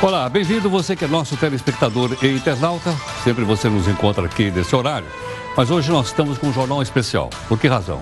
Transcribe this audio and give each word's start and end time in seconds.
Olá, 0.00 0.28
bem-vindo 0.28 0.70
você 0.70 0.94
que 0.94 1.04
é 1.04 1.08
nosso 1.08 1.36
telespectador 1.36 2.16
e 2.22 2.28
internauta. 2.28 2.94
Sempre 3.24 3.42
você 3.44 3.68
nos 3.68 3.88
encontra 3.88 4.24
aqui 4.26 4.48
nesse 4.48 4.74
horário. 4.76 5.08
Mas 5.56 5.72
hoje 5.72 5.90
nós 5.90 6.06
estamos 6.06 6.38
com 6.38 6.46
um 6.46 6.52
jornal 6.52 6.80
especial. 6.80 7.28
Por 7.48 7.58
que 7.58 7.66
razão? 7.66 8.00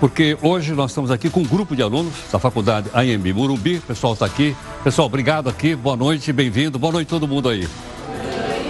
Porque 0.00 0.38
hoje 0.40 0.72
nós 0.72 0.90
estamos 0.90 1.10
aqui 1.10 1.28
com 1.28 1.40
um 1.40 1.46
grupo 1.46 1.76
de 1.76 1.82
alunos 1.82 2.14
da 2.32 2.38
Faculdade 2.38 2.88
AMB 2.94 3.34
Murumbi. 3.34 3.76
O 3.76 3.82
pessoal 3.82 4.14
está 4.14 4.24
aqui. 4.24 4.56
Pessoal, 4.82 5.06
obrigado 5.06 5.50
aqui. 5.50 5.76
Boa 5.76 5.98
noite, 5.98 6.32
bem-vindo. 6.32 6.78
Boa 6.78 6.94
noite 6.94 7.08
todo 7.08 7.28
mundo 7.28 7.50
aí. 7.50 7.68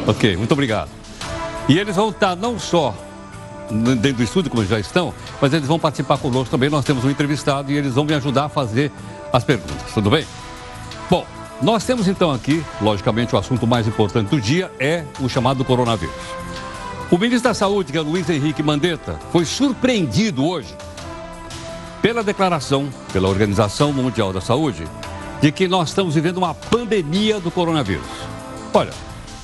Ok, 0.09 0.37
muito 0.37 0.51
obrigado. 0.51 0.91
E 1.69 1.79
eles 1.79 1.95
vão 1.95 2.09
estar 2.11 2.35
não 2.35 2.59
só 2.59 2.93
dentro 3.71 4.15
do 4.15 4.23
estúdio, 4.25 4.51
como 4.51 4.65
já 4.65 4.81
estão, 4.81 5.15
mas 5.41 5.53
eles 5.53 5.69
vão 5.69 5.79
participar 5.79 6.19
conosco 6.19 6.51
também. 6.51 6.69
Nós 6.69 6.85
temos 6.85 7.05
um 7.05 7.11
entrevistado 7.11 7.71
e 7.71 7.77
eles 7.77 7.95
vão 7.95 8.05
me 8.05 8.15
ajudar 8.15 8.47
a 8.47 8.49
fazer 8.49 8.91
as 9.33 9.45
perguntas. 9.45 9.93
Tudo 9.95 10.11
bem? 10.11 10.27
Bom, 11.09 11.25
nós 11.61 11.85
temos 11.85 12.07
então 12.07 12.31
aqui, 12.31 12.65
logicamente, 12.81 13.35
o 13.35 13.39
assunto 13.39 13.67
mais 13.67 13.87
importante 13.87 14.29
do 14.29 14.41
dia 14.41 14.71
é 14.79 15.05
o 15.21 15.29
chamado 15.29 15.65
coronavírus. 15.65 16.15
O 17.11 17.19
ministro 17.19 17.49
da 17.49 17.55
Saúde, 17.55 17.91
que 17.91 17.99
é 17.99 18.01
Luiz 18.01 18.29
Henrique 18.31 18.63
Mandetta, 18.63 19.19
foi 19.33 19.45
surpreendido 19.45 20.47
hoje 20.47 20.77
pela 22.01 22.23
declaração 22.23 22.89
pela 23.13 23.29
Organização 23.29 23.93
Mundial 23.93 24.33
da 24.33 24.41
Saúde 24.41 24.87
de 25.41 25.51
que 25.51 25.67
nós 25.67 25.89
estamos 25.89 26.15
vivendo 26.15 26.39
uma 26.39 26.55
pandemia 26.55 27.41
do 27.41 27.51
coronavírus. 27.51 28.07
Olha, 28.73 28.93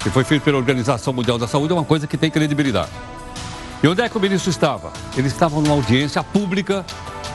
que 0.00 0.10
foi 0.10 0.22
feito 0.22 0.42
pela 0.42 0.58
Organização 0.58 1.12
Mundial 1.12 1.38
da 1.38 1.48
Saúde 1.48 1.72
é 1.72 1.76
uma 1.76 1.84
coisa 1.84 2.06
que 2.06 2.16
tem 2.16 2.30
credibilidade. 2.30 2.90
E 3.82 3.88
onde 3.88 4.02
é 4.02 4.08
que 4.08 4.16
o 4.16 4.20
ministro 4.20 4.50
estava? 4.50 4.92
Ele 5.16 5.26
estava 5.26 5.60
numa 5.60 5.74
audiência 5.74 6.22
pública 6.22 6.84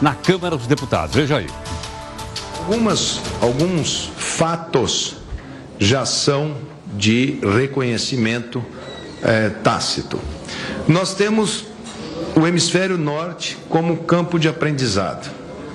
na 0.02 0.16
Câmara 0.16 0.56
dos 0.56 0.68
Deputados. 0.68 1.16
Veja 1.16 1.38
aí. 1.38 1.48
Algumas, 2.70 3.20
alguns 3.42 4.12
fatos 4.16 5.16
já 5.80 6.06
são 6.06 6.56
de 6.96 7.40
reconhecimento 7.42 8.64
é, 9.24 9.50
tácito. 9.50 10.20
Nós 10.88 11.16
temos 11.16 11.66
o 12.36 12.46
hemisfério 12.46 12.96
norte 12.96 13.58
como 13.70 13.98
campo 14.04 14.38
de 14.38 14.48
aprendizado. 14.48 15.32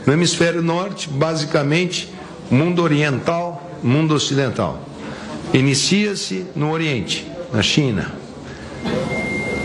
No 0.07 0.13
hemisfério 0.13 0.63
norte, 0.63 1.09
basicamente, 1.09 2.09
mundo 2.49 2.81
oriental, 2.81 3.69
mundo 3.83 4.15
ocidental. 4.15 4.81
Inicia-se 5.53 6.47
no 6.55 6.71
Oriente, 6.71 7.27
na 7.53 7.61
China. 7.61 8.15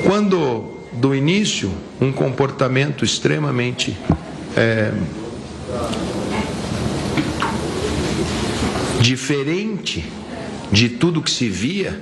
Quando, 0.03 0.79
do 0.93 1.13
início, 1.13 1.71
um 2.01 2.11
comportamento 2.11 3.05
extremamente 3.05 3.95
é, 4.57 4.91
diferente 8.99 10.05
de 10.71 10.89
tudo 10.89 11.21
que 11.21 11.31
se 11.31 11.49
via, 11.49 12.01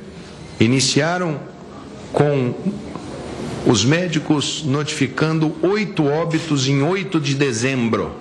iniciaram 0.59 1.39
com 2.12 2.54
os 3.66 3.84
médicos 3.84 4.64
notificando 4.66 5.56
oito 5.62 6.06
óbitos 6.06 6.67
em 6.67 6.81
8 6.81 7.20
de 7.20 7.36
dezembro. 7.36 8.16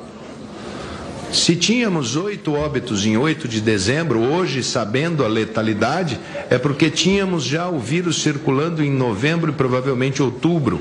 Se 1.32 1.56
tínhamos 1.56 2.16
oito 2.16 2.52
óbitos 2.52 3.04
em 3.04 3.16
8 3.16 3.48
de 3.48 3.60
dezembro, 3.60 4.20
hoje, 4.20 4.62
sabendo 4.62 5.24
a 5.24 5.28
letalidade, 5.28 6.18
é 6.48 6.56
porque 6.56 6.88
tínhamos 6.88 7.44
já 7.44 7.68
o 7.68 7.78
vírus 7.78 8.22
circulando 8.22 8.82
em 8.82 8.90
novembro 8.90 9.50
e 9.50 9.54
provavelmente 9.54 10.22
outubro. 10.22 10.80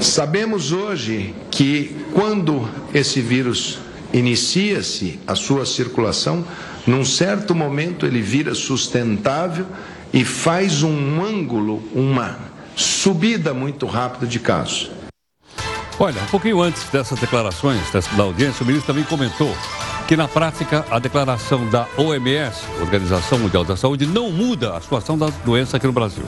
Sabemos 0.00 0.72
hoje 0.72 1.34
que 1.50 1.96
quando 2.12 2.68
esse 2.94 3.20
vírus 3.20 3.78
inicia-se 4.12 5.18
a 5.26 5.34
sua 5.34 5.66
circulação, 5.66 6.44
num 6.86 7.04
certo 7.04 7.54
momento 7.54 8.06
ele 8.06 8.22
vira 8.22 8.54
sustentável 8.54 9.66
e 10.12 10.24
faz 10.24 10.82
um 10.82 11.22
ângulo, 11.22 11.82
uma 11.94 12.38
subida 12.74 13.52
muito 13.52 13.86
rápida 13.86 14.26
de 14.26 14.38
casos. 14.38 14.90
Olha, 16.00 16.22
um 16.22 16.26
pouquinho 16.26 16.62
antes 16.62 16.84
dessas 16.90 17.18
declarações 17.18 17.80
da 18.16 18.22
audiência, 18.22 18.62
o 18.62 18.66
ministro 18.66 18.92
também 18.92 19.04
comentou 19.04 19.52
que 20.06 20.16
na 20.16 20.28
prática 20.28 20.86
a 20.90 20.98
declaração 20.98 21.68
da 21.68 21.86
OMS, 21.96 22.62
Organização 22.80 23.38
Mundial 23.38 23.64
da 23.64 23.76
Saúde, 23.76 24.06
não 24.06 24.30
muda 24.30 24.76
a 24.76 24.80
situação 24.80 25.18
da 25.18 25.26
doença 25.44 25.76
aqui 25.76 25.86
no 25.86 25.92
Brasil. 25.92 26.24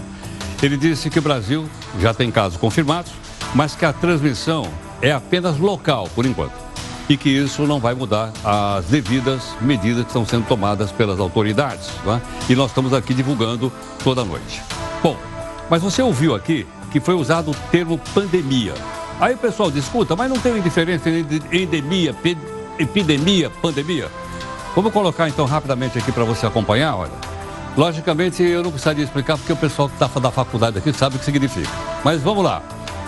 Ele 0.63 0.77
disse 0.77 1.09
que 1.09 1.19
o 1.19 1.23
Brasil 1.23 1.67
já 1.99 2.13
tem 2.13 2.31
casos 2.31 2.59
confirmados, 2.59 3.13
mas 3.55 3.75
que 3.75 3.85
a 3.85 3.93
transmissão 3.93 4.69
é 5.01 5.13
apenas 5.13 5.57
local 5.57 6.11
por 6.15 6.27
enquanto 6.27 6.70
e 7.11 7.17
que 7.17 7.29
isso 7.29 7.67
não 7.67 7.81
vai 7.81 7.93
mudar 7.93 8.31
as 8.45 8.85
devidas 8.85 9.43
medidas 9.61 10.05
que 10.05 10.11
estão 10.11 10.25
sendo 10.25 10.47
tomadas 10.47 10.93
pelas 10.93 11.19
autoridades. 11.19 11.91
É? 12.07 12.53
E 12.53 12.55
nós 12.55 12.71
estamos 12.71 12.95
aqui 12.95 13.13
divulgando 13.13 13.73
toda 14.05 14.25
noite. 14.25 14.63
Bom, 15.03 15.17
mas 15.69 15.83
você 15.83 16.01
ouviu 16.03 16.37
aqui 16.37 16.65
que 16.93 17.01
foi 17.01 17.15
usado 17.15 17.51
o 17.51 17.55
termo 17.73 17.99
pandemia. 18.15 18.75
Aí 19.21 19.35
o 19.35 19.39
pessoal 19.39 19.73
discuta, 19.73 20.15
mas 20.15 20.31
não 20.31 20.39
tem 20.39 20.63
diferença 20.63 21.11
entre 21.11 21.43
endemia, 21.53 22.15
epidemia, 22.79 23.51
pandemia? 23.51 24.09
Vamos 24.77 24.93
colocar 24.93 25.29
então 25.29 25.47
rapidamente 25.47 25.99
aqui 25.99 26.13
para 26.13 26.23
você 26.23 26.47
acompanhar, 26.47 26.95
olha. 26.95 27.31
Logicamente 27.77 28.41
eu 28.41 28.63
não 28.63 28.71
precisaria 28.71 29.03
explicar 29.03 29.37
porque 29.37 29.53
o 29.53 29.57
pessoal 29.57 29.89
que 29.89 29.95
está 30.01 30.21
da 30.21 30.31
faculdade 30.31 30.79
aqui 30.79 30.93
sabe 30.93 31.17
o 31.17 31.19
que 31.19 31.25
significa. 31.25 31.71
Mas 32.05 32.23
vamos 32.23 32.45
lá. 32.45 32.63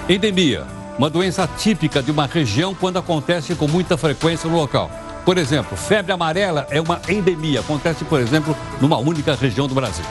Endemia 0.08 0.81
uma 0.98 1.08
doença 1.08 1.48
típica 1.58 2.02
de 2.02 2.10
uma 2.10 2.26
região 2.26 2.74
quando 2.74 2.98
acontece 2.98 3.54
com 3.54 3.66
muita 3.66 3.96
frequência 3.96 4.48
no 4.48 4.56
local. 4.56 4.90
Por 5.24 5.38
exemplo, 5.38 5.76
febre 5.76 6.12
amarela 6.12 6.66
é 6.70 6.80
uma 6.80 7.00
endemia, 7.08 7.60
acontece, 7.60 8.04
por 8.04 8.20
exemplo, 8.20 8.56
numa 8.80 8.98
única 8.98 9.34
região 9.34 9.68
do 9.68 9.74
Brasil. 9.74 10.04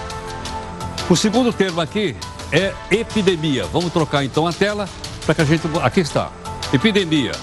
O 1.09 1.16
segundo 1.16 1.52
termo 1.52 1.81
aqui 1.81 2.16
é 2.52 2.74
epidemia. 2.90 3.66
Vamos 3.66 3.92
trocar 3.92 4.24
então 4.24 4.47
a 4.47 4.53
tela 4.53 4.88
para 5.25 5.36
que 5.36 5.42
a 5.42 5.46
gente. 5.46 5.68
Aqui 5.84 6.00
está. 6.00 6.30
Epidemia. 6.72 7.34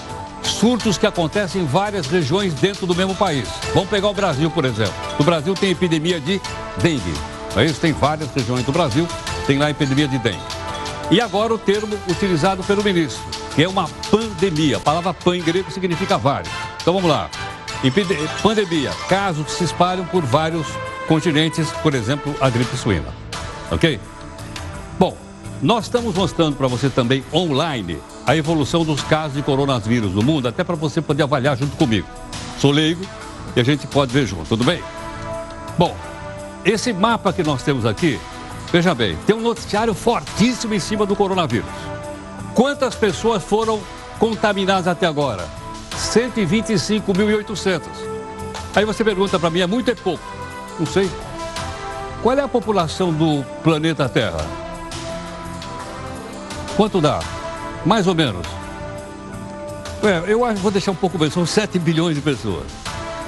Surtos 0.41 0.97
que 0.97 1.05
acontecem 1.05 1.61
em 1.61 1.65
várias 1.65 2.07
regiões 2.07 2.53
dentro 2.55 2.87
do 2.87 2.95
mesmo 2.95 3.13
país. 3.15 3.47
Vamos 3.73 3.89
pegar 3.89 4.07
o 4.09 4.13
Brasil, 4.13 4.49
por 4.49 4.65
exemplo. 4.65 4.93
No 5.17 5.23
Brasil 5.23 5.53
tem 5.53 5.71
epidemia 5.71 6.19
de 6.19 6.41
dengue. 6.81 7.13
Isso? 7.65 7.79
Tem 7.79 7.91
várias 7.91 8.29
regiões 8.33 8.65
do 8.65 8.71
Brasil, 8.71 9.07
tem 9.45 9.57
lá 9.57 9.69
epidemia 9.69 10.07
de 10.07 10.17
dengue. 10.17 10.58
E 11.11 11.19
agora 11.19 11.53
o 11.53 11.57
termo 11.57 11.97
utilizado 12.07 12.63
pelo 12.63 12.83
ministro, 12.83 13.23
que 13.55 13.63
é 13.63 13.67
uma 13.67 13.89
pandemia. 14.11 14.77
A 14.77 14.79
palavra 14.79 15.11
pan 15.11 15.37
em 15.37 15.41
grego 15.41 15.71
significa 15.71 16.17
vários. 16.19 16.53
Então 16.81 16.93
vamos 16.93 17.09
lá. 17.09 17.29
Pandemia, 18.43 18.91
casos 19.07 19.45
que 19.45 19.51
se 19.51 19.63
espalham 19.63 20.05
por 20.05 20.23
vários 20.23 20.67
continentes, 21.07 21.71
por 21.81 21.95
exemplo, 21.95 22.35
a 22.39 22.49
gripe 22.49 22.77
suína. 22.77 23.07
Ok? 23.71 23.99
Bom, 24.99 25.17
nós 25.63 25.85
estamos 25.85 26.13
mostrando 26.13 26.55
para 26.55 26.67
você 26.67 26.89
também 26.89 27.23
online 27.33 27.97
a 28.27 28.35
evolução 28.35 28.85
dos 28.85 29.01
casos 29.01 29.33
de 29.33 29.41
coronavírus 29.41 30.13
no 30.13 30.21
mundo, 30.21 30.47
até 30.47 30.63
para 30.63 30.75
você 30.75 31.01
poder 31.01 31.23
avaliar 31.23 31.57
junto 31.57 31.75
comigo. 31.75 32.07
Sou 32.59 32.69
leigo 32.69 33.03
e 33.55 33.59
a 33.59 33.63
gente 33.63 33.87
pode 33.87 34.13
ver 34.13 34.27
junto, 34.27 34.45
tudo 34.45 34.63
bem? 34.63 34.83
Bom, 35.75 35.95
esse 36.63 36.93
mapa 36.93 37.33
que 37.33 37.41
nós 37.41 37.63
temos 37.63 37.85
aqui 37.85 38.19
Veja 38.71 38.93
bem, 38.93 39.17
tem 39.25 39.35
um 39.35 39.41
noticiário 39.41 39.93
fortíssimo 39.95 40.75
em 40.75 40.79
cima 40.79 41.05
do 41.05 41.15
coronavírus. 41.15 41.69
Quantas 42.53 42.93
pessoas 42.93 43.43
foram 43.43 43.79
contaminadas 44.19 44.87
até 44.87 45.07
agora? 45.07 45.47
125.800. 45.95 47.81
Aí 48.75 48.85
você 48.85 49.03
pergunta 49.03 49.39
para 49.39 49.49
mim, 49.49 49.61
é 49.61 49.67
muito 49.67 49.87
ou 49.87 49.93
é 49.93 49.95
pouco? 49.95 50.23
Não 50.79 50.85
sei. 50.85 51.09
Qual 52.21 52.37
é 52.37 52.41
a 52.41 52.47
população 52.47 53.11
do 53.11 53.43
planeta 53.63 54.07
Terra? 54.07 54.45
Quanto 56.77 57.01
dá? 57.01 57.19
Mais 57.85 58.05
ou 58.07 58.13
menos. 58.13 58.45
É, 60.03 60.31
eu 60.31 60.45
acho 60.45 60.55
que 60.57 60.61
vou 60.61 60.71
deixar 60.71 60.91
um 60.91 60.95
pouco 60.95 61.17
bem, 61.17 61.29
são 61.29 61.45
7 61.45 61.79
bilhões 61.79 62.15
de 62.15 62.21
pessoas. 62.21 62.67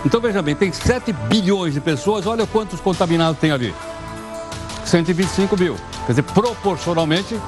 Então 0.06 0.22
veja 0.22 0.42
bem, 0.42 0.56
tem 0.56 0.72
7 0.72 1.12
bilhões 1.12 1.74
de 1.74 1.82
pessoas, 1.82 2.28
olha 2.28 2.46
quantos 2.46 2.80
contaminados 2.80 3.40
tem 3.40 3.52
ali. 3.52 3.74
125 4.92 5.58
mil. 5.58 5.76
Quer 6.06 6.12
dizer, 6.12 6.24
proporcionalmente 6.24 7.40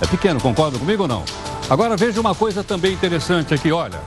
é 0.00 0.06
pequeno, 0.06 0.40
concorda 0.40 0.76
comigo 0.76 1.02
ou 1.04 1.08
não? 1.08 1.24
Agora 1.68 1.96
veja 1.96 2.20
uma 2.20 2.34
coisa 2.34 2.64
também 2.64 2.92
interessante 2.92 3.54
aqui, 3.54 3.70
olha. 3.70 4.00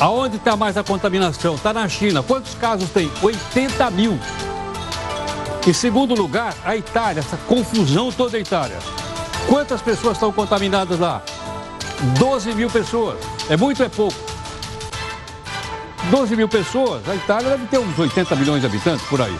Aonde 0.00 0.36
está 0.36 0.56
mais 0.56 0.78
a 0.78 0.82
contaminação? 0.82 1.56
Está 1.56 1.72
na 1.72 1.86
China. 1.86 2.22
Quantos 2.22 2.54
casos 2.54 2.88
tem? 2.90 3.10
80 3.20 3.90
mil. 3.90 4.18
Em 5.66 5.72
segundo 5.72 6.14
lugar, 6.14 6.54
a 6.64 6.74
Itália, 6.76 7.20
essa 7.20 7.36
confusão 7.36 8.10
toda 8.10 8.38
a 8.38 8.40
Itália. 8.40 8.78
Quantas 9.46 9.82
pessoas 9.82 10.14
estão 10.14 10.32
contaminadas 10.32 10.98
lá? 10.98 11.20
12 12.18 12.54
mil 12.54 12.70
pessoas. 12.70 13.18
É 13.50 13.56
muito 13.56 13.80
ou 13.80 13.86
é 13.86 13.88
pouco? 13.90 14.16
12 16.10 16.36
mil 16.36 16.48
pessoas. 16.48 17.06
A 17.06 17.14
Itália 17.14 17.50
deve 17.50 17.66
ter 17.66 17.78
uns 17.78 17.98
80 17.98 18.34
milhões 18.36 18.60
de 18.62 18.66
habitantes 18.66 19.04
por 19.08 19.20
aí. 19.20 19.36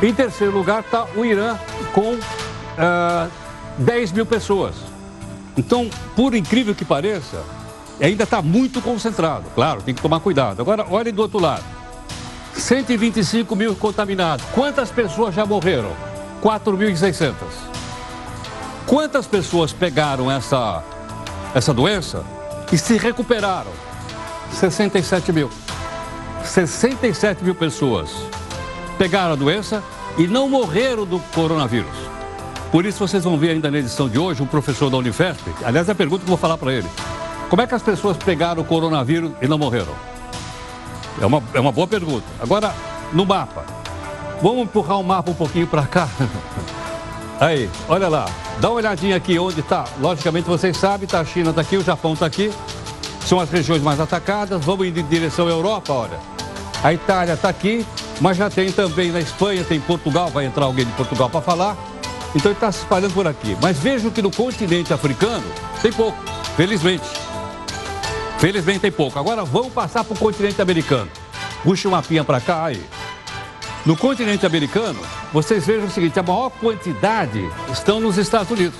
Em 0.00 0.14
terceiro 0.14 0.56
lugar 0.56 0.80
está 0.80 1.06
o 1.16 1.24
Irã 1.24 1.58
com 1.92 2.14
uh, 2.14 2.20
ah, 2.78 3.28
10 3.78 4.12
mil 4.12 4.24
pessoas. 4.24 4.76
Então, 5.56 5.90
por 6.14 6.34
incrível 6.34 6.72
que 6.72 6.84
pareça, 6.84 7.42
ainda 8.00 8.22
está 8.22 8.40
muito 8.40 8.80
concentrado. 8.80 9.46
Claro, 9.56 9.82
tem 9.82 9.92
que 9.92 10.00
tomar 10.00 10.20
cuidado. 10.20 10.60
Agora, 10.62 10.86
olhem 10.88 11.12
do 11.12 11.20
outro 11.20 11.40
lado. 11.40 11.64
125 12.54 13.56
mil 13.56 13.74
contaminados. 13.74 14.44
Quantas 14.54 14.90
pessoas 14.90 15.34
já 15.34 15.44
morreram? 15.44 15.90
4.600. 16.40 17.34
Quantas 18.86 19.26
pessoas 19.26 19.72
pegaram 19.72 20.30
essa, 20.30 20.82
essa 21.56 21.74
doença 21.74 22.24
e 22.72 22.78
se 22.78 22.96
recuperaram? 22.96 23.72
67 24.52 25.32
mil. 25.32 25.50
67 26.44 27.42
mil 27.42 27.54
pessoas 27.56 28.10
pegaram 28.98 29.32
a 29.32 29.36
doença 29.36 29.82
e 30.18 30.26
não 30.26 30.48
morreram 30.48 31.06
do 31.06 31.20
coronavírus. 31.32 31.96
Por 32.72 32.84
isso 32.84 32.98
vocês 32.98 33.24
vão 33.24 33.38
ver 33.38 33.50
ainda 33.50 33.70
na 33.70 33.78
edição 33.78 34.08
de 34.08 34.18
hoje 34.18 34.42
um 34.42 34.46
professor 34.46 34.90
da 34.90 34.96
Unifesp, 34.98 35.50
aliás 35.64 35.88
é 35.88 35.92
a 35.92 35.94
pergunta 35.94 36.24
que 36.24 36.26
eu 36.26 36.36
vou 36.36 36.36
falar 36.36 36.58
para 36.58 36.72
ele. 36.72 36.88
Como 37.48 37.62
é 37.62 37.66
que 37.66 37.74
as 37.74 37.82
pessoas 37.82 38.16
pegaram 38.18 38.60
o 38.60 38.64
coronavírus 38.64 39.32
e 39.40 39.48
não 39.48 39.56
morreram? 39.56 39.94
É 41.20 41.24
uma, 41.24 41.42
é 41.54 41.60
uma 41.60 41.72
boa 41.72 41.86
pergunta. 41.86 42.26
Agora, 42.40 42.74
no 43.12 43.24
mapa. 43.24 43.64
Vamos 44.42 44.64
empurrar 44.64 45.00
o 45.00 45.04
mapa 45.04 45.30
um 45.30 45.34
pouquinho 45.34 45.66
para 45.66 45.82
cá. 45.82 46.08
Aí, 47.40 47.70
olha 47.88 48.08
lá. 48.08 48.26
Dá 48.60 48.68
uma 48.68 48.76
olhadinha 48.76 49.16
aqui 49.16 49.38
onde 49.38 49.60
está. 49.60 49.84
Logicamente, 50.00 50.48
vocês 50.48 50.76
sabem, 50.76 51.08
tá, 51.08 51.20
a 51.20 51.24
China 51.24 51.50
está 51.50 51.62
aqui, 51.62 51.76
o 51.76 51.82
Japão 51.82 52.12
está 52.12 52.26
aqui. 52.26 52.52
São 53.24 53.40
as 53.40 53.50
regiões 53.50 53.82
mais 53.82 53.98
atacadas. 53.98 54.62
Vamos 54.64 54.86
em 54.86 54.92
direção 54.92 55.46
à 55.46 55.50
Europa, 55.50 55.92
olha. 55.92 56.18
A 56.82 56.92
Itália 56.92 57.34
está 57.34 57.48
aqui, 57.48 57.84
mas 58.20 58.36
já 58.36 58.50
tem 58.50 58.72
também 58.72 59.10
na 59.12 59.20
Espanha, 59.20 59.64
tem 59.64 59.80
Portugal, 59.80 60.28
vai 60.28 60.46
entrar 60.46 60.64
alguém 60.64 60.84
de 60.84 60.92
Portugal 60.92 61.30
para 61.30 61.40
falar. 61.40 61.76
Então 62.34 62.50
ele 62.50 62.56
está 62.56 62.70
se 62.70 62.80
espalhando 62.80 63.14
por 63.14 63.26
aqui. 63.26 63.56
Mas 63.60 63.78
vejam 63.78 64.10
que 64.10 64.20
no 64.20 64.30
continente 64.30 64.92
africano 64.92 65.44
tem 65.80 65.92
pouco, 65.92 66.18
felizmente. 66.56 67.04
Felizmente 68.38 68.80
tem 68.80 68.92
pouco. 68.92 69.18
Agora 69.18 69.44
vamos 69.44 69.72
passar 69.72 70.04
para 70.04 70.14
o 70.14 70.18
continente 70.18 70.60
americano. 70.60 71.10
Puxa 71.62 71.88
uma 71.88 72.02
pinha 72.02 72.24
para 72.24 72.40
cá 72.40 72.66
aí. 72.66 72.82
No 73.84 73.96
continente 73.96 74.44
americano, 74.44 75.00
vocês 75.32 75.66
vejam 75.66 75.86
o 75.86 75.90
seguinte: 75.90 76.18
a 76.18 76.22
maior 76.22 76.50
quantidade 76.50 77.48
estão 77.72 78.00
nos 78.00 78.18
Estados 78.18 78.50
Unidos. 78.50 78.78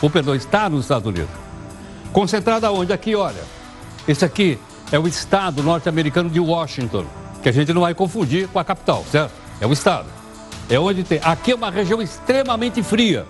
Ou, 0.00 0.08
perdão, 0.08 0.34
está 0.34 0.68
nos 0.68 0.84
Estados 0.84 1.06
Unidos. 1.06 1.30
Concentrada 2.12 2.70
onde? 2.70 2.92
Aqui, 2.92 3.14
olha. 3.14 3.42
Esse 4.06 4.24
aqui 4.24 4.58
é 4.92 4.98
o 4.98 5.08
estado 5.08 5.62
norte-americano 5.62 6.28
de 6.28 6.38
Washington, 6.38 7.04
que 7.44 7.48
a 7.50 7.52
gente 7.52 7.74
não 7.74 7.82
vai 7.82 7.94
confundir 7.94 8.48
com 8.48 8.58
a 8.58 8.64
capital, 8.64 9.04
certo? 9.12 9.32
É 9.60 9.66
o 9.66 9.72
estado. 9.72 10.06
É 10.66 10.80
onde 10.80 11.04
tem. 11.04 11.20
Aqui 11.22 11.52
é 11.52 11.54
uma 11.54 11.70
região 11.70 12.00
extremamente 12.00 12.82
fria. 12.82 13.26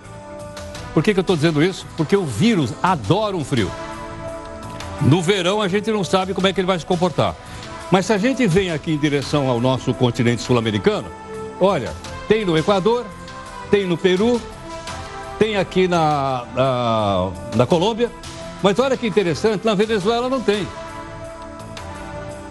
Por 0.95 1.03
que, 1.03 1.13
que 1.13 1.19
eu 1.19 1.23
estou 1.23 1.35
dizendo 1.35 1.61
isso? 1.61 1.85
Porque 1.97 2.17
o 2.17 2.25
vírus 2.25 2.73
adora 2.81 3.37
um 3.37 3.45
frio. 3.45 3.69
No 5.01 5.21
verão 5.21 5.61
a 5.61 5.67
gente 5.67 5.91
não 5.91 6.05
sabe 6.05 6.33
como 6.33 6.47
é 6.47 6.53
que 6.53 6.61
ele 6.61 6.67
vai 6.69 6.79
se 6.79 6.87
comportar. 6.87 7.35
Mas 7.91 8.07
se 8.07 8.13
a 8.13 8.19
gente 8.19 8.47
vem 8.47 8.71
aqui 8.71 8.93
em 8.93 8.97
direção 8.97 9.49
ao 9.49 9.61
nosso 9.61 9.93
continente 9.93 10.43
sul-americano, 10.43 11.09
olha, 11.61 11.93
tem 12.29 12.45
no 12.45 12.57
Equador, 12.57 13.05
tem 13.69 13.85
no 13.85 13.99
Peru, 13.99 14.41
tem 15.41 15.57
aqui 15.57 15.89
na, 15.89 16.45
na, 16.55 17.31
na 17.57 17.67
Colômbia, 17.67 18.13
mas 18.63 18.79
olha 18.79 18.97
que 18.97 19.09
interessante, 19.09 19.65
na 19.65 19.75
Venezuela 19.75 20.29
não 20.29 20.41
tem. 20.41 20.69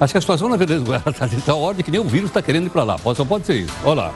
Acho 0.04 0.14
que 0.14 0.18
a 0.18 0.22
situação 0.22 0.50
na 0.50 0.58
Venezuela 0.58 1.02
está 1.08 1.26
de 1.26 1.38
tal 1.42 1.62
ordem 1.62 1.82
que 1.82 1.90
nem 1.90 2.02
o 2.02 2.04
vírus 2.04 2.30
está 2.30 2.42
querendo 2.42 2.66
ir 2.66 2.70
para 2.70 2.84
lá. 2.84 2.98
Só 3.16 3.24
pode 3.24 3.46
ser 3.46 3.56
isso. 3.56 3.74
Olha 3.86 4.02
lá. 4.02 4.14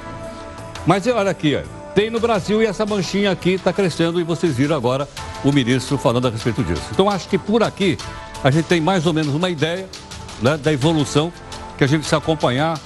Mas 0.86 1.08
olha 1.08 1.32
aqui, 1.32 1.56
ó. 1.56 1.62
tem 1.94 2.10
no 2.10 2.20
Brasil 2.20 2.62
e 2.62 2.66
essa 2.66 2.86
manchinha 2.86 3.32
aqui 3.32 3.52
está 3.52 3.72
crescendo 3.72 4.20
e 4.20 4.24
vocês 4.24 4.54
viram 4.54 4.76
agora 4.76 5.08
o 5.46 5.52
ministro 5.52 5.98
falando 5.98 6.28
a 6.28 6.30
respeito 6.30 6.62
disso. 6.62 6.84
Então 6.92 7.10
acho 7.10 7.30
que 7.30 7.38
por 7.38 7.64
aqui 7.64 7.98
a 8.44 8.52
gente 8.52 8.66
tem 8.66 8.82
mais 8.82 9.06
ou 9.06 9.14
menos 9.14 9.34
uma 9.34 9.50
ideia 9.50 9.88
né, 10.42 10.58
da 10.58 10.74
evolução 10.74 11.32
que 11.78 11.86
a 11.86 11.88
gente 11.88 12.00
precisa 12.00 12.18
acompanhar 12.18 12.78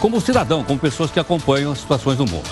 como 0.00 0.18
cidadão, 0.18 0.64
como 0.64 0.78
pessoas 0.78 1.10
que 1.10 1.20
acompanham 1.20 1.72
as 1.72 1.78
situações 1.78 2.16
do 2.16 2.24
mundo. 2.24 2.48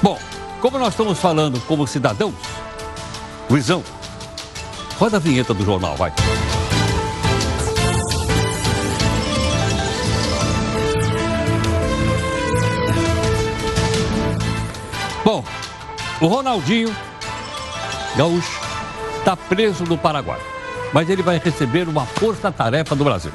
Bom, 0.00 0.16
como 0.60 0.78
nós 0.78 0.90
estamos 0.90 1.18
falando 1.18 1.60
como 1.66 1.88
cidadãos, 1.88 2.34
Luizão, 3.50 3.82
roda 4.96 5.16
a 5.16 5.20
vinheta 5.20 5.52
do 5.52 5.64
jornal, 5.64 5.96
vai. 5.96 6.12
O 16.22 16.28
Ronaldinho 16.28 16.94
Gaúcho 18.16 18.60
está 19.18 19.36
preso 19.36 19.82
no 19.84 19.98
Paraguai, 19.98 20.38
mas 20.92 21.10
ele 21.10 21.20
vai 21.20 21.38
receber 21.38 21.88
uma 21.88 22.06
força-tarefa 22.06 22.94
do 22.94 23.02
Brasil. 23.02 23.32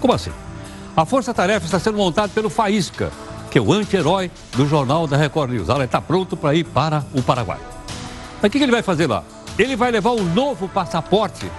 Como 0.00 0.12
assim? 0.12 0.30
A 0.96 1.04
força-tarefa 1.04 1.66
está 1.66 1.78
sendo 1.78 1.98
montada 1.98 2.28
pelo 2.28 2.48
Faísca, 2.48 3.10
que 3.50 3.58
é 3.58 3.60
o 3.60 3.72
anti-herói 3.72 4.30
do 4.56 4.66
jornal 4.66 5.06
da 5.06 5.18
Record 5.18 5.50
News. 5.50 5.68
Ela 5.68 5.84
está 5.84 6.00
pronto 6.00 6.34
para 6.36 6.54
ir 6.54 6.64
para 6.64 7.04
o 7.12 7.22
Paraguai. 7.22 7.58
Mas 8.40 8.48
o 8.48 8.50
que 8.50 8.58
ele 8.58 8.72
vai 8.72 8.82
fazer 8.82 9.06
lá? 9.06 9.22
Ele 9.58 9.76
vai 9.76 9.90
levar 9.90 10.12
um 10.12 10.24
novo 10.24 10.66
passaporte, 10.66 11.50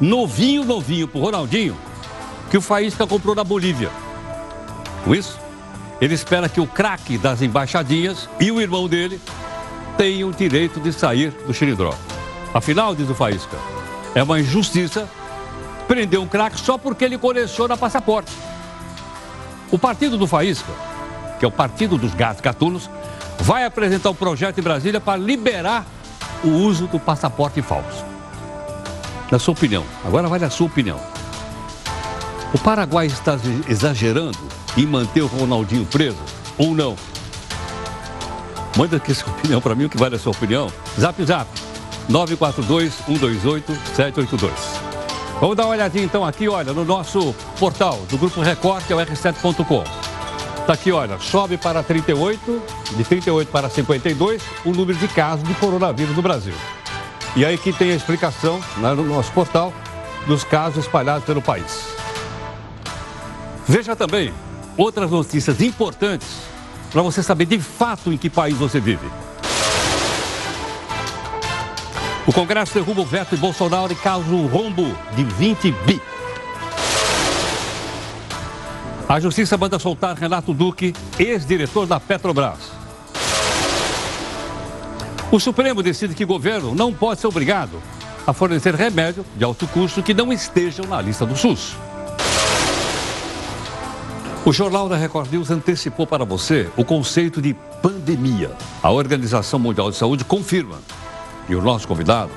novinho, 0.00 0.64
novinho, 0.64 1.08
para 1.08 1.18
o 1.18 1.22
Ronaldinho, 1.22 1.76
que 2.50 2.58
o 2.58 2.60
Faísca 2.60 3.06
comprou 3.06 3.34
na 3.34 3.44
Bolívia. 3.44 3.90
Com 5.04 5.14
isso, 5.14 5.38
ele 5.98 6.14
espera 6.14 6.48
que 6.48 6.60
o 6.60 6.66
craque 6.66 7.16
das 7.16 7.40
embaixadinhas 7.40 8.28
e 8.38 8.50
o 8.50 8.60
irmão 8.60 8.86
dele 8.88 9.20
tenham 9.96 10.28
o 10.28 10.32
direito 10.32 10.80
de 10.80 10.92
sair 10.92 11.30
do 11.46 11.54
xilindró. 11.54 11.94
Afinal, 12.52 12.94
diz 12.94 13.08
o 13.08 13.14
Faísca, 13.14 13.56
é 14.14 14.22
uma 14.22 14.40
injustiça 14.40 15.08
prender 15.88 16.20
um 16.20 16.26
craque 16.26 16.58
só 16.58 16.78
porque 16.78 17.04
ele 17.04 17.18
coleciona 17.18 17.76
passaporte. 17.76 18.32
O 19.70 19.78
partido 19.78 20.16
do 20.16 20.26
Faísca, 20.26 20.72
que 21.38 21.44
é 21.44 21.48
o 21.48 21.50
partido 21.50 21.98
dos 21.98 22.14
gatos 22.14 22.40
gatunos, 22.40 22.88
vai 23.40 23.64
apresentar 23.64 24.10
um 24.10 24.14
projeto 24.14 24.58
em 24.58 24.62
Brasília 24.62 25.00
para 25.00 25.18
liberar 25.18 25.84
o 26.42 26.48
uso 26.48 26.86
do 26.86 27.00
passaporte 27.00 27.60
falso. 27.62 28.04
Na 29.30 29.38
sua 29.38 29.52
opinião, 29.52 29.84
agora 30.04 30.28
vai 30.28 30.38
na 30.38 30.50
sua 30.50 30.66
opinião. 30.66 31.00
O 32.52 32.58
Paraguai 32.58 33.06
está 33.06 33.36
exagerando 33.68 34.38
em 34.76 34.86
manter 34.86 35.22
o 35.22 35.26
Ronaldinho 35.26 35.84
preso 35.86 36.22
ou 36.56 36.74
não? 36.74 36.94
Manda 38.76 38.96
aqui 38.96 39.14
sua 39.14 39.32
opinião 39.32 39.60
para 39.60 39.74
mim, 39.74 39.84
o 39.84 39.88
que 39.88 39.96
vale 39.96 40.16
a 40.16 40.18
sua 40.18 40.32
opinião. 40.32 40.70
Zap 40.98 41.24
Zap, 41.24 41.48
942-128-782. 42.10 44.50
Vamos 45.40 45.56
dar 45.56 45.64
uma 45.64 45.72
olhadinha 45.72 46.04
então 46.04 46.24
aqui, 46.24 46.48
olha, 46.48 46.72
no 46.72 46.84
nosso 46.84 47.34
portal 47.58 47.98
do 48.08 48.18
Grupo 48.18 48.40
Record, 48.40 48.84
que 48.84 48.92
é 48.92 48.96
o 48.96 48.98
R7.com. 48.98 49.84
Está 50.60 50.72
aqui, 50.72 50.90
olha, 50.90 51.18
sobe 51.20 51.56
para 51.56 51.82
38, 51.82 52.62
de 52.96 53.04
38 53.04 53.48
para 53.48 53.68
52, 53.68 54.42
o 54.64 54.72
número 54.72 54.98
de 54.98 55.06
casos 55.08 55.46
de 55.46 55.54
coronavírus 55.54 56.16
no 56.16 56.22
Brasil. 56.22 56.54
E 57.36 57.44
aí 57.44 57.58
que 57.58 57.72
tem 57.72 57.92
a 57.92 57.94
explicação 57.94 58.60
né, 58.78 58.94
no 58.94 59.04
nosso 59.04 59.30
portal 59.32 59.72
dos 60.26 60.42
casos 60.42 60.84
espalhados 60.84 61.24
pelo 61.24 61.42
país. 61.42 61.88
Veja 63.68 63.94
também 63.94 64.32
outras 64.76 65.10
notícias 65.10 65.60
importantes 65.60 66.53
para 66.94 67.02
você 67.02 67.24
saber 67.24 67.46
de 67.46 67.58
fato 67.58 68.12
em 68.12 68.16
que 68.16 68.30
país 68.30 68.56
você 68.56 68.78
vive. 68.78 69.10
O 72.24 72.32
Congresso 72.32 72.72
derruba 72.72 73.00
o 73.00 73.04
veto 73.04 73.34
de 73.34 73.36
Bolsonaro 73.36 73.92
e 73.92 73.96
causa 73.96 74.30
um 74.30 74.46
rombo 74.46 74.96
de 75.16 75.24
20 75.24 75.72
bi. 75.84 76.00
A 79.08 79.18
Justiça 79.18 79.58
manda 79.58 79.76
soltar 79.76 80.16
Renato 80.16 80.54
Duque, 80.54 80.94
ex-diretor 81.18 81.84
da 81.84 81.98
Petrobras. 81.98 82.70
O 85.32 85.40
Supremo 85.40 85.82
decide 85.82 86.14
que 86.14 86.22
o 86.22 86.28
governo 86.28 86.76
não 86.76 86.94
pode 86.94 87.20
ser 87.20 87.26
obrigado 87.26 87.82
a 88.24 88.32
fornecer 88.32 88.72
remédio 88.72 89.26
de 89.36 89.42
alto 89.42 89.66
custo 89.66 90.00
que 90.00 90.14
não 90.14 90.32
estejam 90.32 90.86
na 90.86 91.02
lista 91.02 91.26
do 91.26 91.34
SUS. 91.34 91.74
O 94.46 94.52
Jornal 94.52 94.90
da 94.90 94.96
Record 94.96 95.32
News 95.32 95.50
antecipou 95.50 96.06
para 96.06 96.22
você 96.22 96.68
o 96.76 96.84
conceito 96.84 97.40
de 97.40 97.54
pandemia. 97.80 98.50
A 98.82 98.90
Organização 98.90 99.58
Mundial 99.58 99.90
de 99.90 99.96
Saúde 99.96 100.22
confirma. 100.22 100.76
E 101.48 101.54
o 101.54 101.62
nosso 101.62 101.88
convidado 101.88 102.30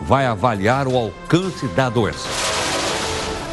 vai 0.00 0.26
avaliar 0.26 0.88
o 0.88 0.96
alcance 0.96 1.68
da 1.68 1.88
doença. 1.88 2.28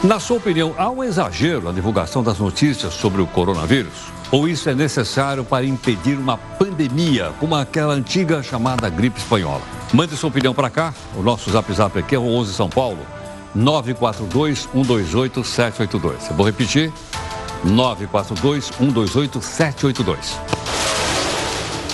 Na 0.04 0.20
sua 0.20 0.38
opinião, 0.38 0.74
há 0.76 0.90
um 0.90 1.04
exagero 1.04 1.62
na 1.62 1.72
divulgação 1.72 2.24
das 2.24 2.40
notícias 2.40 2.96
sobre 2.96 3.22
o 3.22 3.28
coronavírus? 3.28 3.94
Ou 4.32 4.48
isso 4.48 4.68
é 4.72 4.74
necessário 4.74 5.44
para 5.44 5.64
impedir 5.64 6.18
uma 6.18 6.36
pandemia, 6.36 7.32
como 7.40 7.54
aquela 7.54 7.94
antiga 7.94 8.42
chamada 8.42 8.90
gripe 8.90 9.20
espanhola? 9.20 9.62
Mande 9.94 10.18
sua 10.18 10.30
opinião 10.30 10.56
para 10.56 10.72
cá. 10.72 10.96
O 11.16 11.22
nosso 11.22 11.52
zap 11.52 11.72
zap 11.72 12.00
aqui 12.00 12.16
é 12.16 12.20
o 12.20 12.26
11 12.26 12.54
São 12.56 12.70
Paulo, 12.70 13.06
942 13.54 14.68
128 14.74 15.44
782. 15.44 16.30
Eu 16.32 16.36
vou 16.36 16.46
repetir, 16.48 16.92
942-128-782. 17.66 20.18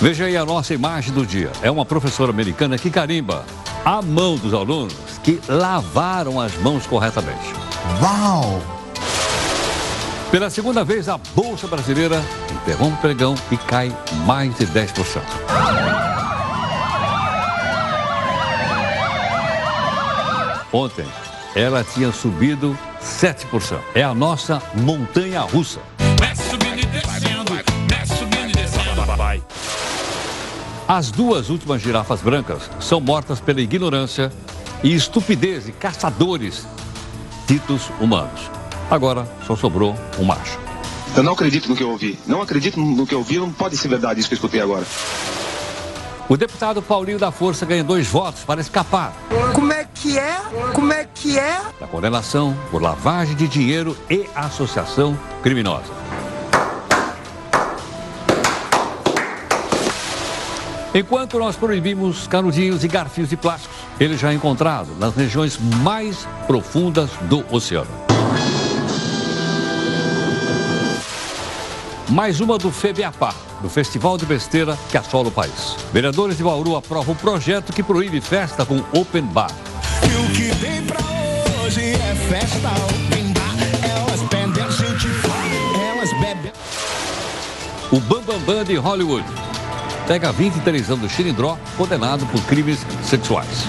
Veja 0.02 0.26
aí 0.26 0.36
a 0.36 0.46
nossa 0.46 0.74
imagem 0.74 1.14
do 1.14 1.26
dia. 1.26 1.52
É 1.62 1.72
uma 1.72 1.86
professora 1.86 2.32
americana 2.32 2.78
que 2.78 2.90
carimba 2.90 3.46
a 3.84 4.02
mão 4.02 4.36
dos 4.36 4.54
alunos 4.54 4.94
que 5.24 5.40
lavaram 5.48 6.40
as 6.40 6.56
mãos 6.58 6.86
corretamente. 6.86 7.54
Uau! 8.02 8.62
Pela 10.32 10.50
segunda 10.50 10.84
vez, 10.84 11.08
a 11.08 11.18
Bolsa 11.18 11.68
Brasileira 11.68 12.22
interrompe 12.52 12.98
o 12.98 13.02
pregão 13.02 13.36
e 13.52 13.58
cai 13.58 13.96
mais 14.26 14.56
de 14.58 14.68
10%. 14.68 15.22
Ontem, 20.74 21.06
ela 21.56 21.86
tinha 21.86 22.12
subido 22.12 22.78
7%. 23.06 23.80
É 23.94 24.04
a 24.04 24.14
nossa 24.14 24.62
montanha 24.74 25.42
russa. 25.42 25.80
As 30.88 31.12
duas 31.12 31.50
últimas 31.50 31.82
girafas 31.82 32.22
brancas 32.22 32.70
são 32.80 33.00
mortas 33.00 33.40
pela 33.40 33.62
ignorância 33.62 34.32
e 34.84 34.94
estupidez 34.94 35.66
de 35.66 35.72
caçadores 35.72 36.68
ditos 37.48 37.90
humanos. 38.00 38.52
Agora 38.90 39.28
só 39.46 39.56
sobrou 39.56 39.96
um 40.20 40.24
macho. 40.24 40.60
Eu 41.16 41.24
não 41.24 41.34
acredito 41.34 41.70
no 41.70 41.76
que 41.76 41.84
eu 41.84 41.90
ouvi. 41.90 42.20
Não 42.28 42.42
acredito 42.42 42.80
no 42.80 43.08
que 43.08 43.16
eu 43.16 43.20
ouvi. 43.20 43.38
Não 43.38 43.52
pode 43.52 43.78
ser 43.78 43.88
verdade 43.88 44.20
isso 44.20 44.30
que 44.30 44.36
eu 44.36 44.38
escutei 44.38 44.62
agora. 44.62 44.86
O 46.28 46.36
deputado 46.36 46.82
Paulinho 46.82 47.20
da 47.20 47.32
Força 47.32 47.68
ganha 47.68 47.84
dois 47.84 48.08
votos 48.08 48.44
para 48.44 48.60
escapar. 48.60 49.14
Como 49.54 49.72
é 49.72 49.86
que 49.94 50.18
é? 50.18 50.42
Como 50.74 50.92
é 50.92 51.08
que 51.14 51.38
é? 51.38 51.62
Da 51.80 51.86
condenação 51.86 52.58
por 52.72 52.82
lavagem 52.82 53.36
de 53.36 53.48
dinheiro 53.48 53.96
e 54.10 54.26
associação 54.36 55.18
criminosa. 55.44 55.94
Enquanto 60.96 61.38
nós 61.38 61.56
proibimos 61.56 62.26
canudinhos 62.26 62.84
e 62.84 62.88
garfinhos 62.88 63.30
de 63.30 63.38
plásticos, 63.38 63.78
ele 64.00 64.18
já 64.18 64.32
é 64.32 64.34
encontrado 64.34 64.96
nas 64.98 65.14
regiões 65.16 65.60
mais 65.60 66.28
profundas 66.48 67.12
do 67.30 67.46
oceano. 67.54 68.05
Mais 72.10 72.40
uma 72.40 72.58
do 72.58 72.72
FEBEAPA, 72.72 73.34
do 73.62 73.70
Festival 73.70 74.18
de 74.18 74.26
Besteira 74.26 74.78
que 74.92 74.98
assola 74.98 75.30
o 75.30 75.32
país. 75.32 75.76
Vereadores 75.92 76.38
de 76.38 76.44
Bauru 76.44 76.76
aprovam 76.76 77.14
um 77.14 77.18
projeto 77.18 77.74
que 77.74 77.82
proíbe 77.82 78.22
festa 78.22 78.64
com 78.64 78.84
open 78.94 79.24
bar. 79.24 79.50
E 80.04 80.16
o 80.16 80.32
que 80.32 80.56
tem 80.60 80.84
pra 80.86 81.00
hoje 81.64 81.82
é 81.82 82.16
festa 82.30 82.70
open 82.70 83.34
bar. 83.34 83.56
Elas 83.90 84.22
pendem, 84.30 84.64
a 84.64 84.70
gente 84.70 85.08
vai, 85.08 85.90
elas 85.90 86.12
bebem. 86.20 86.52
O 87.92 88.00
Bambambam 88.00 88.40
Bam 88.40 88.56
Bam 88.58 88.64
de 88.64 88.76
Hollywood 88.76 89.26
pega 90.08 90.32
23 90.32 90.92
anos 90.92 91.02
do 91.02 91.10
Xilindró, 91.10 91.58
condenado 91.76 92.26
por 92.28 92.42
crimes 92.44 92.86
sexuais. 93.04 93.66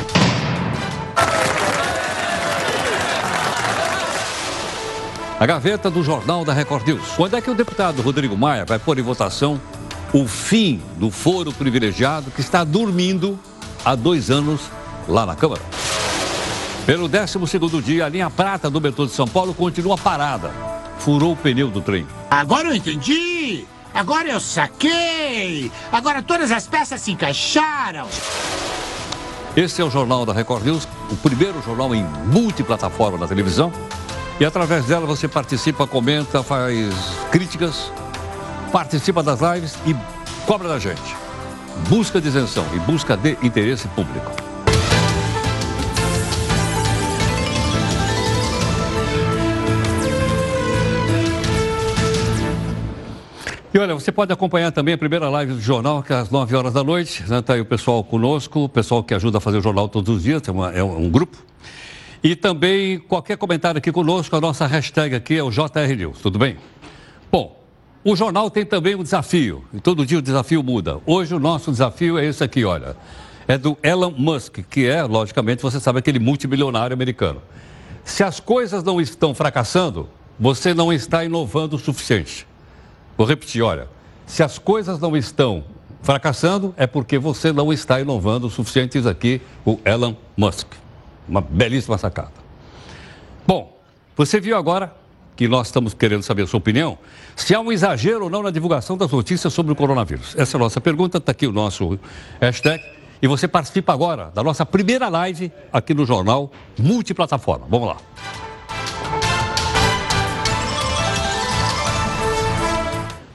A 5.39 5.45
gaveta 5.45 5.91
do 5.91 6.03
Jornal 6.03 6.47
da 6.47 6.55
Record 6.55 6.87
News. 6.87 7.09
Quando 7.15 7.37
é 7.37 7.43
que 7.43 7.51
o 7.51 7.55
deputado 7.55 8.01
Rodrigo 8.01 8.35
Maia 8.35 8.65
vai 8.65 8.79
pôr 8.79 8.99
em 8.99 9.03
votação 9.03 9.61
o 10.11 10.27
fim 10.27 10.81
do 10.97 11.11
foro 11.11 11.53
privilegiado 11.53 12.31
que 12.31 12.41
está 12.41 12.65
dormindo 12.65 13.39
há 13.85 13.95
dois 13.95 14.31
anos 14.31 14.63
lá 15.07 15.27
na 15.27 15.37
Câmara? 15.37 15.61
Pelo 16.87 17.07
12 17.07 17.83
dia, 17.83 18.07
a 18.07 18.09
linha 18.09 18.31
prata 18.31 18.71
do 18.71 18.81
metrô 18.81 19.05
de 19.05 19.13
São 19.13 19.29
Paulo 19.29 19.53
continua 19.53 19.99
parada. 19.99 20.51
Furou 20.99 21.33
o 21.33 21.37
pneu 21.37 21.69
do 21.69 21.83
trem. 21.83 22.07
Agora 22.31 22.69
eu 22.69 22.75
entendi! 22.75 23.67
Agora 23.93 24.29
eu 24.29 24.41
saquei! 24.41 25.71
Agora 25.93 26.23
todas 26.23 26.51
as 26.51 26.67
peças 26.67 27.03
se 27.03 27.13
encaixaram! 27.13 28.09
Esse 29.55 29.83
é 29.83 29.85
o 29.85 29.91
Jornal 29.91 30.25
da 30.25 30.33
Record 30.33 30.65
News, 30.65 30.89
o 31.11 31.17
primeiro 31.17 31.63
jornal 31.63 31.95
em 31.95 32.05
multiplataforma 32.27 33.19
na 33.19 33.27
televisão. 33.27 33.71
E 34.39 34.45
através 34.45 34.85
dela 34.85 35.07
você 35.07 35.27
participa, 35.27 35.87
comenta, 35.87 36.43
faz 36.43 36.95
críticas, 37.31 37.91
participa 38.71 39.23
das 39.23 39.41
lives 39.41 39.75
e 39.87 39.97
cobra 40.47 40.69
da 40.69 40.79
gente. 40.79 41.17
Busca 41.89 42.21
de 42.21 42.29
isenção 42.29 42.67
e 42.75 42.79
busca 42.81 43.17
de 43.17 43.39
interesse 43.43 43.89
público. 43.89 44.31
E 53.73 53.79
olha, 53.79 53.95
você 53.95 54.13
pode 54.13 54.33
acompanhar 54.33 54.71
também 54.71 54.95
a 54.95 54.99
primeira 54.99 55.31
live 55.31 55.55
do 55.55 55.61
jornal, 55.61 56.03
que 56.03 56.13
é 56.13 56.17
às 56.17 56.31
9 56.31 56.55
horas 56.57 56.75
da 56.75 56.85
noite. 56.85 57.23
Está 57.23 57.37
né? 57.37 57.43
aí 57.49 57.61
o 57.61 57.65
pessoal 57.67 58.05
conosco, 58.05 58.65
o 58.65 58.69
pessoal 58.69 59.03
que 59.03 59.15
ajuda 59.15 59.39
a 59.39 59.41
fazer 59.41 59.59
o 59.59 59.63
jornal 59.63 59.89
todos 59.89 60.15
os 60.15 60.23
dias, 60.23 60.43
é, 60.47 60.51
uma, 60.51 60.73
é 60.73 60.83
um 60.83 61.09
grupo. 61.11 61.37
E 62.23 62.35
também 62.35 62.99
qualquer 62.99 63.37
comentário 63.37 63.79
aqui 63.79 63.93
conosco, 63.93 64.35
a 64.37 64.41
nossa 64.41 64.67
hashtag 64.67 65.15
aqui 65.15 65.37
é 65.37 65.43
o 65.43 65.51
JR 65.51 65.97
News, 65.97 66.19
tudo 66.21 66.39
bem? 66.39 66.57
Bom, 67.31 67.61
o 68.05 68.17
jornal 68.17 68.51
tem 68.51 68.65
também 68.65 68.95
um 68.95 69.03
desafio, 69.03 69.65
e 69.75 69.81
todo 69.81 70.07
dia 70.07 70.19
o 70.19 70.23
desafio 70.23 70.63
muda. 70.63 71.01
Hoje 71.05 71.35
o 71.35 71.39
nosso 71.39 71.71
desafio 71.71 72.19
é 72.19 72.25
esse 72.25 72.43
aqui, 72.43 72.65
olha. 72.65 72.97
É 73.49 73.57
do 73.57 73.77
Elon 73.83 74.13
Musk, 74.17 74.59
que 74.69 74.87
é, 74.87 75.03
logicamente, 75.03 75.63
você 75.63 75.79
sabe, 75.79 76.01
aquele 76.01 76.19
multimilionário 76.19 76.95
americano. 76.95 77.41
Se 78.05 78.23
as 78.23 78.41
coisas 78.41 78.83
não 78.83 79.01
estão 79.01 79.35
fracassando, 79.35 80.09
você 80.39 80.75
não 80.75 80.93
está 80.93 81.25
inovando 81.25 81.77
o 81.77 81.79
suficiente. 81.79 82.47
Vou 83.17 83.27
repetir, 83.27 83.63
olha. 83.63 83.89
Se 84.27 84.43
as 84.43 84.59
coisas 84.59 84.99
não 84.99 85.17
estão 85.17 85.65
fracassando, 86.03 86.75
é 86.77 86.87
porque 86.87 87.19
você 87.19 87.53
não 87.53 87.73
está 87.73 88.01
inovando 88.01 88.47
o 88.47 88.51
suficiente. 88.51 88.99
Diz 88.99 89.07
aqui 89.07 89.41
o 89.65 89.79
Elon 89.85 90.15
Musk. 90.37 90.86
Uma 91.29 91.41
belíssima 91.41 91.99
sacada. 91.99 92.33
Bom, 93.47 93.79
você 94.17 94.41
viu 94.41 94.57
agora 94.57 94.95
que 95.37 95.47
nós 95.47 95.69
estamos 95.69 95.93
querendo 95.93 96.23
saber 96.23 96.43
a 96.43 96.47
sua 96.47 96.59
opinião, 96.59 96.99
se 97.37 97.55
há 97.55 97.61
um 97.61 97.71
exagero 97.71 98.25
ou 98.25 98.31
não 98.31 98.43
na 98.43 98.51
divulgação 98.51 98.97
das 98.97 99.11
notícias 99.11 99.53
sobre 99.53 99.73
o 99.73 99.77
coronavírus. 99.77 100.35
Essa 100.37 100.57
é 100.57 100.59
a 100.59 100.61
nossa 100.61 100.81
pergunta, 100.81 101.19
está 101.19 101.33
aqui 101.33 101.47
o 101.47 101.53
nosso 101.53 101.99
hashtag. 102.41 102.83
E 103.21 103.29
você 103.29 103.47
participa 103.47 103.93
agora 103.93 104.31
da 104.35 104.43
nossa 104.43 104.65
primeira 104.65 105.09
live 105.09 105.53
aqui 105.73 105.95
no 105.95 106.07
jornal 106.07 106.51
Multiplataforma. 106.79 107.67
Vamos 107.69 107.89
lá. 107.89 107.97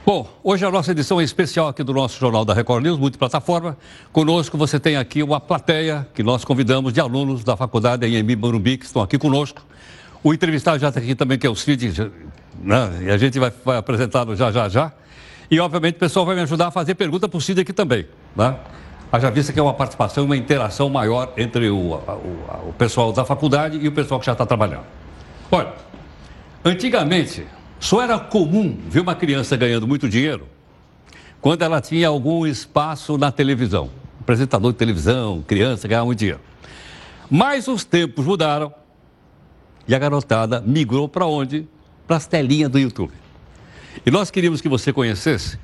Bom, 0.04 0.28
hoje 0.42 0.64
é 0.64 0.66
a 0.66 0.70
nossa 0.70 0.90
edição 0.90 1.22
especial 1.22 1.68
aqui 1.68 1.84
do 1.84 1.94
nosso 1.94 2.18
Jornal 2.18 2.44
da 2.44 2.52
Record 2.52 2.82
News, 2.82 2.98
multiplataforma. 2.98 3.78
Conosco 4.12 4.58
você 4.58 4.80
tem 4.80 4.96
aqui 4.96 5.22
uma 5.22 5.38
plateia 5.38 6.04
que 6.12 6.24
nós 6.24 6.44
convidamos 6.44 6.92
de 6.92 7.00
alunos 7.00 7.44
da 7.44 7.56
faculdade 7.56 8.04
em 8.04 8.36
Morumbi, 8.36 8.78
que 8.78 8.84
estão 8.84 9.00
aqui 9.00 9.16
conosco. 9.16 9.62
O 10.20 10.34
entrevistado 10.34 10.80
já 10.80 10.88
está 10.88 10.98
aqui 10.98 11.14
também, 11.14 11.38
que 11.38 11.46
é 11.46 11.50
o 11.50 11.54
Cid, 11.54 12.10
né? 12.60 13.02
e 13.02 13.10
a 13.10 13.16
gente 13.16 13.38
vai, 13.38 13.52
vai 13.64 13.76
apresentá-lo 13.76 14.34
já, 14.34 14.50
já, 14.50 14.68
já. 14.68 14.90
E, 15.48 15.60
obviamente, 15.60 15.94
o 15.94 16.00
pessoal 16.00 16.26
vai 16.26 16.34
me 16.34 16.42
ajudar 16.42 16.66
a 16.66 16.70
fazer 16.72 16.96
pergunta 16.96 17.28
para 17.28 17.38
o 17.38 17.40
Cid 17.40 17.60
aqui 17.60 17.72
também. 17.72 18.04
Né? 18.34 18.56
Haja 19.12 19.30
vista 19.30 19.52
que 19.52 19.60
é 19.60 19.62
uma 19.62 19.74
participação, 19.74 20.24
uma 20.24 20.36
interação 20.36 20.90
maior 20.90 21.32
entre 21.36 21.70
o, 21.70 21.76
o, 21.76 22.70
o 22.70 22.74
pessoal 22.76 23.12
da 23.12 23.24
faculdade 23.24 23.78
e 23.80 23.86
o 23.86 23.92
pessoal 23.92 24.18
que 24.18 24.26
já 24.26 24.32
está 24.32 24.44
trabalhando. 24.44 24.84
Olha, 25.48 25.72
antigamente, 26.64 27.46
só 27.82 28.00
era 28.00 28.16
comum 28.16 28.78
ver 28.88 29.00
uma 29.00 29.12
criança 29.12 29.56
ganhando 29.56 29.88
muito 29.88 30.08
dinheiro 30.08 30.46
quando 31.40 31.62
ela 31.62 31.80
tinha 31.80 32.06
algum 32.06 32.46
espaço 32.46 33.18
na 33.18 33.32
televisão. 33.32 33.90
Apresentador 34.20 34.70
de 34.70 34.78
televisão, 34.78 35.42
criança 35.44 35.88
ganhava 35.88 36.06
muito 36.06 36.20
dinheiro. 36.20 36.40
Mas 37.28 37.66
os 37.66 37.82
tempos 37.84 38.24
mudaram 38.24 38.72
e 39.88 39.96
a 39.96 39.98
garotada 39.98 40.60
migrou 40.60 41.08
para 41.08 41.26
onde? 41.26 41.66
Para 42.06 42.18
as 42.18 42.26
telinhas 42.26 42.70
do 42.70 42.78
YouTube. 42.78 43.12
E 44.06 44.12
nós 44.12 44.30
queríamos 44.30 44.60
que 44.60 44.68
você 44.68 44.92
conhecesse 44.92 45.58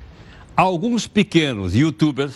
alguns 0.57 1.07
pequenos 1.07 1.73
youtubers 1.73 2.33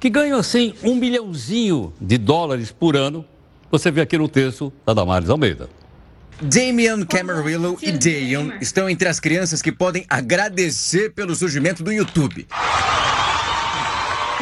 que 0.00 0.08
ganham 0.08 0.38
assim 0.38 0.72
um 0.82 0.94
milhãozinho 0.94 1.92
de 2.00 2.16
dólares 2.16 2.72
por 2.72 2.96
ano. 2.96 3.26
Você 3.70 3.90
vê 3.90 4.00
aqui 4.00 4.16
no 4.16 4.26
texto 4.26 4.72
da 4.86 4.94
Damares 4.94 5.28
Almeida. 5.28 5.81
Damian 6.40 7.04
Camarillo 7.04 7.78
e 7.82 7.92
Dayon 7.92 8.52
estão 8.60 8.88
entre 8.88 9.08
as 9.08 9.20
crianças 9.20 9.60
que 9.60 9.70
podem 9.70 10.04
agradecer 10.08 11.10
pelo 11.10 11.34
surgimento 11.34 11.82
do 11.82 11.92
YouTube. 11.92 12.46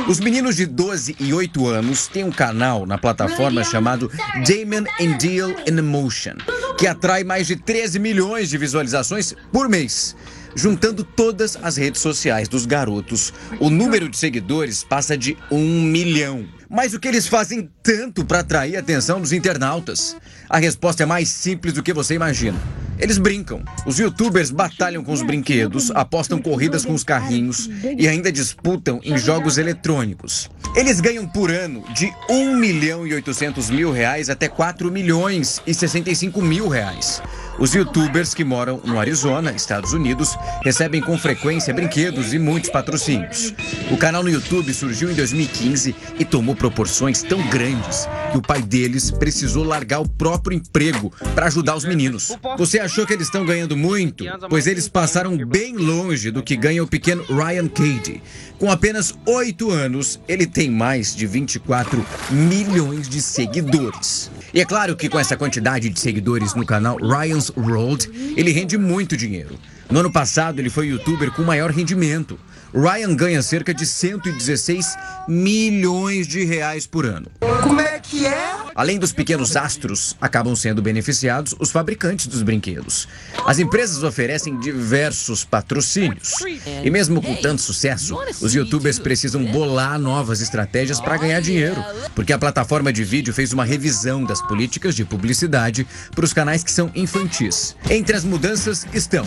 Os 0.08 0.18
meninos 0.18 0.56
de 0.56 0.66
12 0.66 1.16
e 1.20 1.32
8 1.32 1.66
anos 1.66 2.06
têm 2.06 2.24
um 2.24 2.30
canal 2.30 2.86
na 2.86 2.96
plataforma 2.96 3.62
chamado 3.62 4.10
Damien 4.46 4.84
and 5.00 5.18
Deal 5.18 5.50
in 5.68 5.78
Emotion, 5.78 6.36
que 6.78 6.86
atrai 6.86 7.22
mais 7.22 7.46
de 7.46 7.56
13 7.56 7.98
milhões 7.98 8.48
de 8.48 8.56
visualizações 8.56 9.34
por 9.52 9.68
mês. 9.68 10.16
Juntando 10.54 11.04
todas 11.04 11.56
as 11.62 11.76
redes 11.76 12.00
sociais 12.00 12.48
dos 12.48 12.66
garotos, 12.66 13.32
o 13.60 13.70
número 13.70 14.08
de 14.08 14.16
seguidores 14.16 14.82
passa 14.82 15.16
de 15.16 15.36
um 15.50 15.82
milhão. 15.82 16.59
Mas 16.70 16.94
o 16.94 17.00
que 17.00 17.08
eles 17.08 17.26
fazem 17.26 17.68
tanto 17.82 18.24
para 18.24 18.38
atrair 18.38 18.76
a 18.76 18.78
atenção 18.78 19.20
dos 19.20 19.32
internautas? 19.32 20.16
A 20.48 20.56
resposta 20.56 21.02
é 21.02 21.06
mais 21.06 21.28
simples 21.28 21.74
do 21.74 21.82
que 21.82 21.92
você 21.92 22.14
imagina. 22.14 22.56
Eles 23.00 23.18
brincam. 23.18 23.62
Os 23.86 23.98
youtubers 23.98 24.50
batalham 24.50 25.02
com 25.02 25.12
os 25.12 25.22
brinquedos, 25.22 25.90
apostam 25.92 26.40
corridas 26.40 26.84
com 26.84 26.92
os 26.92 27.02
carrinhos 27.02 27.68
e 27.98 28.06
ainda 28.06 28.30
disputam 28.30 29.00
em 29.02 29.16
jogos 29.16 29.56
eletrônicos. 29.56 30.50
Eles 30.76 31.00
ganham 31.00 31.26
por 31.26 31.50
ano 31.50 31.82
de 31.94 32.12
1 32.28 32.56
milhão 32.56 33.06
e 33.06 33.14
800 33.14 33.70
mil 33.70 33.90
reais 33.90 34.30
até 34.30 34.48
4 34.48 34.90
milhões 34.90 35.60
e 35.66 35.74
65 35.74 36.40
mil 36.42 36.68
reais. 36.68 37.22
Os 37.60 37.74
youtubers 37.74 38.32
que 38.32 38.42
moram 38.42 38.80
no 38.84 38.98
Arizona, 38.98 39.52
Estados 39.52 39.92
Unidos, 39.92 40.34
recebem 40.64 41.00
com 41.02 41.18
frequência 41.18 41.74
brinquedos 41.74 42.32
e 42.32 42.38
muitos 42.38 42.70
patrocínios. 42.70 43.52
O 43.90 43.98
canal 43.98 44.22
no 44.22 44.30
YouTube 44.30 44.72
surgiu 44.72 45.10
em 45.10 45.14
2015 45.14 45.94
e 46.18 46.24
tomou 46.24 46.54
proporções 46.54 47.22
tão 47.22 47.38
grandes 47.48 48.08
que 48.32 48.38
o 48.38 48.42
pai 48.42 48.62
deles 48.62 49.10
precisou 49.10 49.62
largar 49.62 50.00
o 50.00 50.08
próprio 50.08 50.56
emprego 50.56 51.12
para 51.34 51.48
ajudar 51.48 51.76
os 51.76 51.84
meninos. 51.84 52.32
Você 52.56 52.80
achou 52.90 53.06
que 53.06 53.12
eles 53.12 53.28
estão 53.28 53.46
ganhando 53.46 53.76
muito? 53.76 54.24
Pois 54.48 54.66
eles 54.66 54.88
passaram 54.88 55.36
bem 55.46 55.76
longe 55.76 56.32
do 56.32 56.42
que 56.42 56.56
ganha 56.56 56.82
o 56.82 56.88
pequeno 56.88 57.22
Ryan 57.22 57.68
Cady. 57.68 58.20
Com 58.58 58.68
apenas 58.68 59.14
8 59.24 59.70
anos, 59.70 60.20
ele 60.26 60.44
tem 60.44 60.68
mais 60.68 61.14
de 61.14 61.24
24 61.24 62.04
milhões 62.30 63.08
de 63.08 63.22
seguidores. 63.22 64.28
E 64.52 64.60
é 64.60 64.64
claro 64.64 64.96
que 64.96 65.08
com 65.08 65.20
essa 65.20 65.36
quantidade 65.36 65.88
de 65.88 66.00
seguidores 66.00 66.54
no 66.54 66.66
canal 66.66 66.96
Ryan's 66.96 67.52
World, 67.56 68.10
ele 68.36 68.50
rende 68.50 68.76
muito 68.76 69.16
dinheiro. 69.16 69.56
No 69.88 70.00
ano 70.00 70.12
passado, 70.12 70.58
ele 70.58 70.68
foi 70.68 70.88
o 70.88 70.90
youtuber 70.90 71.30
com 71.30 71.42
maior 71.42 71.70
rendimento. 71.70 72.38
Ryan 72.72 73.14
ganha 73.14 73.42
cerca 73.42 73.74
de 73.74 73.84
116 73.84 74.96
milhões 75.28 76.26
de 76.26 76.44
reais 76.44 76.86
por 76.86 77.04
ano. 77.04 77.26
Como 77.62 77.80
é 77.80 77.98
que 77.98 78.26
é? 78.26 78.60
Além 78.74 78.98
dos 78.98 79.12
pequenos 79.12 79.56
astros, 79.56 80.16
acabam 80.20 80.54
sendo 80.54 80.80
beneficiados 80.80 81.54
os 81.58 81.70
fabricantes 81.70 82.26
dos 82.28 82.42
brinquedos. 82.42 83.08
As 83.44 83.58
empresas 83.58 84.02
oferecem 84.02 84.58
diversos 84.58 85.44
patrocínios. 85.44 86.34
E 86.82 86.90
mesmo 86.90 87.20
com 87.20 87.34
tanto 87.34 87.60
sucesso, 87.60 88.16
os 88.40 88.54
youtubers 88.54 88.98
precisam 88.98 89.44
bolar 89.44 89.98
novas 89.98 90.40
estratégias 90.40 91.00
para 91.00 91.16
ganhar 91.16 91.40
dinheiro, 91.40 91.82
porque 92.14 92.32
a 92.32 92.38
plataforma 92.38 92.92
de 92.92 93.04
vídeo 93.04 93.34
fez 93.34 93.52
uma 93.52 93.64
revisão 93.64 94.24
das 94.24 94.40
políticas 94.40 94.94
de 94.94 95.04
publicidade 95.04 95.86
para 96.14 96.24
os 96.24 96.32
canais 96.32 96.62
que 96.62 96.72
são 96.72 96.90
infantis. 96.94 97.76
Entre 97.90 98.16
as 98.16 98.24
mudanças 98.24 98.86
estão 98.94 99.26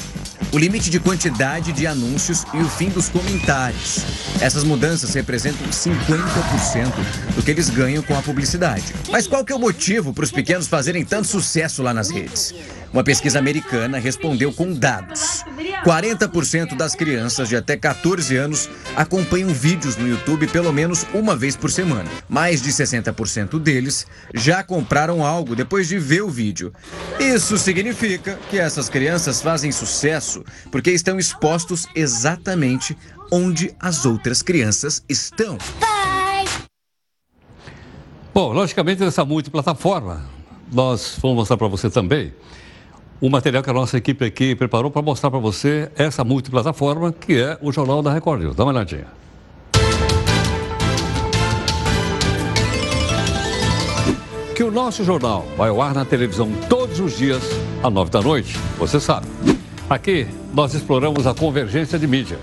o 0.51 0.57
limite 0.57 0.89
de 0.89 0.99
quantidade 0.99 1.71
de 1.71 1.85
anúncios 1.85 2.45
e 2.53 2.57
o 2.57 2.69
fim 2.69 2.89
dos 2.89 3.09
comentários. 3.09 3.32
Essas 4.39 4.63
mudanças 4.63 5.13
representam 5.13 5.67
50% 5.67 7.35
do 7.35 7.43
que 7.43 7.51
eles 7.51 7.69
ganham 7.69 8.03
com 8.03 8.17
a 8.17 8.21
publicidade. 8.21 8.93
Mas 9.09 9.27
qual 9.27 9.43
que 9.43 9.51
é 9.51 9.55
o 9.55 9.59
motivo 9.59 10.13
para 10.13 10.23
os 10.23 10.31
pequenos 10.31 10.67
fazerem 10.67 11.03
tanto 11.03 11.27
sucesso 11.27 11.81
lá 11.81 11.93
nas 11.93 12.09
redes? 12.09 12.53
Uma 12.93 13.03
pesquisa 13.03 13.39
americana 13.39 13.97
respondeu 13.97 14.53
com 14.53 14.71
dados. 14.71 15.43
40% 15.83 16.77
das 16.77 16.93
crianças 16.93 17.49
de 17.49 17.55
até 17.55 17.75
14 17.75 18.37
anos 18.37 18.69
acompanham 18.95 19.49
vídeos 19.49 19.97
no 19.97 20.07
YouTube 20.07 20.45
pelo 20.45 20.71
menos 20.71 21.03
uma 21.11 21.35
vez 21.35 21.55
por 21.55 21.71
semana. 21.71 22.07
Mais 22.29 22.61
de 22.61 22.69
60% 22.69 23.59
deles 23.59 24.05
já 24.35 24.61
compraram 24.61 25.25
algo 25.25 25.55
depois 25.55 25.87
de 25.87 25.97
ver 25.97 26.21
o 26.21 26.29
vídeo. 26.29 26.71
Isso 27.19 27.57
significa 27.57 28.37
que 28.51 28.59
essas 28.59 28.89
crianças 28.89 29.41
fazem 29.41 29.71
sucesso 29.71 30.43
porque 30.71 30.91
estão 30.91 31.17
expostos 31.17 31.87
exatamente 31.95 32.95
onde 33.33 33.75
as 33.79 34.05
outras 34.05 34.43
crianças 34.43 35.03
estão. 35.09 35.57
Bom, 38.31 38.53
logicamente 38.53 39.01
nessa 39.01 39.25
multiplataforma, 39.25 40.23
nós 40.71 41.17
vamos 41.19 41.37
mostrar 41.37 41.57
para 41.57 41.67
você 41.67 41.89
também 41.89 42.31
o 43.19 43.31
material 43.31 43.63
que 43.63 43.71
a 43.71 43.73
nossa 43.73 43.97
equipe 43.97 44.23
aqui 44.23 44.55
preparou 44.55 44.91
para 44.91 45.01
mostrar 45.01 45.31
para 45.31 45.39
você 45.39 45.91
essa 45.95 46.23
multiplataforma 46.23 47.11
que 47.11 47.41
é 47.41 47.57
o 47.59 47.71
Jornal 47.71 48.03
da 48.03 48.13
Record 48.13 48.41
News. 48.41 48.55
Dá 48.55 48.65
uma 48.65 48.71
olhadinha. 48.71 49.07
Que 54.55 54.63
o 54.63 54.69
nosso 54.69 55.03
jornal 55.03 55.43
vai 55.57 55.69
ao 55.69 55.81
ar 55.81 55.95
na 55.95 56.05
televisão 56.05 56.51
todos 56.69 56.99
os 56.99 57.17
dias, 57.17 57.41
às 57.81 57.91
nove 57.91 58.11
da 58.11 58.21
noite, 58.21 58.55
você 58.77 58.99
sabe. 58.99 59.25
Aqui 59.89 60.27
nós 60.53 60.75
exploramos 60.75 61.25
a 61.25 61.33
convergência 61.33 61.97
de 61.97 62.05
mídia, 62.05 62.37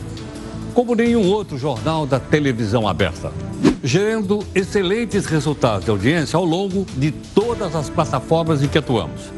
como 0.70 0.94
nenhum 0.94 1.28
outro 1.30 1.58
jornal 1.58 2.06
da 2.06 2.18
televisão 2.18 2.86
aberta, 2.86 3.32
gerando 3.82 4.44
excelentes 4.54 5.26
resultados 5.26 5.84
de 5.84 5.90
audiência 5.90 6.36
ao 6.36 6.44
longo 6.44 6.86
de 6.96 7.10
todas 7.10 7.74
as 7.74 7.90
plataformas 7.90 8.62
em 8.62 8.68
que 8.68 8.78
atuamos. 8.78 9.32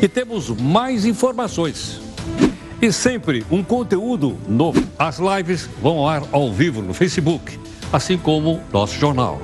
E 0.00 0.08
temos 0.08 0.48
mais 0.48 1.04
informações. 1.04 2.00
E 2.80 2.90
sempre 2.90 3.46
um 3.50 3.62
conteúdo 3.62 4.36
novo. 4.48 4.82
As 4.98 5.18
lives 5.18 5.68
vão 5.80 5.98
ao 5.98 6.08
ar 6.08 6.22
ao 6.32 6.52
vivo 6.52 6.82
no 6.82 6.92
Facebook, 6.92 7.58
assim 7.92 8.18
como 8.18 8.60
nosso 8.72 8.98
jornal. 8.98 9.40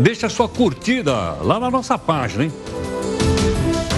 Deixa 0.00 0.28
sua 0.28 0.48
curtida 0.48 1.12
lá 1.42 1.60
na 1.60 1.70
nossa 1.70 1.98
página, 1.98 2.44
hein? 2.44 2.52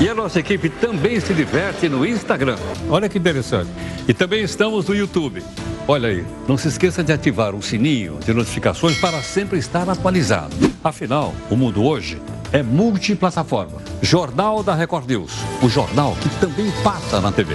E 0.01 0.09
a 0.09 0.15
nossa 0.15 0.41
equipe 0.41 0.69
também 0.69 1.21
se 1.21 1.33
diverte 1.33 1.89
no 1.89 2.05
Instagram. 2.05 2.57
Olha 2.91 3.09
que 3.09 3.17
interessante. 3.17 3.71
E 4.09 4.13
também 4.13 4.43
estamos 4.43 4.89
no 4.89 4.95
YouTube. 4.95 5.41
Olha 5.87 6.09
aí, 6.09 6.25
não 6.49 6.57
se 6.57 6.67
esqueça 6.67 7.05
de 7.05 7.13
ativar 7.13 7.55
o 7.55 7.63
sininho 7.63 8.19
de 8.19 8.35
notificações 8.35 8.99
para 8.99 9.23
sempre 9.23 9.59
estar 9.59 9.89
atualizado. 9.89 10.55
Afinal, 10.83 11.33
o 11.49 11.55
mundo 11.55 11.85
hoje 11.85 12.21
é 12.53 12.61
multiplataforma. 12.61 13.81
Jornal 14.03 14.65
da 14.65 14.75
Record 14.75 15.09
News, 15.09 15.33
o 15.63 15.69
jornal 15.69 16.17
que 16.21 16.29
também 16.41 16.73
passa 16.83 17.21
na 17.21 17.31
TV. 17.31 17.55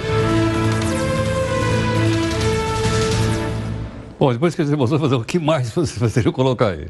Bom, 4.18 4.32
depois 4.32 4.54
que 4.54 4.62
a 4.62 4.64
gente 4.64 4.76
mostrou 4.76 4.98
fazer 4.98 5.14
o 5.14 5.24
que 5.24 5.38
mais 5.38 5.70
você 5.70 5.98
poderia 6.00 6.32
colocar 6.32 6.68
aí? 6.68 6.88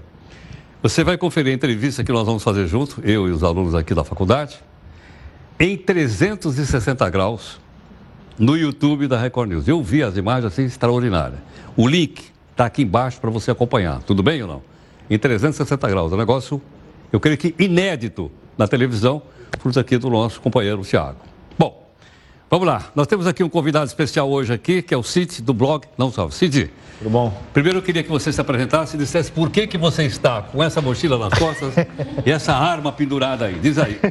Você 0.82 1.02
vai 1.02 1.18
conferir 1.18 1.52
a 1.52 1.54
entrevista 1.54 2.04
que 2.04 2.12
nós 2.12 2.24
vamos 2.24 2.42
fazer 2.42 2.66
junto, 2.68 3.00
eu 3.04 3.28
e 3.28 3.32
os 3.32 3.42
alunos 3.42 3.74
aqui 3.74 3.94
da 3.94 4.04
faculdade, 4.04 4.60
em 5.60 5.76
360 5.76 7.10
graus 7.10 7.60
no 8.38 8.56
YouTube 8.56 9.06
da 9.06 9.20
Record 9.20 9.50
News. 9.50 9.68
Eu 9.68 9.82
vi 9.82 10.02
as 10.02 10.16
imagens 10.16 10.50
assim 10.50 10.64
extraordinárias. 10.64 11.38
O 11.76 11.86
link 11.86 12.32
está 12.50 12.64
aqui 12.64 12.82
embaixo 12.82 13.20
para 13.20 13.28
você 13.28 13.50
acompanhar. 13.50 14.02
Tudo 14.02 14.22
bem 14.22 14.40
ou 14.40 14.48
não? 14.48 14.62
Em 15.10 15.18
360 15.18 15.86
graus. 15.90 16.12
É 16.12 16.14
um 16.14 16.18
negócio, 16.18 16.62
eu 17.12 17.20
creio 17.20 17.36
que 17.36 17.54
inédito 17.58 18.32
na 18.56 18.66
televisão, 18.66 19.20
fruto 19.58 19.78
aqui 19.78 19.98
do 19.98 20.08
nosso 20.08 20.40
companheiro 20.40 20.80
Tiago. 20.80 21.18
Vamos 22.50 22.66
lá. 22.66 22.82
Nós 22.96 23.06
temos 23.06 23.28
aqui 23.28 23.44
um 23.44 23.48
convidado 23.48 23.86
especial 23.86 24.28
hoje 24.28 24.52
aqui, 24.52 24.82
que 24.82 24.92
é 24.92 24.96
o 24.96 25.04
Cid, 25.04 25.40
do 25.40 25.54
blog 25.54 25.86
Não 25.96 26.10
Salve. 26.10 26.34
Cid, 26.34 26.68
Tudo 26.98 27.08
bom? 27.08 27.32
primeiro 27.52 27.78
eu 27.78 27.82
queria 27.82 28.02
que 28.02 28.10
você 28.10 28.32
se 28.32 28.40
apresentasse 28.40 28.96
e 28.96 28.98
dissesse 28.98 29.30
por 29.30 29.50
que, 29.50 29.68
que 29.68 29.78
você 29.78 30.02
está 30.02 30.42
com 30.42 30.60
essa 30.60 30.80
mochila 30.80 31.16
nas 31.16 31.38
costas 31.38 31.72
e 32.26 32.28
essa 32.32 32.52
arma 32.52 32.90
pendurada 32.90 33.44
aí. 33.44 33.54
Diz 33.54 33.78
aí. 33.78 34.00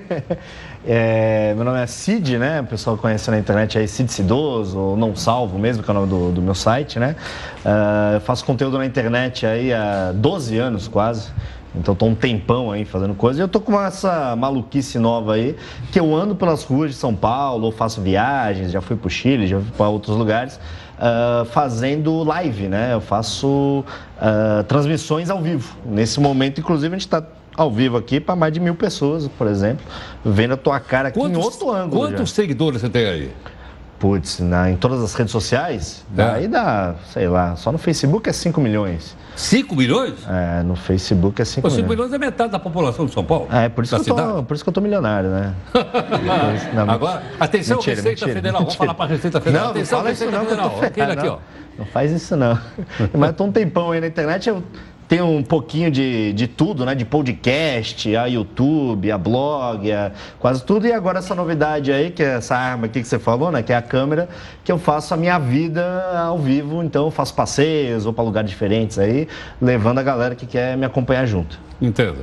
É, 0.88 1.54
meu 1.56 1.66
nome 1.66 1.78
é 1.78 1.86
Cid, 1.86 2.38
né? 2.38 2.62
O 2.62 2.64
pessoal 2.64 2.98
conhece 2.98 3.30
na 3.30 3.38
internet 3.38 3.78
aí 3.78 3.86
Cid 3.86 4.10
Cidoso, 4.10 4.80
ou 4.80 4.96
Não 4.96 5.14
Salvo 5.14 5.60
mesmo, 5.60 5.84
que 5.84 5.92
é 5.92 5.92
o 5.92 5.94
nome 5.94 6.08
do, 6.08 6.32
do 6.32 6.42
meu 6.42 6.56
site, 6.56 6.98
né? 6.98 7.18
Ah, 7.66 8.12
eu 8.14 8.22
faço 8.22 8.46
conteúdo 8.46 8.78
na 8.78 8.86
internet 8.86 9.46
aí 9.46 9.74
há 9.74 10.14
12 10.16 10.58
anos 10.58 10.88
quase. 10.88 11.28
Então 11.76 11.94
tô 11.94 12.06
um 12.06 12.16
tempão 12.16 12.72
aí 12.72 12.84
fazendo 12.86 13.14
coisa. 13.14 13.40
E 13.40 13.44
eu 13.44 13.48
tô 13.48 13.60
com 13.60 13.80
essa 13.80 14.36
maluquice 14.36 14.98
nova 14.98 15.36
aí, 15.36 15.56
que 15.92 16.00
eu 16.00 16.16
ando 16.16 16.36
pelas 16.36 16.64
ruas 16.64 16.92
de 16.92 16.98
São 16.98 17.16
Paulo, 17.16 17.66
ou 17.66 17.72
faço 17.72 18.02
viagens, 18.02 18.72
já 18.72 18.82
fui 18.82 18.96
pro 18.96 19.10
Chile, 19.10 19.46
já 19.48 19.60
fui 19.60 19.72
para 19.78 19.88
outros 19.88 20.18
lugares, 20.18 20.60
ah, 21.00 21.46
fazendo 21.52 22.24
live, 22.24 22.68
né? 22.68 22.94
Eu 22.94 23.02
faço 23.02 23.84
ah, 24.20 24.64
transmissões 24.68 25.30
ao 25.30 25.42
vivo. 25.42 25.78
Nesse 25.86 26.20
momento, 26.20 26.60
inclusive, 26.60 26.96
a 26.96 26.98
gente 26.98 27.08
está 27.08 27.24
ao 27.56 27.70
vivo 27.70 27.98
aqui 27.98 28.20
para 28.20 28.36
mais 28.36 28.54
de 28.54 28.60
mil 28.60 28.76
pessoas, 28.76 29.28
por 29.28 29.46
exemplo, 29.46 29.86
vendo 30.24 30.54
a 30.54 30.58
tua 30.58 30.80
cara 30.80 31.10
aqui 31.10 31.20
em 31.20 31.36
outro 31.36 31.72
ângulo. 31.72 32.04
já. 32.04 32.16
quantos 32.16 32.32
seguidores 32.32 32.82
você 32.82 32.90
tem 32.90 33.06
aí? 33.06 33.32
Putz, 34.00 34.40
na- 34.40 34.72
em 34.72 34.78
todas 34.78 35.04
as 35.04 35.14
redes 35.14 35.32
sociais, 35.32 36.06
É. 36.14 36.16
daí 36.16 36.48
dá, 36.48 36.96
sei 37.12 37.28
lá, 37.28 37.58
só 37.58 37.70
no 37.70 37.78
Facebook 37.78 38.30
é 38.30 38.34
5 38.34 38.62
milhões. 38.62 39.16
5 39.36 39.76
milhões? 39.76 40.14
É, 40.28 40.64
no 40.64 40.76
Facebook 40.76 41.42
é 41.42 41.46
5 41.46 41.62
Pô, 41.68 41.70
5 41.70 41.82
milhões. 41.90 42.10
milhões 42.10 42.14
é 42.14 42.18
metade 42.18 42.52
da 42.54 42.60
população 42.60 43.06
de 43.06 43.14
São 43.14 43.26
Paulo. 43.26 43.48
É, 43.52 43.68
por 43.68 43.84
isso, 43.84 44.00
que 44.02 44.10
eu 44.10 44.16
tô, 44.16 44.44
por 44.44 44.54
isso 44.54 44.64
que 44.64 44.70
eu 44.70 44.74
tô 44.74 44.80
milionário, 44.80 45.30
né? 45.30 45.54
Não, 46.74 46.90
Agora, 46.90 47.24
atenção, 47.40 47.76
mentira, 47.78 47.96
Receita 47.98 48.10
mentira, 48.26 48.34
Federal. 48.34 48.60
Vamos 48.62 48.74
mentira. 48.74 48.78
falar 48.86 48.94
para 48.94 49.06
a 49.06 49.08
Receita 49.10 49.42
Federal. 49.42 49.66
Não, 49.68 49.74
não 49.74 49.78
atenção, 49.80 49.98
fala 50.00 50.12
isso 50.12 50.24
Receita 50.26 50.38
não, 50.38 50.46
que 50.46 50.54
eu 50.54 50.58
tô 50.58 50.70
Federal. 50.80 50.90
Aquele 50.90 51.06
ferrado, 51.06 51.20
aqui, 51.20 51.28
não. 51.28 51.36
ó. 51.36 51.80
Não 51.80 51.86
faz 51.86 52.12
isso 52.12 52.36
não. 52.38 52.60
Mas 53.18 53.36
tô 53.36 53.44
um 53.44 53.52
tempão 53.52 53.92
aí 53.92 54.00
na 54.02 54.08
internet, 54.08 54.48
eu 54.50 54.64
tem 55.10 55.22
um 55.24 55.42
pouquinho 55.44 55.90
de, 55.90 56.32
de 56.34 56.48
tudo, 56.48 56.86
né? 56.86 56.94
De 56.94 57.04
podcast, 57.04 58.16
a 58.16 58.28
YouTube, 58.28 59.12
a 59.12 59.18
blog, 59.18 59.92
a, 59.92 60.12
quase 60.40 60.64
tudo. 60.64 60.86
E 60.86 60.94
agora 60.94 61.18
essa 61.18 61.34
novidade 61.34 61.92
aí, 61.92 62.12
que 62.12 62.22
é 62.24 62.36
essa 62.36 62.56
arma 62.56 62.86
aqui 62.86 63.02
que 63.02 63.08
você 63.08 63.18
falou, 63.18 63.52
né? 63.52 63.64
Que 63.64 63.74
é 63.74 63.76
a 63.76 63.82
câmera, 63.82 64.30
que 64.64 64.72
eu 64.72 64.78
faço 64.78 65.12
a 65.14 65.18
minha 65.18 65.40
vida 65.40 65.84
ao 66.16 66.38
vivo. 66.38 66.84
Então 66.84 67.06
eu 67.06 67.12
faço 67.12 67.34
passeios, 67.34 68.04
vou 68.04 68.14
para 68.14 68.24
lugares 68.24 68.50
diferentes 68.52 69.00
aí, 69.00 69.28
levando 69.60 69.98
a 69.98 70.04
galera 70.04 70.36
que 70.36 70.46
quer 70.46 70.78
me 70.78 70.86
acompanhar 70.86 71.26
junto. 71.26 71.60
Entendo. 71.82 72.20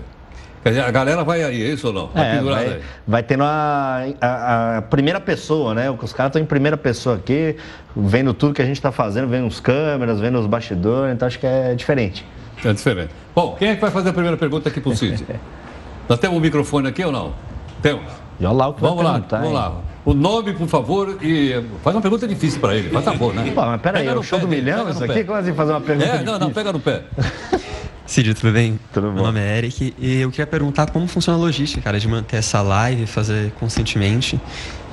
Quer 0.63 0.71
dizer, 0.71 0.83
a 0.85 0.91
galera 0.91 1.23
vai 1.25 1.43
aí, 1.43 1.63
é 1.63 1.67
isso 1.73 1.89
ou 1.89 1.93
não? 1.93 2.07
Vai 2.09 2.37
É, 2.39 2.41
vai, 2.41 2.67
aí. 2.67 2.81
vai 3.07 3.23
tendo 3.25 3.43
a, 3.45 4.05
a- 4.21 4.77
a 4.79 4.83
primeira 4.83 5.21
pessoa, 5.21 5.75
né? 5.75 5.91
Os 5.91 6.13
caras 6.13 6.31
estão 6.31 6.41
em 6.43 6.45
primeira 6.47 6.77
pessoa 6.77 7.17
aqui, 7.17 7.57
vendo 7.97 8.33
tudo 8.33 8.55
que 8.55 8.63
a 8.63 8.65
gente 8.65 8.77
está 8.77 8.91
fazendo, 8.93 9.27
vendo 9.29 9.47
os 9.47 9.59
câmeras, 9.61 10.19
vendo 10.21 10.39
os 10.39 10.47
bastidores, 10.47 11.15
então 11.15 11.27
acho 11.27 11.39
que 11.39 11.47
é 11.47 11.75
diferente. 11.75 12.25
É 12.65 12.73
diferente. 12.73 13.11
Bom, 13.35 13.55
quem 13.59 13.69
é 13.69 13.75
que 13.75 13.81
vai 13.81 13.91
fazer 13.91 14.11
a 14.11 14.13
primeira 14.13 14.37
pergunta 14.37 14.69
aqui 14.69 14.81
pro 14.81 14.97
Cid? 14.97 15.25
Nós 16.09 16.19
temos 16.19 16.37
um 16.37 16.41
microfone 16.41 16.89
aqui 16.89 17.05
ou 17.05 17.13
não? 17.13 17.35
Temos. 17.83 18.05
E 18.39 18.45
olha 18.47 18.55
lá 18.55 18.69
o 18.69 18.75
que 18.75 18.81
Vamos 18.81 19.03
lá, 19.05 19.13
perguntar, 19.15 19.39
vamos 19.39 19.55
lá. 19.55 19.81
O 20.05 20.15
nome, 20.15 20.53
por 20.53 20.69
favor, 20.69 21.19
e 21.21 21.53
faz 21.83 21.97
uma 21.97 22.03
pergunta 22.03 22.29
difícil 22.29 22.61
para 22.61 22.77
ele. 22.77 22.91
Faz 22.91 23.05
favor, 23.07 23.35
né? 23.35 23.51
Pô, 23.55 23.61
mas 23.63 23.81
peraí, 23.81 24.05
Pega 24.05 24.17
é 24.17 24.19
o 24.19 24.23
show 24.23 24.39
pé 24.39 24.45
do 24.45 24.49
milhão 24.49 24.89
isso 24.89 25.03
aqui? 25.05 25.25
Como 25.25 25.39
assim 25.39 25.53
fazer 25.53 25.73
uma 25.73 25.81
pergunta 25.81 26.09
É, 26.09 26.23
não, 26.23 26.39
não, 26.39 26.49
difícil? 26.49 26.55
pega 26.55 26.73
no 26.73 26.81
pé. 26.81 27.03
Cid, 28.07 28.35
tudo 28.35 28.53
bem? 28.53 28.79
Tudo 28.93 29.09
Meu 29.09 29.17
bom. 29.17 29.23
nome 29.27 29.41
é 29.41 29.59
Eric 29.59 29.93
e 29.99 30.21
eu 30.21 30.31
queria 30.31 30.47
perguntar 30.47 30.89
como 30.91 31.09
funciona 31.09 31.37
a 31.37 31.41
logística, 31.43 31.83
cara, 31.83 31.99
de 31.99 32.07
manter 32.07 32.37
essa 32.37 32.63
live, 32.63 33.05
fazer 33.05 33.51
constantemente 33.59 34.41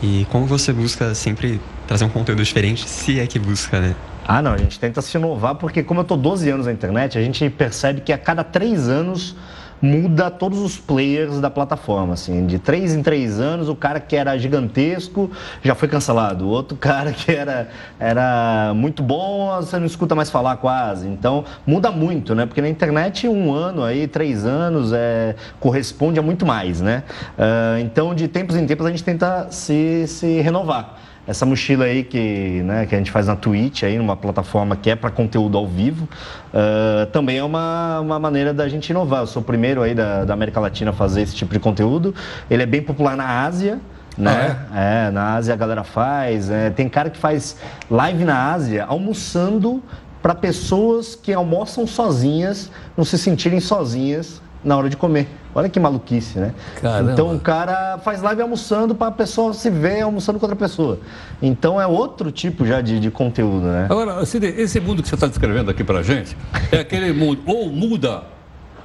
e 0.01 0.25
como 0.31 0.47
você 0.47 0.73
busca 0.73 1.13
sempre 1.13 1.61
trazer 1.87 2.05
um 2.05 2.09
conteúdo 2.09 2.43
diferente, 2.43 2.89
se 2.89 3.19
é 3.19 3.27
que 3.27 3.37
busca, 3.37 3.79
né? 3.79 3.95
Ah, 4.25 4.41
não, 4.41 4.53
a 4.53 4.57
gente 4.57 4.79
tenta 4.79 5.01
se 5.01 5.17
inovar 5.17 5.55
porque, 5.55 5.83
como 5.83 5.99
eu 5.99 6.03
tô 6.03 6.15
12 6.15 6.49
anos 6.49 6.65
na 6.65 6.71
internet, 6.71 7.17
a 7.17 7.21
gente 7.21 7.49
percebe 7.49 8.01
que 8.01 8.13
a 8.13 8.17
cada 8.17 8.43
três 8.43 8.87
anos 8.87 9.35
muda 9.83 10.31
todos 10.31 10.59
os 10.59 10.77
players 10.77 11.41
da 11.41 11.49
plataforma. 11.49 12.13
Assim, 12.13 12.45
de 12.47 12.57
três 12.57 12.95
em 12.95 13.03
três 13.03 13.37
anos, 13.37 13.67
o 13.67 13.75
cara 13.75 13.99
que 13.99 14.15
era 14.15 14.37
gigantesco 14.37 15.29
já 15.61 15.75
foi 15.75 15.89
cancelado. 15.89 16.45
O 16.45 16.47
outro 16.47 16.77
cara 16.77 17.11
que 17.11 17.31
era, 17.33 17.67
era 17.99 18.71
muito 18.73 19.03
bom, 19.03 19.53
você 19.57 19.77
não 19.77 19.85
escuta 19.85 20.15
mais 20.15 20.29
falar 20.29 20.55
quase. 20.55 21.05
Então, 21.05 21.43
muda 21.67 21.91
muito, 21.91 22.33
né? 22.33 22.45
Porque 22.45 22.61
na 22.61 22.69
internet, 22.69 23.27
um 23.27 23.53
ano 23.53 23.83
aí, 23.83 24.07
três 24.07 24.45
anos, 24.45 24.93
é, 24.93 25.35
corresponde 25.59 26.17
a 26.17 26.21
muito 26.21 26.45
mais, 26.45 26.79
né? 26.79 27.03
Ah, 27.37 27.77
então, 27.81 28.15
de 28.15 28.29
tempos 28.29 28.55
em 28.55 28.65
tempos, 28.65 28.85
a 28.85 28.89
gente 28.89 29.03
tenta 29.03 29.47
se, 29.51 30.07
se 30.07 30.39
renovar. 30.39 31.02
Essa 31.25 31.45
mochila 31.45 31.85
aí 31.85 32.03
que, 32.03 32.61
né, 32.63 32.85
que 32.85 32.93
a 32.93 32.97
gente 32.97 33.09
faz 33.09 33.27
na 33.27 33.35
Twitch, 33.35 33.83
aí, 33.83 33.97
numa 33.97 34.15
plataforma 34.15 34.75
que 34.75 34.89
é 34.89 34.95
para 34.95 35.09
conteúdo 35.09 35.57
ao 35.57 35.65
vivo, 35.65 36.07
ah, 36.53 37.07
também 37.11 37.37
é 37.37 37.43
uma, 37.43 38.01
uma 38.01 38.19
maneira 38.19 38.53
da 38.53 38.67
gente 38.67 38.89
inovar. 38.89 39.21
Eu 39.21 39.27
sou 39.27 39.41
o 39.41 39.45
primeiro 39.45 39.81
aí 39.81 39.95
da, 39.95 40.25
da 40.25 40.33
América 40.33 40.59
Latina 40.59 40.91
a 40.91 40.93
fazer 40.93 41.21
esse 41.21 41.35
tipo 41.35 41.53
de 41.53 41.59
conteúdo. 41.59 42.13
Ele 42.49 42.63
é 42.63 42.65
bem 42.65 42.81
popular 42.81 43.15
na 43.15 43.43
Ásia. 43.45 43.79
Né? 44.15 44.55
é? 44.75 45.09
na 45.09 45.33
Ásia 45.33 45.55
a 45.55 45.57
galera 45.57 45.83
faz. 45.83 46.51
é, 46.51 46.69
tem 46.69 46.87
cara 46.87 47.09
que 47.09 47.17
faz 47.17 47.57
live 47.89 48.23
na 48.23 48.51
Ásia 48.51 48.85
almoçando 48.85 49.81
para 50.21 50.35
pessoas 50.35 51.15
que 51.15 51.33
almoçam 51.33 51.87
sozinhas, 51.87 52.69
não 52.95 53.03
se 53.03 53.17
sentirem 53.17 53.59
sozinhas 53.59 54.41
na 54.63 54.77
hora 54.77 54.89
de 54.89 54.97
comer. 54.97 55.27
Olha 55.55 55.69
que 55.69 55.79
maluquice, 55.79 56.39
né? 56.39 56.53
Caramba. 56.81 57.11
Então 57.11 57.35
o 57.35 57.39
cara 57.39 57.99
faz 57.99 58.21
live 58.21 58.41
almoçando 58.41 58.95
para 58.95 59.07
a 59.07 59.11
pessoa 59.11 59.53
se 59.53 59.69
ver 59.69 60.01
almoçando 60.01 60.39
com 60.39 60.45
outra 60.45 60.55
pessoa. 60.55 60.99
Então 61.41 61.79
é 61.79 61.85
outro 61.85 62.31
tipo 62.31 62.65
já 62.65 62.81
de, 62.81 62.99
de 62.99 63.11
conteúdo, 63.11 63.67
né? 63.67 63.85
Agora, 63.89 64.25
Cid, 64.25 64.45
esse 64.45 64.79
mundo 64.79 65.03
que 65.03 65.09
você 65.09 65.15
está 65.15 65.27
descrevendo 65.27 65.69
aqui 65.69 65.83
pra 65.83 66.01
gente 66.01 66.35
é 66.71 66.79
aquele 66.79 67.13
mundo 67.13 67.41
ou 67.45 67.69
muda 67.69 68.23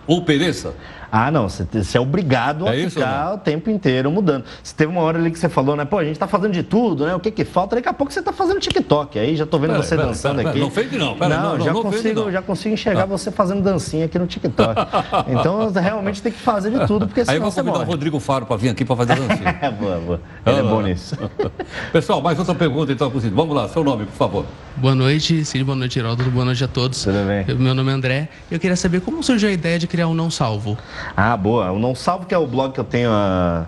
ou 0.07 0.23
pereça. 0.23 0.75
Ah, 1.11 1.31
não, 1.31 1.49
você, 1.49 1.65
você 1.65 1.97
é 1.97 2.01
obrigado 2.01 2.67
a 2.67 2.75
É 2.75 2.81
isso 2.81 2.99
ficar 2.99 3.35
o 3.35 3.39
tempo 3.39 3.71
inteiro 3.71 4.11
mudando. 4.11 4.45
Se 4.63 4.75
teve 4.75 4.93
uma 4.93 5.01
hora 5.01 5.19
ali 5.19 5.31
que 5.31 5.39
você 5.39 5.49
falou, 5.49 5.75
né? 5.75 5.85
Pô, 5.85 5.99
a 5.99 6.05
gente 6.05 6.19
tá 6.19 6.27
fazendo 6.27 6.53
de 6.53 6.63
tudo, 6.63 7.07
né? 7.07 7.15
O 7.15 7.21
que 7.21 7.31
que 7.31 7.45
falta? 7.45 7.77
Daqui 7.77 7.89
a 7.89 7.93
pouco 7.95 8.13
você 8.13 8.21
tá 8.23 8.33
fazendo 8.33 8.61
TikTok. 8.61 9.19
Aí 9.19 9.35
já 9.35 9.47
tô 9.47 9.59
vendo 9.59 9.71
Pera, 9.71 9.83
você 9.83 9.97
pera, 9.97 10.09
dançando 10.09 10.37
pera, 10.37 10.51
aqui. 10.51 10.61
não 10.61 10.71
fake 10.71 10.99
não, 10.99 11.17
pera, 11.17 11.37
não, 11.37 11.57
não, 11.57 11.65
já 11.65 11.73
não 11.73 11.83
consigo, 11.83 12.21
não. 12.21 12.29
Ah. 12.29 12.33
já 12.33 12.43
consigo 12.43 12.75
enxergar 12.75 13.07
você 13.07 13.31
fazendo 13.31 13.63
dancinha 13.63 14.05
aqui 14.05 14.19
no 14.19 14.27
TikTok. 14.27 14.81
então 15.29 15.71
realmente 15.73 16.21
tem 16.21 16.31
que 16.31 16.39
fazer 16.39 16.71
de 16.71 16.87
tudo, 16.87 17.07
porque 17.07 17.21
Aí 17.21 17.27
eu 17.27 17.33
senão 17.33 17.43
vou 17.43 17.51
você 17.53 17.63
convidar 17.63 17.85
o. 17.85 17.87
Rodrigo 17.87 18.21
Faro 18.21 18.45
para 18.45 18.57
vir 18.57 18.69
aqui 18.69 18.85
para 18.85 18.97
fazer 18.97 19.17
dancinha. 19.17 19.59
É, 19.61 19.71
boa, 19.71 19.97
boa. 19.99 20.21
Ele 20.47 20.59
é 20.59 20.63
bom 20.63 20.83
nisso. 20.83 21.17
Pessoal, 21.93 22.21
mais 22.21 22.39
outra 22.39 22.55
pergunta 22.55 22.93
então, 22.93 23.11
Cid. 23.11 23.31
Vamos 23.35 23.57
lá, 23.57 23.69
seu 23.69 23.83
nome, 23.83 24.05
por 24.05 24.15
favor. 24.15 24.45
Boa 24.77 24.95
noite, 24.95 25.45
Cid, 25.45 25.65
boa 25.65 25.75
noite, 25.75 25.95
Geraldo, 25.95 26.23
boa 26.31 26.45
noite 26.45 26.63
a 26.63 26.69
todos. 26.69 27.03
Tudo 27.03 27.27
bem? 27.27 27.45
Eu- 27.49 27.59
Meu 27.59 27.75
nome 27.75 27.91
é 27.91 27.95
André. 27.95 28.29
Eu 28.51 28.61
queria 28.61 28.77
saber 28.77 29.01
como 29.01 29.23
surgiu 29.23 29.49
a 29.49 29.53
ideia 29.53 29.79
de 29.79 29.87
criar 29.87 30.07
um 30.07 30.15
Não 30.15 30.31
Salvo. 30.31 30.79
Ah, 31.17 31.37
boa. 31.37 31.71
O 31.73 31.79
Não 31.79 31.95
Salvo, 31.95 32.27
que 32.27 32.35
é 32.35 32.39
o 32.39 32.47
blog 32.47 32.73
que 32.73 32.81
eu 32.81 32.85
tenho 32.85 33.11
há, 33.11 33.67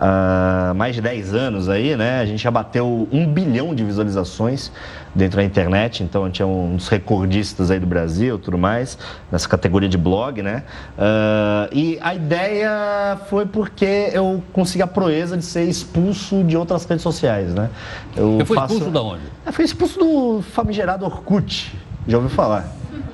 há 0.00 0.72
mais 0.74 0.94
de 0.94 1.00
10 1.00 1.34
anos 1.34 1.68
aí, 1.68 1.96
né? 1.96 2.20
A 2.20 2.26
gente 2.26 2.42
já 2.42 2.50
bateu 2.50 3.08
um 3.10 3.26
bilhão 3.26 3.74
de 3.74 3.84
visualizações 3.84 4.70
dentro 5.14 5.38
da 5.38 5.44
internet, 5.44 6.02
então 6.02 6.24
a 6.24 6.26
gente 6.26 6.42
é 6.42 6.44
um 6.44 6.76
dos 6.76 6.88
recordistas 6.88 7.70
aí 7.70 7.80
do 7.80 7.86
Brasil 7.86 8.38
tudo 8.38 8.58
mais, 8.58 8.98
nessa 9.32 9.48
categoria 9.48 9.88
de 9.88 9.96
blog, 9.96 10.42
né? 10.42 10.64
Ah, 10.98 11.68
e 11.72 11.98
a 12.02 12.14
ideia 12.14 13.16
foi 13.28 13.46
porque 13.46 14.10
eu 14.12 14.42
consegui 14.52 14.82
a 14.82 14.86
proeza 14.86 15.36
de 15.36 15.44
ser 15.44 15.64
expulso 15.64 16.44
de 16.44 16.56
outras 16.56 16.84
redes 16.84 17.02
sociais, 17.02 17.54
né? 17.54 17.70
Eu 18.14 18.36
Você 18.38 18.44
foi 18.44 18.56
faço- 18.56 18.74
expulso 18.74 18.92
da 18.92 19.02
onde? 19.02 19.22
Eu 19.46 19.52
fui 19.52 19.64
expulso 19.64 19.98
do 19.98 20.42
famigerado 20.42 21.04
Orkut. 21.06 21.74
Já 22.06 22.18
ouviu 22.18 22.30
falar? 22.30 22.68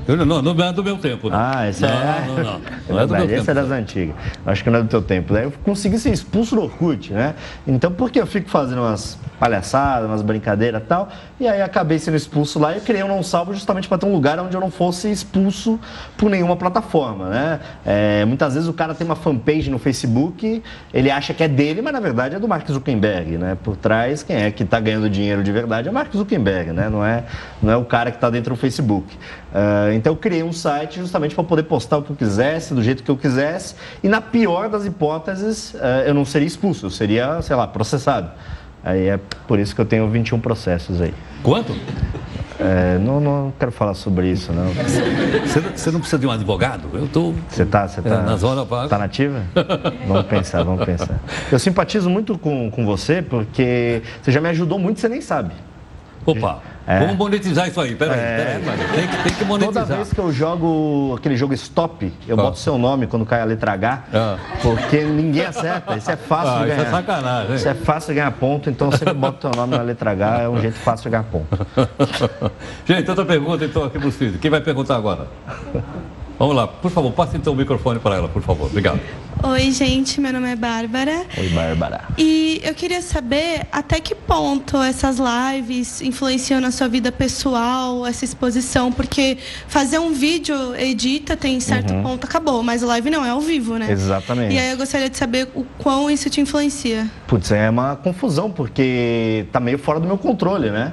Eu, 0.07 0.17
não, 0.27 0.43
não 0.43 0.65
é 0.65 0.73
do 0.73 0.83
meu 0.83 0.97
tempo, 0.99 1.31
né? 1.31 1.37
Ah, 1.39 1.69
esse 1.69 1.83
não, 1.83 1.89
é. 1.89 2.25
Não, 2.27 2.37
não, 2.37 2.61
não. 2.89 3.01
É 3.01 3.07
do 3.07 3.13
meu 3.15 3.25
esse 3.25 3.35
tempo. 3.37 3.51
é 3.51 3.55
das 3.55 3.71
antigas. 3.71 4.17
Acho 4.45 4.65
que 4.65 4.71
não 4.71 4.81
é 4.81 4.83
do 4.83 4.89
teu 4.89 5.03
tempo. 5.03 5.33
Daí 5.33 5.45
eu 5.45 5.53
consegui 5.65 5.99
ser 5.99 6.11
expulso 6.13 6.55
do 6.57 6.63
Orkut, 6.63 7.13
né? 7.13 7.35
Então, 7.67 7.93
por 7.93 8.11
que 8.11 8.21
eu 8.21 8.27
fico 8.27 8.51
fazendo 8.51 8.81
umas 8.81 9.19
palhaçadas, 9.39 10.09
umas 10.09 10.23
brincadeiras 10.23 10.83
e 10.83 10.87
tal? 10.87 11.09
E 11.43 11.49
aí 11.49 11.61
acabei 11.61 11.99
sendo 11.99 12.17
expulso 12.17 12.61
lá 12.61 12.77
e 12.77 12.81
criei 12.81 13.03
um 13.03 13.09
não 13.09 13.21
salvo 13.21 13.53
justamente 13.53 13.89
para 13.89 13.99
ter 13.99 14.07
um 14.07 14.13
lugar 14.13 14.39
onde 14.39 14.57
eu 14.57 14.61
não 14.61 14.71
fosse 14.71 15.11
expulso 15.11 15.77
por 16.17 16.31
nenhuma 16.31 16.55
plataforma, 16.55 17.29
né? 17.29 17.59
É, 17.85 18.25
muitas 18.25 18.55
vezes 18.55 18.69
o 18.69 18.73
cara 18.73 18.95
tem 18.95 19.05
uma 19.05 19.17
fanpage 19.17 19.69
no 19.69 19.77
Facebook, 19.77 20.63
ele 20.95 21.11
acha 21.11 21.35
que 21.35 21.43
é 21.43 21.49
dele, 21.49 21.83
mas 21.83 21.93
na 21.93 21.99
verdade 21.99 22.37
é 22.37 22.39
do 22.39 22.47
Mark 22.47 22.71
Zuckerberg, 22.71 23.39
né? 23.39 23.59
Por 23.61 23.77
trás, 23.77 24.23
quem 24.23 24.37
é 24.37 24.53
que 24.53 24.63
está 24.63 24.79
ganhando 24.79 25.11
dinheiro 25.11 25.43
de 25.43 25.51
verdade 25.51 25.89
é 25.89 25.91
o 25.91 25.95
Mark 25.95 26.15
Zuckerberg, 26.15 26.71
né? 26.71 26.89
Não 26.89 27.05
é, 27.05 27.25
não 27.61 27.73
é 27.73 27.77
o 27.77 27.85
cara 27.85 28.13
que 28.13 28.19
está 28.19 28.31
dentro 28.31 28.55
do 28.55 28.57
Facebook. 28.57 29.19
Ah, 29.53 29.93
então 29.93 30.13
eu 30.13 30.17
criei 30.17 30.45
um 30.45 30.53
site 30.53 31.01
justamente 31.01 31.35
para 31.35 31.43
poder 31.43 31.65
postar 31.65 31.99
o 31.99 32.03
que 32.05 32.11
eu 32.11 32.17
quisesse, 32.17 32.73
do 32.73 32.85
jeito 32.85 33.03
que 33.03 33.11
eu 33.11 33.17
quisesse, 33.17 33.75
e 34.01 34.09
na 34.09 34.21
pior 34.21 34.69
das 34.69 34.87
hipóteses, 34.87 35.75
ah, 35.75 36.05
eu 36.07 36.15
não 36.15 36.25
seria 36.25 36.47
expulso, 36.47 36.87
eu 36.87 36.91
seria, 36.91 37.43
sei 37.43 37.57
lá, 37.57 37.67
processado. 37.67 38.31
Aí 38.85 39.09
é 39.09 39.19
por 39.47 39.59
isso 39.59 39.75
que 39.75 39.81
eu 39.81 39.85
tenho 39.85 40.09
21 40.09 40.41
processos 40.41 41.01
aí. 41.01 41.15
Quanto? 41.43 41.73
É, 42.59 42.99
não, 42.99 43.19
não 43.21 43.53
quero 43.59 43.73
falar 43.73 43.95
sobre 43.95 44.31
isso, 44.31 44.53
não. 44.53 44.67
Você, 44.69 45.61
você 45.75 45.91
não 45.91 45.99
precisa 46.01 46.19
de 46.19 46.27
um 46.27 46.31
advogado? 46.31 46.89
Eu 46.93 47.09
tô. 47.09 47.33
Você 47.49 47.65
tá, 47.65 47.89
você 47.89 48.01
tá, 48.01 48.09
É, 48.11 48.23
nas 48.23 48.43
horas 48.45 48.67
vagas. 48.69 48.91
tá 48.91 48.99
nativa? 48.99 49.43
Vamos 50.07 50.27
pensar, 50.27 50.63
vamos 50.63 50.85
pensar. 50.85 51.19
Eu 51.51 51.59
simpatizo 51.59 52.09
muito 52.09 52.39
com, 52.39 52.71
com 52.71 52.85
você 52.85 53.21
porque 53.23 54.03
você 54.21 54.31
já 54.31 54.41
me 54.41 54.49
ajudou 54.51 54.79
muito, 54.79 55.01
você 55.01 55.09
nem 55.09 55.21
sabe. 55.21 55.53
Opa, 56.25 56.61
É. 56.87 56.99
vamos 57.01 57.17
monetizar 57.17 57.69
isso 57.69 57.81
aí. 57.81 57.95
Peraí, 57.95 58.19
É, 58.19 58.61
peraí. 58.65 58.89
Tem 58.95 59.07
que, 59.09 59.17
tem 59.23 59.33
que 59.33 59.39
Toda 59.45 59.47
monetizar. 59.47 59.87
vez 59.87 60.13
que 60.13 60.19
eu 60.19 60.33
jogo 60.33 61.15
aquele 61.17 61.37
jogo 61.37 61.55
Stop, 61.55 62.13
eu 62.27 62.39
Ah. 62.39 62.43
boto 62.45 62.59
seu 62.59 62.77
nome 62.77 63.07
quando 63.07 63.25
cai 63.25 63.41
a 63.41 63.45
letra 63.45 63.73
H, 63.73 64.05
Ah. 64.13 64.37
porque 64.61 65.05
ninguém 65.05 65.45
acerta. 65.47 65.97
Isso 65.97 66.11
é 66.11 66.17
fácil 66.17 66.49
Ah, 66.55 66.59
de 66.59 66.65
isso 66.65 66.73
é 66.73 66.77
ganhar. 66.85 66.91
sacanagem? 66.91 67.55
Isso 67.55 67.69
é 67.69 67.75
fácil 67.75 68.09
de 68.09 68.15
ganhar 68.15 68.31
ponto, 68.33 68.69
então 68.71 68.91
sempre 68.91 69.15
boto 69.15 69.39
teu 69.49 69.51
nome 69.61 69.77
na 69.77 69.83
letra 69.83 70.11
H, 70.11 70.41
é 70.43 70.49
um 70.49 70.61
jeito 70.61 70.79
fácil 70.79 71.05
de 71.05 71.11
ganhar 71.11 71.25
ponto. 71.25 71.47
Gente, 72.85 73.09
outra 73.09 73.25
pergunta 73.25 73.65
então 73.65 73.85
aqui 73.85 73.99
pro 73.99 74.11
Cid. 74.11 74.39
Quem 74.39 74.51
vai 74.51 74.61
perguntar 74.61 74.97
agora? 74.97 75.27
Vamos 76.43 76.57
lá, 76.57 76.67
por 76.67 76.91
favor, 76.91 77.13
passe 77.13 77.37
então 77.37 77.53
o 77.53 77.57
microfone 77.57 78.01
para 78.01 78.17
ela, 78.17 78.29
por 78.29 78.43
favor. 78.43 78.67
Obrigado. 78.67 78.99
Oi, 79.45 79.71
gente, 79.71 80.21
meu 80.21 80.33
nome 80.33 80.51
é 80.51 80.57
Bárbara. 80.57 81.25
Oi, 81.39 81.49
Bárbara. 81.51 82.03
E 82.19 82.61
eu 82.65 82.75
queria 82.75 83.01
saber 83.01 83.69
até 83.71 84.01
que 84.01 84.13
ponto 84.13 84.77
essas 84.79 85.19
lives 85.21 86.03
influenciam 86.03 86.61
na 86.61 86.73
sua 86.73 86.89
vida 86.89 87.13
pessoal, 87.13 88.05
essa 88.05 88.25
exposição, 88.25 88.91
porque 88.91 89.39
fazer 89.69 90.01
um 90.01 90.13
vídeo 90.13 90.75
edita, 90.75 91.37
tem 91.37 91.61
certo 91.61 91.95
Uhum. 91.95 92.03
ponto, 92.03 92.25
acabou, 92.25 92.61
mas 92.61 92.83
o 92.83 92.89
live 92.89 93.09
não, 93.09 93.25
é 93.25 93.31
ao 93.31 93.41
vivo, 93.41 93.77
né? 93.77 93.87
Exatamente. 93.89 94.53
E 94.53 94.59
aí 94.59 94.73
eu 94.73 94.77
gostaria 94.77 95.09
de 95.09 95.17
saber 95.17 95.49
o 95.55 95.65
quão 95.79 96.11
isso 96.11 96.29
te 96.29 96.41
influencia. 96.41 97.09
Putz, 97.29 97.53
é 97.53 97.71
uma 97.71 97.95
confusão, 97.95 98.51
porque 98.51 99.47
tá 99.53 99.61
meio 99.61 99.79
fora 99.79 100.01
do 100.01 100.09
meu 100.09 100.19
controle, 100.19 100.71
né? 100.73 100.93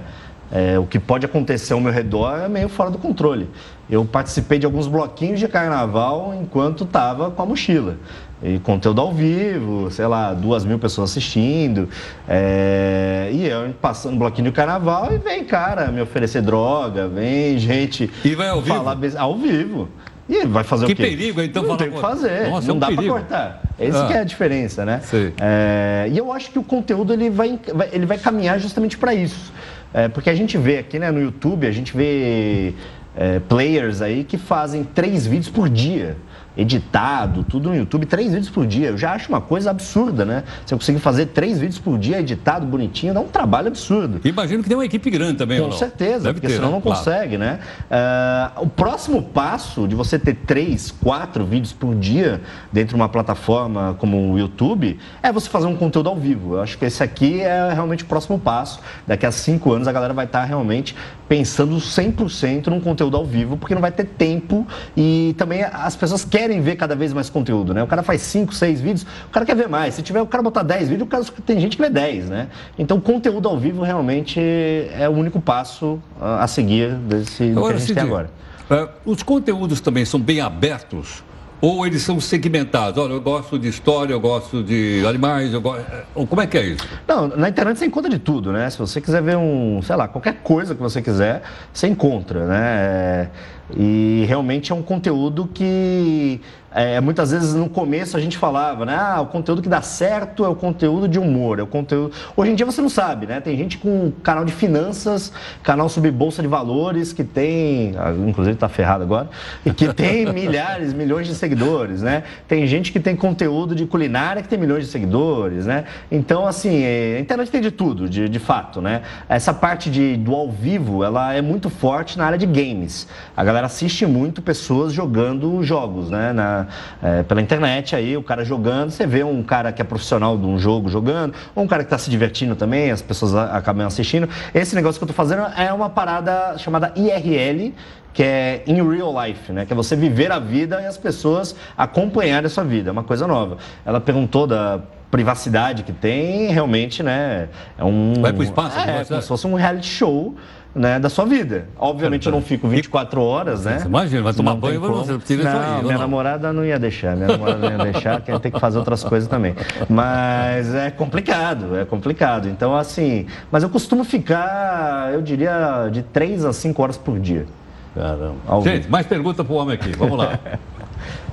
É, 0.51 0.77
o 0.77 0.85
que 0.85 0.99
pode 0.99 1.25
acontecer 1.25 1.73
ao 1.73 1.79
meu 1.79 1.91
redor 1.91 2.37
é 2.39 2.47
meio 2.47 2.69
fora 2.69 2.91
do 2.91 2.99
controle. 2.99 3.47
Eu 3.89 4.05
participei 4.05 4.59
de 4.59 4.65
alguns 4.65 4.87
bloquinhos 4.87 5.39
de 5.39 5.47
carnaval 5.47 6.35
enquanto 6.39 6.83
estava 6.83 7.31
com 7.31 7.41
a 7.41 7.45
mochila. 7.45 7.97
E 8.41 8.59
conteúdo 8.59 9.01
ao 9.01 9.11
vivo, 9.11 9.89
sei 9.91 10.05
lá, 10.05 10.33
duas 10.33 10.63
mil 10.63 10.77
pessoas 10.79 11.09
assistindo. 11.11 11.89
é, 12.27 13.29
e 13.33 13.45
eu 13.47 13.73
passando 13.81 14.15
bloquinho 14.17 14.49
de 14.49 14.53
carnaval 14.55 15.11
e 15.11 15.17
vem 15.17 15.43
cara 15.43 15.87
me 15.91 15.99
oferecer 16.01 16.41
droga, 16.41 17.07
vem 17.07 17.57
gente 17.57 18.09
E 18.23 18.35
vai 18.35 18.47
ao 18.49 18.61
vivo? 18.61 18.75
falar 18.77 18.95
bes- 18.95 19.15
ao 19.15 19.35
vivo. 19.35 19.89
E 20.29 20.45
vai 20.45 20.63
fazer 20.63 20.85
Que 20.85 20.93
o 20.93 20.95
quê? 20.95 21.01
perigo, 21.03 21.41
então, 21.41 21.63
Não 21.63 21.75
tem 21.75 21.89
o 21.89 21.93
que 21.93 21.99
fazer. 21.99 22.47
Nossa, 22.49 22.65
é 22.65 22.67
não 22.67 22.75
um 22.75 22.79
dá 22.79 22.91
pra 22.91 23.03
cortar. 23.03 23.61
Essa 23.79 24.03
Ah. 24.03 24.07
que 24.07 24.13
é 24.13 24.19
a 24.19 24.23
diferença, 24.23 24.85
né? 24.85 25.01
É, 25.41 26.07
e 26.11 26.15
eu 26.17 26.31
acho 26.31 26.51
que 26.51 26.59
o 26.59 26.63
conteúdo 26.63 27.11
ele 27.11 27.31
vai, 27.31 27.59
vai- 27.73 27.89
ele 27.91 28.05
vai 28.05 28.19
caminhar 28.19 28.59
justamente 28.59 28.95
para 28.95 29.13
isso. 29.15 29.51
É, 29.91 30.07
porque 30.07 30.29
a 30.29 30.35
gente 30.35 30.55
vê 30.55 30.77
aqui 30.77 30.99
né, 30.99 31.09
no 31.09 31.19
YouTube, 31.19 31.65
a 31.65 31.71
gente 31.71 31.97
vê 31.97 32.75
é, 33.19 33.37
players 33.37 34.01
aí 34.01 34.23
que 34.23 34.37
fazem 34.37 34.81
três 34.81 35.27
vídeos 35.27 35.49
por 35.49 35.67
dia. 35.67 36.15
Editado, 36.57 37.43
tudo 37.43 37.69
no 37.69 37.75
YouTube, 37.75 38.05
três 38.05 38.27
vídeos 38.31 38.49
por 38.49 38.65
dia. 38.67 38.89
Eu 38.89 38.97
já 38.97 39.13
acho 39.13 39.29
uma 39.29 39.39
coisa 39.39 39.69
absurda, 39.69 40.25
né? 40.25 40.43
Eu 40.69 40.77
conseguir 40.77 40.99
fazer 40.99 41.27
três 41.27 41.59
vídeos 41.59 41.79
por 41.79 41.97
dia, 41.97 42.19
editado, 42.19 42.65
bonitinho, 42.65 43.13
dá 43.13 43.19
um 43.19 43.27
trabalho 43.27 43.67
absurdo. 43.67 44.19
Imagino 44.23 44.61
que 44.63 44.69
tem 44.69 44.77
uma 44.77 44.85
equipe 44.85 45.09
grande 45.09 45.37
também, 45.37 45.61
Com 45.61 45.71
certeza, 45.71 46.25
Deve 46.25 46.33
porque 46.33 46.47
ter, 46.47 46.53
senão 46.55 46.69
né? 46.69 46.73
não 46.75 46.81
Claro. 46.81 46.97
consegue, 46.99 47.37
né? 47.37 47.59
Ah, 47.89 48.51
o 48.57 48.67
próximo 48.67 49.21
passo 49.21 49.87
de 49.87 49.95
você 49.95 50.17
ter 50.19 50.35
três, 50.35 50.91
quatro 50.91 51.45
vídeos 51.45 51.71
por 51.73 51.95
dia 51.95 52.41
dentro 52.71 52.89
de 52.89 52.95
uma 52.95 53.09
plataforma 53.09 53.95
como 53.99 54.33
o 54.33 54.39
YouTube 54.39 54.99
é 55.23 55.31
você 55.31 55.49
fazer 55.49 55.67
um 55.67 55.75
conteúdo 55.75 56.09
ao 56.09 56.15
vivo. 56.15 56.55
Eu 56.55 56.61
acho 56.61 56.77
que 56.77 56.85
esse 56.85 57.01
aqui 57.03 57.41
é 57.41 57.71
realmente 57.73 58.03
o 58.03 58.07
próximo 58.07 58.39
passo. 58.39 58.79
Daqui 59.07 59.25
a 59.25 59.31
cinco 59.31 59.71
anos 59.73 59.87
a 59.87 59.91
galera 59.91 60.13
vai 60.13 60.25
estar 60.25 60.43
realmente 60.43 60.95
pensando 61.27 61.75
100% 61.75 62.67
num 62.67 62.79
conteúdo 62.79 63.15
ao 63.15 63.23
vivo, 63.23 63.55
porque 63.55 63.75
não 63.75 63.81
vai 63.81 63.91
ter 63.91 64.03
tempo 64.05 64.65
e 64.97 65.35
também 65.37 65.63
as 65.63 65.95
pessoas 65.95 66.25
querem 66.25 66.38
ver 66.47 66.75
cada 66.75 66.95
vez 66.95 67.11
mais 67.11 67.29
conteúdo, 67.29 67.73
né? 67.73 67.83
O 67.83 67.87
cara 67.87 68.03
faz 68.03 68.21
cinco, 68.21 68.53
seis 68.53 68.79
vídeos, 68.79 69.05
o 69.27 69.29
cara 69.31 69.45
quer 69.45 69.55
ver 69.55 69.67
mais. 69.67 69.95
Se 69.95 70.01
tiver 70.01 70.21
o 70.21 70.27
cara 70.27 70.41
botar 70.41 70.63
10 70.63 70.89
vídeos, 70.89 71.07
o 71.07 71.09
cara, 71.09 71.23
tem 71.45 71.59
gente 71.59 71.75
que 71.75 71.83
vê 71.83 71.89
10, 71.89 72.29
né? 72.29 72.47
Então, 72.77 72.97
o 72.97 73.01
conteúdo 73.01 73.47
ao 73.49 73.57
vivo 73.57 73.83
realmente 73.83 74.39
é 74.39 75.07
o 75.09 75.11
único 75.11 75.41
passo 75.41 75.99
a 76.21 76.47
seguir 76.47 76.93
desse, 76.95 77.51
do 77.51 77.61
que 77.61 77.67
a 77.67 77.71
gente 77.73 77.81
Cid, 77.81 77.93
tem 77.95 78.03
agora. 78.03 78.29
é, 78.69 78.87
os 79.05 79.21
conteúdos 79.23 79.81
também 79.81 80.05
são 80.05 80.19
bem 80.19 80.39
abertos? 80.41 81.23
Ou 81.61 81.85
eles 81.85 82.01
são 82.01 82.19
segmentados? 82.19 83.01
Olha, 83.01 83.13
eu 83.13 83.21
gosto 83.21 83.59
de 83.59 83.67
história, 83.67 84.13
eu 84.13 84.19
gosto 84.19 84.63
de 84.63 85.03
animais, 85.05 85.53
eu 85.53 85.59
gosto... 85.59 85.85
Ou 86.15 86.25
como 86.25 86.41
é 86.41 86.47
que 86.47 86.57
é 86.57 86.65
isso? 86.67 86.87
Não, 87.07 87.27
na 87.27 87.49
internet 87.49 87.77
você 87.77 87.85
encontra 87.85 88.09
de 88.09 88.19
tudo, 88.19 88.51
né? 88.53 88.69
Se 88.69 88.77
você 88.77 89.01
quiser 89.01 89.21
ver 89.21 89.37
um, 89.37 89.81
sei 89.81 89.95
lá, 89.95 90.07
qualquer 90.07 90.35
coisa 90.41 90.73
que 90.73 90.81
você 90.81 91.01
quiser, 91.01 91.41
você 91.73 91.87
encontra, 91.87 92.45
né? 92.45 93.29
E 93.75 94.23
realmente 94.27 94.71
é 94.71 94.75
um 94.75 94.81
conteúdo 94.81 95.49
que 95.53 96.41
é, 96.71 96.99
muitas 97.01 97.31
vezes 97.31 97.53
no 97.55 97.67
começo 97.67 98.15
a 98.15 98.19
gente 98.19 98.37
falava, 98.37 98.85
né? 98.85 98.95
Ah, 98.95 99.21
o 99.21 99.27
conteúdo 99.27 99.61
que 99.61 99.69
dá 99.69 99.81
certo 99.81 100.45
é 100.45 100.47
o 100.47 100.55
conteúdo 100.55 101.07
de 101.07 101.17
humor, 101.17 101.59
é 101.59 101.63
o 101.63 101.67
conteúdo. 101.67 102.13
Hoje 102.35 102.51
em 102.51 102.55
dia 102.55 102.65
você 102.65 102.81
não 102.81 102.89
sabe, 102.89 103.25
né? 103.25 103.39
Tem 103.39 103.57
gente 103.57 103.77
com 103.77 104.11
canal 104.23 104.45
de 104.45 104.51
finanças, 104.51 105.31
canal 105.63 105.89
sobre 105.89 106.11
bolsa 106.11 106.41
de 106.41 106.47
valores, 106.47 107.11
que 107.11 107.23
tem. 107.23 107.95
ah, 107.97 108.11
Inclusive 108.11 108.55
tá 108.55 108.69
ferrado 108.69 109.03
agora, 109.03 109.29
e 109.65 109.71
que 109.71 109.91
tem 109.93 110.25
milhares, 110.31 110.93
milhões 110.93 111.27
de 111.27 111.33
seguidores, 111.33 112.01
né? 112.01 112.23
Tem 112.47 112.67
gente 112.67 112.91
que 112.91 112.99
tem 112.99 113.15
conteúdo 113.15 113.73
de 113.73 113.85
culinária 113.85 114.41
que 114.41 114.47
tem 114.47 114.59
milhões 114.59 114.85
de 114.85 114.91
seguidores, 114.91 115.65
né? 115.65 115.85
Então, 116.11 116.45
assim, 116.45 116.83
é, 116.83 117.15
a 117.17 117.19
internet 117.19 117.49
tem 117.49 117.61
de 117.61 117.71
tudo, 117.71 118.07
de, 118.07 118.29
de 118.29 118.39
fato, 118.39 118.81
né? 118.81 119.01
Essa 119.27 119.53
parte 119.53 119.89
de, 119.89 120.15
do 120.17 120.35
ao 120.35 120.51
vivo, 120.51 121.03
ela 121.03 121.33
é 121.33 121.41
muito 121.41 121.69
forte 121.69 122.17
na 122.17 122.25
área 122.25 122.37
de 122.37 122.45
games. 122.45 123.07
A 123.35 123.43
galera 123.43 123.65
assiste 123.65 124.05
muito 124.05 124.41
pessoas 124.41 124.93
jogando 124.93 125.63
jogos, 125.63 126.09
né? 126.09 126.31
Na, 126.31 126.58
é, 127.01 127.23
pela 127.23 127.41
internet 127.41 127.95
aí, 127.95 128.15
o 128.17 128.23
cara 128.23 128.43
jogando, 128.43 128.91
você 128.91 129.05
vê 129.05 129.23
um 129.23 129.43
cara 129.43 129.71
que 129.71 129.81
é 129.81 129.85
profissional 129.85 130.37
de 130.37 130.45
um 130.45 130.57
jogo 130.57 130.89
jogando, 130.89 131.33
ou 131.55 131.63
um 131.63 131.67
cara 131.67 131.83
que 131.83 131.87
está 131.87 131.97
se 131.97 132.09
divertindo 132.09 132.55
também, 132.55 132.91
as 132.91 133.01
pessoas 133.01 133.35
acabam 133.35 133.85
assistindo. 133.85 134.27
Esse 134.53 134.75
negócio 134.75 134.99
que 134.99 135.03
eu 135.03 135.07
tô 135.07 135.13
fazendo 135.13 135.43
é 135.57 135.71
uma 135.71 135.89
parada 135.89 136.57
chamada 136.57 136.91
IRL, 136.95 137.73
que 138.13 138.23
é 138.23 138.63
in 138.67 138.81
real 138.81 139.13
life, 139.25 139.51
né? 139.51 139.65
Que 139.65 139.73
é 139.73 139.75
você 139.75 139.95
viver 139.95 140.31
a 140.31 140.39
vida 140.39 140.81
e 140.81 140.85
as 140.85 140.97
pessoas 140.97 141.55
acompanharem 141.77 142.47
a 142.47 142.49
sua 142.49 142.63
vida. 142.63 142.89
É 142.89 142.91
uma 142.91 143.03
coisa 143.03 143.27
nova. 143.27 143.57
Ela 143.85 144.01
perguntou 144.01 144.47
da 144.47 144.81
privacidade 145.11 145.83
que 145.83 145.91
tem, 145.91 146.51
realmente, 146.51 147.01
né? 147.03 147.49
É 147.77 147.83
um. 147.83 148.13
Vai 148.21 148.31
pro 148.33 148.43
espaço, 148.43 148.77
É, 148.77 148.81
privacidade? 148.83 149.07
como 149.09 149.21
se 149.21 149.27
fosse 149.27 149.47
um 149.47 149.53
reality 149.55 149.87
show. 149.87 150.35
Né, 150.75 150.99
da 150.99 151.09
sua 151.09 151.25
vida. 151.25 151.65
Obviamente 151.79 152.27
eu 152.27 152.31
não 152.31 152.43
fico 152.43 152.67
24 152.67 153.19
horas, 153.23 153.65
né? 153.65 153.79
Você 153.79 153.87
imagina, 153.87 154.21
vai 154.21 154.33
tomar 154.35 154.51
Não 154.51 154.59
banho, 154.59 154.79
como. 154.79 154.93
você 155.03 155.33
isso 155.33 155.43
não, 155.43 155.77
ou 155.77 155.81
minha 155.81 155.93
não? 155.93 155.99
namorada 156.01 156.53
não 156.53 156.63
ia 156.63 156.77
deixar, 156.77 157.15
minha 157.15 157.27
namorada 157.27 157.57
não 157.57 157.71
ia 157.87 157.91
deixar, 157.91 158.21
que 158.21 158.39
tem 158.39 158.51
que 158.51 158.59
fazer 158.59 158.77
outras 158.77 159.03
coisas 159.03 159.27
também. 159.27 159.55
Mas 159.89 160.73
é 160.75 160.91
complicado, 160.91 161.75
é 161.75 161.85
complicado. 161.85 162.47
Então, 162.47 162.75
assim, 162.75 163.25
mas 163.51 163.63
eu 163.63 163.69
costumo 163.69 164.03
ficar, 164.03 165.09
eu 165.11 165.23
diria, 165.23 165.89
de 165.91 166.03
3 166.03 166.45
a 166.45 166.53
5 166.53 166.81
horas 166.83 166.97
por 166.97 167.19
dia. 167.19 167.47
Caramba. 167.95 168.35
Gente, 168.63 168.87
mais 168.91 169.07
pergunta 169.07 169.43
pro 169.43 169.55
homem 169.55 169.73
aqui. 169.73 169.91
Vamos 169.97 170.19
lá. 170.19 170.37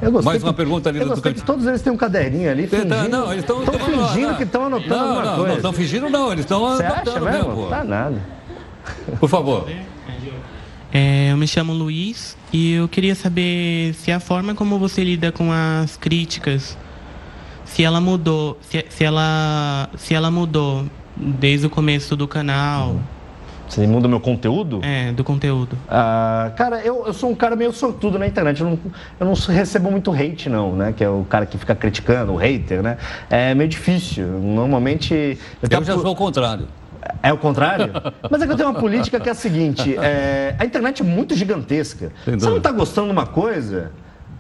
Eu 0.03 0.13
gostei 0.13 0.31
Mais 0.33 0.43
uma 0.43 0.53
que- 0.53 0.57
pergunta 0.57 0.89
ali 0.89 0.99
eu 0.99 1.05
do 1.05 1.11
gostei 1.11 1.33
que 1.35 1.43
todos 1.43 1.67
eles 1.67 1.81
têm 1.83 1.93
um 1.93 1.97
caderninho 1.97 2.51
ali, 2.51 2.67
Tá, 2.67 2.77
fingindo, 2.79 3.09
não, 3.09 3.27
eles 3.33 3.45
estão 3.45 3.65
tão 3.65 3.75
fingindo 3.79 4.35
que 4.37 4.43
estão 4.43 4.65
anotando 4.67 4.89
não, 4.95 5.01
alguma 5.09 5.23
não, 5.25 5.35
coisa. 5.35 5.49
Não, 5.49 5.57
estão 5.57 5.73
fingindo 5.73 6.11
não, 6.11 6.33
eles 6.33 6.45
estão 6.45 6.67
anotando 6.67 7.11
acha 7.11 7.21
mesmo? 7.21 7.55
pô. 7.55 7.67
Tá 7.67 7.85
nada. 7.85 8.21
Por 9.19 9.29
favor. 9.29 9.69
É, 10.93 11.31
eu 11.33 11.37
me 11.37 11.47
chamo 11.47 11.73
Luiz 11.73 12.37
e 12.53 12.73
eu 12.75 12.89
queria 12.89 13.15
saber 13.15 13.93
se 13.95 14.11
a 14.13 14.21
forma 14.21 14.55
como 14.55 14.79
você 14.79 15.03
lida 15.05 15.31
com 15.33 15.51
as 15.53 15.97
críticas, 15.97 16.79
se 17.65 17.83
ela 17.83 18.01
mudou, 18.01 18.57
se, 18.63 18.85
se 18.89 19.05
ela, 19.05 19.91
se 19.97 20.15
ela 20.15 20.31
mudou 20.31 20.87
desde 21.17 21.67
o 21.67 21.71
começo 21.71 22.17
do 22.17 22.27
canal, 22.29 22.97
Você 23.69 23.87
muda 23.87 24.07
o 24.07 24.11
meu 24.11 24.21
conteúdo? 24.21 24.81
é, 24.83 25.13
do 25.13 25.25
conteúdo. 25.25 25.77
Ah, 25.89 26.53
cara, 26.57 26.81
eu, 26.81 27.05
eu 27.07 27.13
sou 27.13 27.31
um 27.31 27.35
cara 27.35 27.57
meio 27.57 27.73
sortudo 27.73 28.19
na 28.19 28.27
internet. 28.27 28.61
Eu 28.61 28.69
não, 28.71 28.79
eu 29.21 29.27
não 29.27 29.35
recebo 29.35 29.91
muito 29.91 30.13
hate, 30.13 30.49
não, 30.49 30.75
né? 30.75 30.93
Que 30.97 31.03
é 31.05 31.09
o 31.09 31.25
cara 31.29 31.45
que 31.47 31.59
fica 31.59 31.75
criticando, 31.75 32.33
o 32.33 32.37
hater, 32.37 32.83
né? 32.83 32.97
É 33.29 33.55
meio 33.55 33.69
difícil. 33.69 34.27
Normalmente. 34.27 35.39
Eu 35.63 35.69
tenho 35.69 35.85
já 35.85 35.95
a- 35.95 35.99
sou 35.99 36.13
o 36.13 36.17
contrário. 36.17 36.67
É 37.23 37.33
o 37.33 37.39
contrário? 37.39 37.93
Mas 38.31 38.43
é 38.43 38.47
que 38.47 38.53
eu 38.53 38.57
tenho 38.57 38.69
uma 38.71 38.81
política 38.81 39.19
que 39.21 39.29
é 39.29 39.33
a 39.33 39.35
seguinte: 39.35 39.97
é, 39.97 40.55
a 40.59 40.65
internet 40.65 41.03
é 41.03 41.05
muito 41.05 41.35
gigantesca. 41.35 42.13
Você 42.25 42.31
não 42.33 42.39
dúvida. 42.39 42.61
tá 42.61 42.73
gostando 42.73 43.09
de 43.09 43.13
uma 43.13 43.27
coisa? 43.27 43.91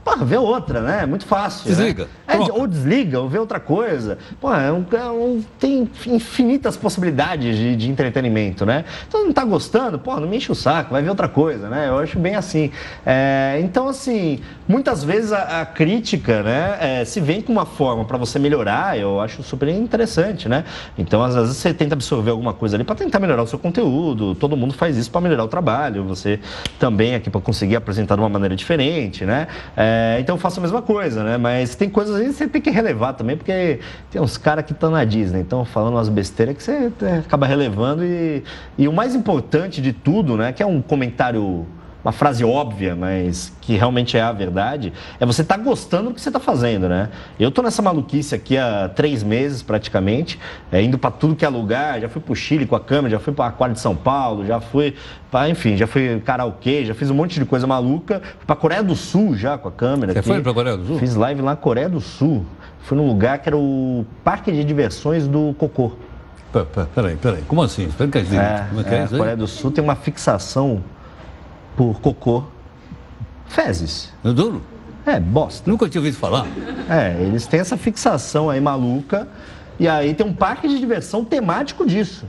Porra, 0.07 0.25
vê 0.25 0.37
outra, 0.37 0.81
né? 0.81 1.01
É 1.03 1.07
muito 1.07 1.27
fácil. 1.27 1.67
Desliga, 1.69 2.05
Né? 2.29 2.35
É, 2.37 2.53
ou 2.53 2.67
desliga, 2.69 3.21
ou 3.21 3.29
vê 3.29 3.41
outra 3.41 3.59
coisa. 3.59 4.19
Pô, 4.41 4.55
é 4.55 4.71
um- 4.73 4.85
é 4.93 5.09
um- 5.11 5.43
tem 5.59 5.89
infinitas 6.07 6.77
possibilidades 6.77 7.57
de, 7.57 7.75
de 7.75 7.91
entretenimento, 7.91 8.65
né? 8.65 8.85
Então 9.09 9.25
não 9.25 9.33
tá 9.33 9.45
gostando, 9.45 9.99
pô, 9.99 10.15
não 10.21 10.29
me 10.29 10.37
enche 10.37 10.53
o 10.53 10.55
saco, 10.55 10.93
vai 10.93 11.03
ver 11.03 11.11
outra 11.11 11.27
coisa, 11.29 11.69
né? 11.69 11.89
Eu 11.89 11.99
acho 11.99 12.21
bem 12.21 12.37
assim. 12.37 12.71
É, 13.05 13.59
então, 13.65 13.89
assim, 13.89 14.39
muitas 14.69 15.03
vezes 15.03 15.33
a, 15.33 15.63
a 15.63 15.67
crítica, 15.67 16.41
né, 16.41 16.79
é, 17.01 17.05
se 17.05 17.21
vem 17.21 17.41
com 17.43 17.51
uma 17.53 17.67
forma 17.67 18.05
para 18.05 18.17
você 18.17 18.39
melhorar, 18.39 18.97
eu 18.97 19.21
acho 19.21 19.43
super 19.43 19.69
interessante, 19.69 20.49
né? 20.49 20.63
Então, 20.97 21.21
às 21.21 21.35
vezes 21.35 21.57
você 21.57 21.75
tenta 21.75 21.95
absorver 21.97 22.31
alguma 22.31 22.55
coisa 22.55 22.77
ali 22.77 22.85
para 22.85 22.95
tentar 22.95 23.19
melhorar 23.19 23.43
o 23.43 23.47
seu 23.49 23.59
conteúdo. 23.59 24.37
Todo 24.37 24.57
mundo 24.57 24.73
faz 24.73 24.97
isso 24.97 25.11
para 25.11 25.21
melhorar 25.21 25.43
o 25.43 25.49
trabalho. 25.49 26.05
Você 26.05 26.39
também 26.79 27.17
aqui 27.17 27.29
para 27.29 27.41
conseguir 27.41 27.75
apresentar 27.75 28.15
de 28.15 28.21
uma 28.21 28.29
maneira 28.29 28.55
diferente, 28.55 29.25
né? 29.25 29.49
É, 29.77 29.96
então 30.21 30.37
eu 30.37 30.41
faço 30.41 30.61
a 30.61 30.63
mesma 30.63 30.83
coisa, 30.83 31.23
né? 31.23 31.37
Mas 31.37 31.75
tem 31.75 31.89
coisas 31.89 32.17
aí 32.17 32.27
que 32.27 32.33
você 32.33 32.49
tem 32.49 32.61
que 32.61 32.71
relevar 32.71 33.13
também, 33.13 33.37
porque 33.37 33.81
tem 34.11 34.21
uns 34.21 34.37
caras 34.37 34.65
que 34.65 34.73
estão 34.73 34.91
na 34.91 35.05
Disney, 35.05 35.41
então 35.41 35.65
falando 35.65 35.95
umas 35.95 36.09
besteiras 36.09 36.57
que 36.57 36.63
você 36.63 36.93
é, 37.03 37.19
acaba 37.19 37.47
relevando 37.47 38.05
e, 38.05 38.43
e 38.79 38.89
o 38.89 38.93
mais 38.93 39.15
importante 39.15 39.81
de 39.81 39.93
tudo, 39.93 40.37
né? 40.37 40.53
Que 40.53 40.63
é 40.63 40.67
um 40.67 40.81
comentário 40.81 41.67
uma 42.07 42.13
frase 42.13 42.45
óbvia, 42.45 42.95
mas 42.95 43.53
que 43.61 43.77
realmente 43.77 44.17
é 44.17 44.21
a 44.23 44.31
verdade, 44.31 44.93
é 45.19 45.27
você 45.27 45.43
estar 45.43 45.57
gostando 45.57 46.11
do 46.11 46.15
que 46.15 46.21
você 46.21 46.29
está 46.29 46.39
fazendo, 46.39 46.89
né? 46.89 47.09
Eu 47.39 47.51
tô 47.51 47.63
nessa 47.63 47.83
maluquice 47.83 48.33
aqui 48.33 48.57
há 48.57 48.89
três 48.89 49.25
meses 49.25 49.61
praticamente, 49.61 50.39
é, 50.71 50.81
indo 50.81 50.97
para 50.99 51.11
tudo 51.11 51.35
que 51.35 51.45
é 51.45 51.49
lugar, 51.49 52.01
já 52.01 52.09
fui 52.09 52.23
pro 52.23 52.33
Chile 52.37 52.65
com 52.65 52.77
a 52.77 52.81
câmera, 52.81 53.11
já 53.11 53.19
fui 53.19 53.33
para 53.35 53.47
Aquário 53.47 53.75
de 53.75 53.81
São 53.81 53.97
Paulo, 53.97 54.47
já 54.47 54.61
fui, 54.61 54.95
pra, 55.33 55.49
enfim, 55.51 55.77
já 55.77 55.89
fui 55.89 56.21
karaokê, 56.25 56.85
já 56.85 56.95
fiz 56.95 57.11
um 57.11 57.15
monte 57.15 57.41
de 57.41 57.45
coisa 57.45 57.67
maluca, 57.67 58.23
fui 58.39 58.47
pra 58.47 58.55
Coreia 58.55 58.85
do 58.85 58.95
Sul 58.95 59.35
já 59.35 59.59
com 59.59 59.67
a 59.67 59.73
câmera. 59.73 60.13
Você 60.13 60.21
aqui. 60.21 60.29
foi 60.29 60.41
pra 60.41 60.55
Coreia 60.55 60.77
do 60.77 60.87
Sul? 60.87 60.99
Fiz 61.01 61.17
live 61.17 61.43
lá 61.43 61.51
na 61.51 61.57
Coreia 61.57 61.89
do 61.89 62.01
Sul. 62.01 62.47
Fui 62.83 62.97
num 62.97 63.09
lugar 63.09 63.39
que 63.41 63.49
era 63.49 63.57
o 63.57 64.07
Parque 64.23 64.53
de 64.53 64.63
Diversões 64.63 65.27
do 65.27 65.57
Cocô. 65.59 65.91
Pera- 66.53 66.65
pera- 66.67 66.89
Peraí, 66.95 67.17
peraí. 67.17 67.43
Como 67.49 67.61
assim? 67.63 67.87
Explica 67.87 68.23
direito. 68.23 68.41
É, 68.45 68.67
Como 68.69 68.81
é 68.81 68.85
que 68.85 68.95
é 68.95 68.99
é, 68.99 69.01
a 69.01 69.05
isso 69.07 69.15
aí? 69.15 69.19
Coreia 69.19 69.37
do 69.37 69.49
Sul 69.49 69.73
tem 69.73 69.83
uma 69.83 69.97
fixação 69.97 70.85
por 71.77 72.01
cocô. 72.01 72.45
Fezes. 73.47 74.13
Eu 74.25 74.33
duro? 74.33 74.63
É, 75.05 75.21
bosta. 75.21 75.71
Nunca 75.71 75.89
tinha 75.89 76.01
ouvido 76.01 76.17
falar. 76.17 76.47
É, 76.91 77.17
eles 77.23 77.47
têm 77.47 77.61
essa 77.61 77.77
fixação 77.77 78.51
aí 78.51 78.61
maluca. 78.61 79.29
E 79.79 79.87
aí 79.87 80.15
tem 80.15 80.27
um 80.27 80.33
parque 80.33 80.67
de 80.67 80.79
diversão 80.79 81.25
temático 81.25 81.87
disso. 81.87 82.27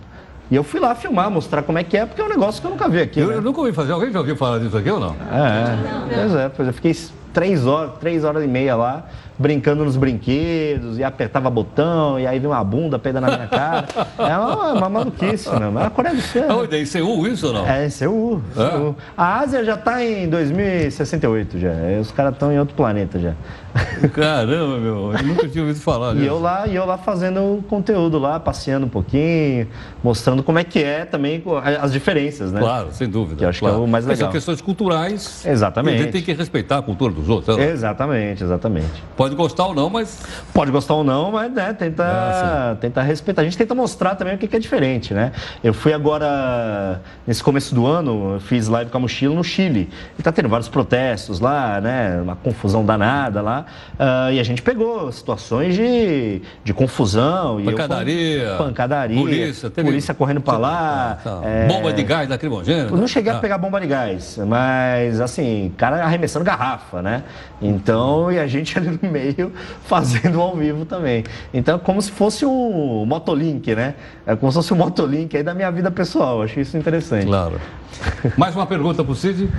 E 0.51 0.55
eu 0.55 0.63
fui 0.63 0.79
lá 0.79 0.95
filmar, 0.95 1.29
mostrar 1.29 1.63
como 1.63 1.77
é 1.77 1.83
que 1.83 1.97
é, 1.97 2.05
porque 2.05 2.21
é 2.21 2.23
um 2.23 2.29
negócio 2.29 2.61
que 2.61 2.67
eu 2.67 2.71
nunca 2.71 2.87
vi 2.87 3.01
aqui. 3.01 3.19
Eu, 3.19 3.27
né? 3.27 3.35
eu 3.35 3.41
nunca 3.41 3.59
ouvi 3.59 3.73
fazer. 3.73 3.91
Alguém 3.91 4.11
já 4.11 4.19
ouviu 4.19 4.35
falar 4.35 4.59
disso 4.59 4.77
aqui 4.77 4.89
ou 4.89 4.99
não? 4.99 5.15
É, 5.31 6.13
pois 6.13 6.35
é, 6.35 6.49
pois 6.49 6.67
eu 6.67 6.73
fiquei 6.73 6.95
três 7.33 7.65
horas, 7.65 7.91
três 7.99 8.23
horas 8.23 8.43
e 8.43 8.47
meia 8.47 8.75
lá, 8.75 9.05
brincando 9.39 9.83
nos 9.85 9.95
brinquedos, 9.97 10.97
e 10.97 11.03
apertava 11.03 11.49
botão, 11.49 12.19
e 12.19 12.25
aí 12.25 12.39
vinha 12.39 12.49
uma 12.49 12.63
bunda 12.63 12.97
peida 12.97 13.21
na 13.21 13.27
minha 13.27 13.47
cara. 13.47 13.85
É 14.17 14.37
uma, 14.37 14.73
uma 14.73 14.89
maluquice, 14.89 15.49
não. 15.59 15.71
Mas 15.71 15.85
a 15.85 15.89
Coreia 15.89 16.15
do 16.15 16.21
Sul. 16.21 16.43
Aonde? 16.49 16.75
É 16.75 16.81
em 16.81 16.85
Seul 16.85 17.27
isso 17.27 17.47
ou 17.47 17.53
não? 17.53 17.67
É, 17.67 17.85
em 17.85 17.89
Seul. 17.89 18.41
É? 18.57 18.93
A 19.15 19.39
Ásia 19.39 19.63
já 19.63 19.75
está 19.75 20.03
em 20.03 20.27
2068 20.29 21.59
já. 21.59 21.71
Os 22.01 22.11
caras 22.11 22.33
estão 22.33 22.51
em 22.51 22.59
outro 22.59 22.75
planeta 22.75 23.19
já. 23.19 23.33
Caramba, 24.13 24.77
meu, 24.79 25.13
eu 25.13 25.23
nunca 25.23 25.47
tinha 25.47 25.63
ouvido 25.63 25.79
falar 25.79 26.13
E 26.13 26.19
disso. 26.19 26.27
eu 26.27 26.39
lá, 26.39 26.65
e 26.67 26.75
eu 26.75 26.85
lá 26.85 26.97
fazendo 26.97 27.63
conteúdo 27.69 28.17
lá, 28.17 28.39
passeando 28.39 28.85
um 28.85 28.89
pouquinho, 28.89 29.67
mostrando 30.03 30.41
como 30.41 30.57
é 30.57 30.63
que 30.63 30.81
é 30.83 31.05
também 31.05 31.43
as 31.81 31.91
diferenças, 31.91 32.51
né? 32.51 32.59
Claro, 32.59 32.87
sem 32.91 33.07
dúvida. 33.07 33.37
Que 33.37 33.45
eu 33.45 33.49
acho 33.49 33.59
claro. 33.59 33.75
que 33.75 33.81
é 33.81 33.85
o 33.85 33.87
mais 33.87 34.05
Mas 34.05 34.17
legal. 34.17 34.31
São 34.31 34.33
questões 34.33 34.61
culturais. 34.61 35.45
Exatamente. 35.45 35.93
E 35.95 35.99
a 35.99 36.03
gente 36.03 36.11
tem 36.11 36.21
que 36.23 36.33
respeitar 36.33 36.79
a 36.79 36.81
cultura 36.81 37.13
dos 37.13 37.29
outros. 37.29 37.55
né? 37.55 37.69
Exatamente, 37.71 38.43
exatamente. 38.43 39.03
Pode 39.15 39.26
gostar 39.35 39.67
ou 39.67 39.73
não, 39.75 39.89
mas. 39.89 40.19
Pode 40.53 40.71
gostar 40.71 40.93
ou 40.95 41.03
não, 41.03 41.31
mas 41.31 41.51
né, 41.51 41.73
tenta, 41.73 42.03
Ah, 42.05 42.75
tenta 42.79 43.01
respeitar. 43.01 43.41
A 43.41 43.45
gente 43.45 43.57
tenta 43.57 43.73
mostrar 43.75 44.15
também 44.15 44.35
o 44.35 44.37
que 44.37 44.47
que 44.47 44.55
é 44.55 44.59
diferente, 44.59 45.13
né? 45.13 45.31
Eu 45.63 45.73
fui 45.73 45.93
agora, 45.93 47.01
nesse 47.25 47.43
começo 47.43 47.73
do 47.73 47.85
ano, 47.85 48.35
eu 48.35 48.39
fiz 48.39 48.67
live 48.67 48.89
com 48.91 48.97
a 48.97 49.01
mochila 49.01 49.35
no 49.35 49.43
Chile. 49.43 49.89
E 50.17 50.23
tá 50.23 50.31
tendo 50.31 50.49
vários 50.49 50.67
protestos 50.69 51.39
lá, 51.39 51.79
né? 51.81 52.19
Uma 52.21 52.35
confusão 52.35 52.85
danada 52.85 53.41
lá. 53.41 53.65
Ah, 53.99 54.31
e 54.31 54.39
a 54.39 54.43
gente 54.43 54.61
pegou 54.61 55.11
situações 55.11 55.75
de, 55.75 56.41
de 56.63 56.73
confusão. 56.73 57.59
eu- 57.59 57.65
Pancadaria. 57.71 58.55
pancadaria. 58.57 59.17
Polícia, 59.19 59.69
teve- 59.69 59.87
polícia 59.87 60.13
correndo 60.13 60.41
pra 60.41 60.57
lá. 60.57 61.17
Tá. 61.23 61.41
é, 61.43 61.67
Bomba 61.67 61.93
de 61.93 62.03
gás 62.03 62.29
lacrimogêneo. 62.29 62.95
não 62.97 63.07
cheguei 63.07 63.31
Ah. 63.31 63.37
a 63.37 63.39
pegar 63.39 63.57
bomba 63.57 63.79
de 63.79 63.87
gás, 63.87 64.39
mas 64.47 65.19
assim, 65.21 65.71
cara 65.77 66.03
arremessando 66.03 66.43
garrafa, 66.45 67.01
né? 67.01 67.23
Então, 67.61 68.31
e 68.31 68.39
a 68.39 68.47
gente 68.47 68.77
ali 68.77 68.89
no 69.01 69.09
meio 69.17 69.51
fazendo 69.85 70.41
ao 70.41 70.55
vivo 70.55 70.85
também. 70.85 71.23
Então, 71.53 71.75
é 71.75 71.79
como 71.79 72.01
se 72.01 72.11
fosse 72.11 72.45
um 72.45 73.05
Motolink, 73.05 73.75
né? 73.75 73.95
É 74.25 74.35
como 74.35 74.51
se 74.51 74.57
fosse 74.57 74.73
um 74.73 74.77
Motolink 74.77 75.35
aí 75.35 75.43
da 75.43 75.53
minha 75.53 75.71
vida 75.71 75.91
pessoal. 75.91 76.37
Eu 76.37 76.43
Achei 76.43 76.63
isso 76.63 76.77
interessante. 76.77 77.25
Claro. 77.25 77.59
Mais 78.37 78.55
uma 78.55 78.65
pergunta 78.65 79.03
pro 79.03 79.15
Cid? 79.15 79.37
Cid, 79.37 79.49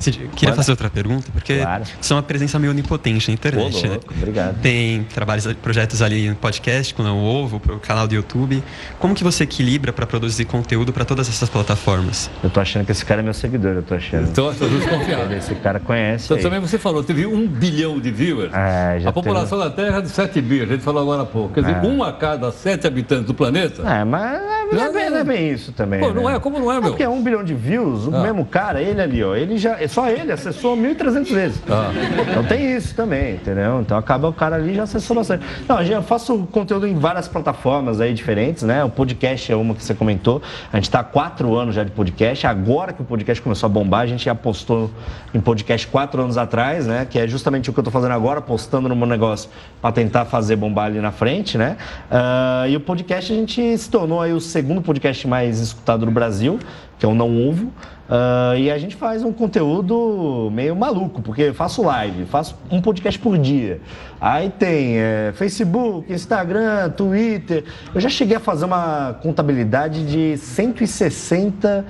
queria 0.00 0.28
Manda. 0.42 0.54
fazer 0.56 0.70
outra 0.72 0.90
pergunta, 0.90 1.28
porque 1.32 1.58
Claro. 1.58 1.84
você 2.00 2.12
é 2.12 2.16
uma 2.16 2.22
presença 2.22 2.58
meio 2.58 2.72
onipotente 2.72 3.28
na 3.28 3.34
internet, 3.34 3.76
Ô, 3.78 3.82
né? 3.82 3.88
louco, 3.90 4.14
obrigado. 4.16 4.60
Tem 4.60 5.02
trabalhos, 5.04 5.46
projetos 5.54 6.02
ali 6.02 6.28
no 6.28 6.36
podcast, 6.36 6.94
com 6.94 7.02
o 7.02 7.24
Ovo, 7.24 7.58
pro 7.60 7.78
canal 7.78 8.06
do 8.06 8.14
YouTube. 8.14 8.62
Como 8.98 9.14
que 9.14 9.24
você 9.24 9.44
equilibra 9.44 9.92
para 9.92 10.06
produzir 10.06 10.44
conteúdo 10.44 10.92
para 10.92 11.04
todas 11.04 11.28
essas 11.28 11.48
plataformas? 11.48 12.30
Eu 12.42 12.50
tô 12.50 12.60
achando 12.60 12.84
que 12.86 12.92
esse 12.92 13.04
cara 13.04 13.20
é 13.20 13.24
meu 13.24 13.34
seguidor, 13.34 13.72
eu 13.74 13.82
tô 13.82 13.94
achando. 13.94 14.28
Então, 14.28 14.52
tô 14.54 14.66
desconfiado. 14.68 15.32
Esse 15.34 15.54
cara 15.56 15.80
conhece. 15.80 16.24
Então, 16.26 16.36
aí. 16.36 16.42
também 16.42 16.60
você 16.60 16.78
falou, 16.78 17.02
teve 17.02 17.26
um 17.26 17.46
bilhão 17.46 17.98
de 17.98 18.10
viewers. 18.10 18.52
É, 18.54 18.98
já 19.00 19.08
a 19.10 19.12
população 19.12 19.58
da 19.58 19.70
Terra 19.70 19.98
é 19.98 20.02
de 20.02 20.08
7 20.10 20.40
bi, 20.40 20.62
a 20.62 20.66
gente 20.66 20.82
falou 20.82 21.02
agora 21.02 21.22
há 21.22 21.26
pouco. 21.26 21.54
Quer 21.54 21.60
dizer, 21.60 21.76
É. 21.76 21.86
um 21.86 22.02
a 22.02 22.12
cada 22.12 22.50
sete 22.52 22.86
habitantes 22.86 23.26
do 23.26 23.34
planeta. 23.34 23.82
É, 23.82 24.04
mas 24.04 24.40
não 24.72 24.82
é, 24.84 24.92
bem, 24.92 25.10
não 25.10 25.16
é 25.18 25.24
bem 25.24 25.50
isso 25.52 25.72
também. 25.72 26.00
Pô, 26.00 26.12
não 26.12 26.24
né? 26.24 26.36
é? 26.36 26.38
Como 26.40 26.58
não 26.58 26.70
é, 26.70 26.74
meu? 26.80 26.90
porque 26.90 27.02
é 27.02 27.08
um 27.08 27.22
bilhão 27.22 27.42
de 27.44 27.54
views, 27.54 28.06
o 28.06 28.14
Ah. 28.14 28.22
mesmo 28.22 28.44
cara, 28.44 28.80
ele 28.82 29.00
ali, 29.00 29.22
ó, 29.22 29.34
ele 29.34 29.56
já, 29.58 29.80
só 29.88 30.08
ele 30.08 30.32
acessou 30.32 30.76
1.300 30.76 31.32
vezes. 31.32 31.62
Ah. 31.68 31.90
Então 32.30 32.44
tem 32.44 32.76
isso 32.76 32.94
também, 32.94 33.34
entendeu? 33.34 33.80
Então 33.80 33.96
acaba 33.96 34.28
o 34.28 34.32
cara 34.32 34.56
ali 34.56 34.74
já 34.74 34.84
acessou 34.84 35.16
bastante. 35.16 35.44
Não, 35.68 35.82
eu 35.82 36.02
faço 36.02 36.38
conteúdo 36.50 36.86
em 36.86 36.98
várias 36.98 37.28
plataformas 37.28 38.00
aí 38.00 38.12
diferentes, 38.14 38.62
né? 38.62 38.84
O 38.84 38.90
podcast 38.90 39.50
é 39.50 39.56
uma 39.56 39.74
que 39.74 39.82
você 39.82 39.94
comentou. 39.94 40.42
A 40.72 40.76
gente 40.76 40.90
tá 40.90 41.00
há 41.00 41.04
quatro 41.04 41.54
anos 41.56 41.74
já 41.74 41.84
de 41.84 41.90
podcast. 41.90 42.46
Agora 42.46 42.92
que 42.92 43.02
o 43.02 43.04
podcast 43.04 43.42
começou 43.42 43.66
a 43.66 43.70
bombar, 43.70 44.00
a 44.00 44.06
gente 44.06 44.24
já 44.24 44.34
postou 44.34 44.90
em 45.34 45.40
podcast 45.40 45.86
quatro 45.86 46.22
anos 46.22 46.38
atrás, 46.38 46.86
né? 46.86 47.06
Que 47.08 47.18
é 47.18 47.26
justamente 47.26 47.70
o 47.70 47.72
que 47.72 47.80
eu 47.80 47.84
tô 47.84 47.90
fazendo 47.90 48.12
agora, 48.12 48.40
postando 48.40 48.88
no 48.88 48.96
meu 48.96 49.06
negócio 49.06 49.50
para 49.80 49.92
tentar 49.92 50.24
fazer 50.24 50.56
bombar 50.56 50.86
ali 50.86 51.00
na 51.00 51.12
frente, 51.12 51.56
né? 51.58 51.76
Ah, 52.10 52.64
e 52.68 52.76
o 52.76 52.80
podcast 52.80 53.32
a 53.32 53.36
gente 53.36 53.78
se 53.78 53.90
tornou 53.90 54.20
aí 54.20 54.32
o 54.32 54.40
segundo 54.40 54.80
podcast 54.82 55.26
mais 55.26 55.60
escutado 55.60 56.04
do 56.04 56.10
Brasil, 56.10 56.58
que 56.98 57.04
é 57.04 57.08
o 57.08 57.14
Não 57.14 57.48
Ovo. 57.48 57.72
Ah, 58.08 58.54
e 58.56 58.70
a 58.70 58.78
gente 58.78 58.94
faz 58.94 59.22
um 59.22 59.32
conteúdo 59.32 60.48
meio 60.52 60.76
maluco, 60.76 61.20
porque 61.20 61.52
faço 61.52 61.82
live, 61.82 62.24
faço 62.26 62.56
um 62.70 62.80
podcast 62.80 63.18
por 63.18 63.36
dia. 63.36 63.80
Aí 64.20 64.50
tem 64.50 64.98
é, 64.98 65.32
Facebook, 65.34 66.12
Instagram, 66.12 66.90
Twitter. 66.90 67.64
Eu 67.94 68.00
já 68.00 68.08
cheguei 68.08 68.36
a 68.36 68.40
fazer 68.40 68.64
uma 68.64 69.18
contabilidade 69.22 70.06
de 70.06 70.36
160 70.38 71.84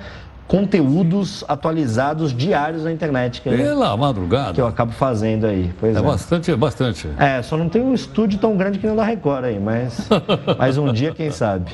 conteúdos 0.47 1.43
atualizados 1.47 2.33
diários 2.33 2.83
na 2.83 2.91
internet. 2.91 3.41
Que, 3.41 3.49
Pela 3.49 3.95
madrugada. 3.97 4.53
que 4.53 4.61
eu 4.61 4.67
acabo 4.67 4.91
fazendo 4.93 5.45
aí. 5.45 5.73
Pois 5.79 5.95
É 5.95 5.99
é. 5.99 6.01
bastante, 6.01 6.51
é 6.51 6.55
bastante. 6.55 7.09
É, 7.19 7.41
só 7.41 7.57
não 7.57 7.67
tem 7.67 7.81
um 7.81 7.93
estúdio 7.93 8.39
tão 8.39 8.55
grande 8.55 8.79
que 8.79 8.87
não 8.87 8.95
da 8.95 9.03
Record 9.03 9.45
aí, 9.45 9.59
mas, 9.59 10.07
mas 10.57 10.77
um 10.77 10.93
dia, 10.93 11.13
quem 11.13 11.31
sabe. 11.31 11.71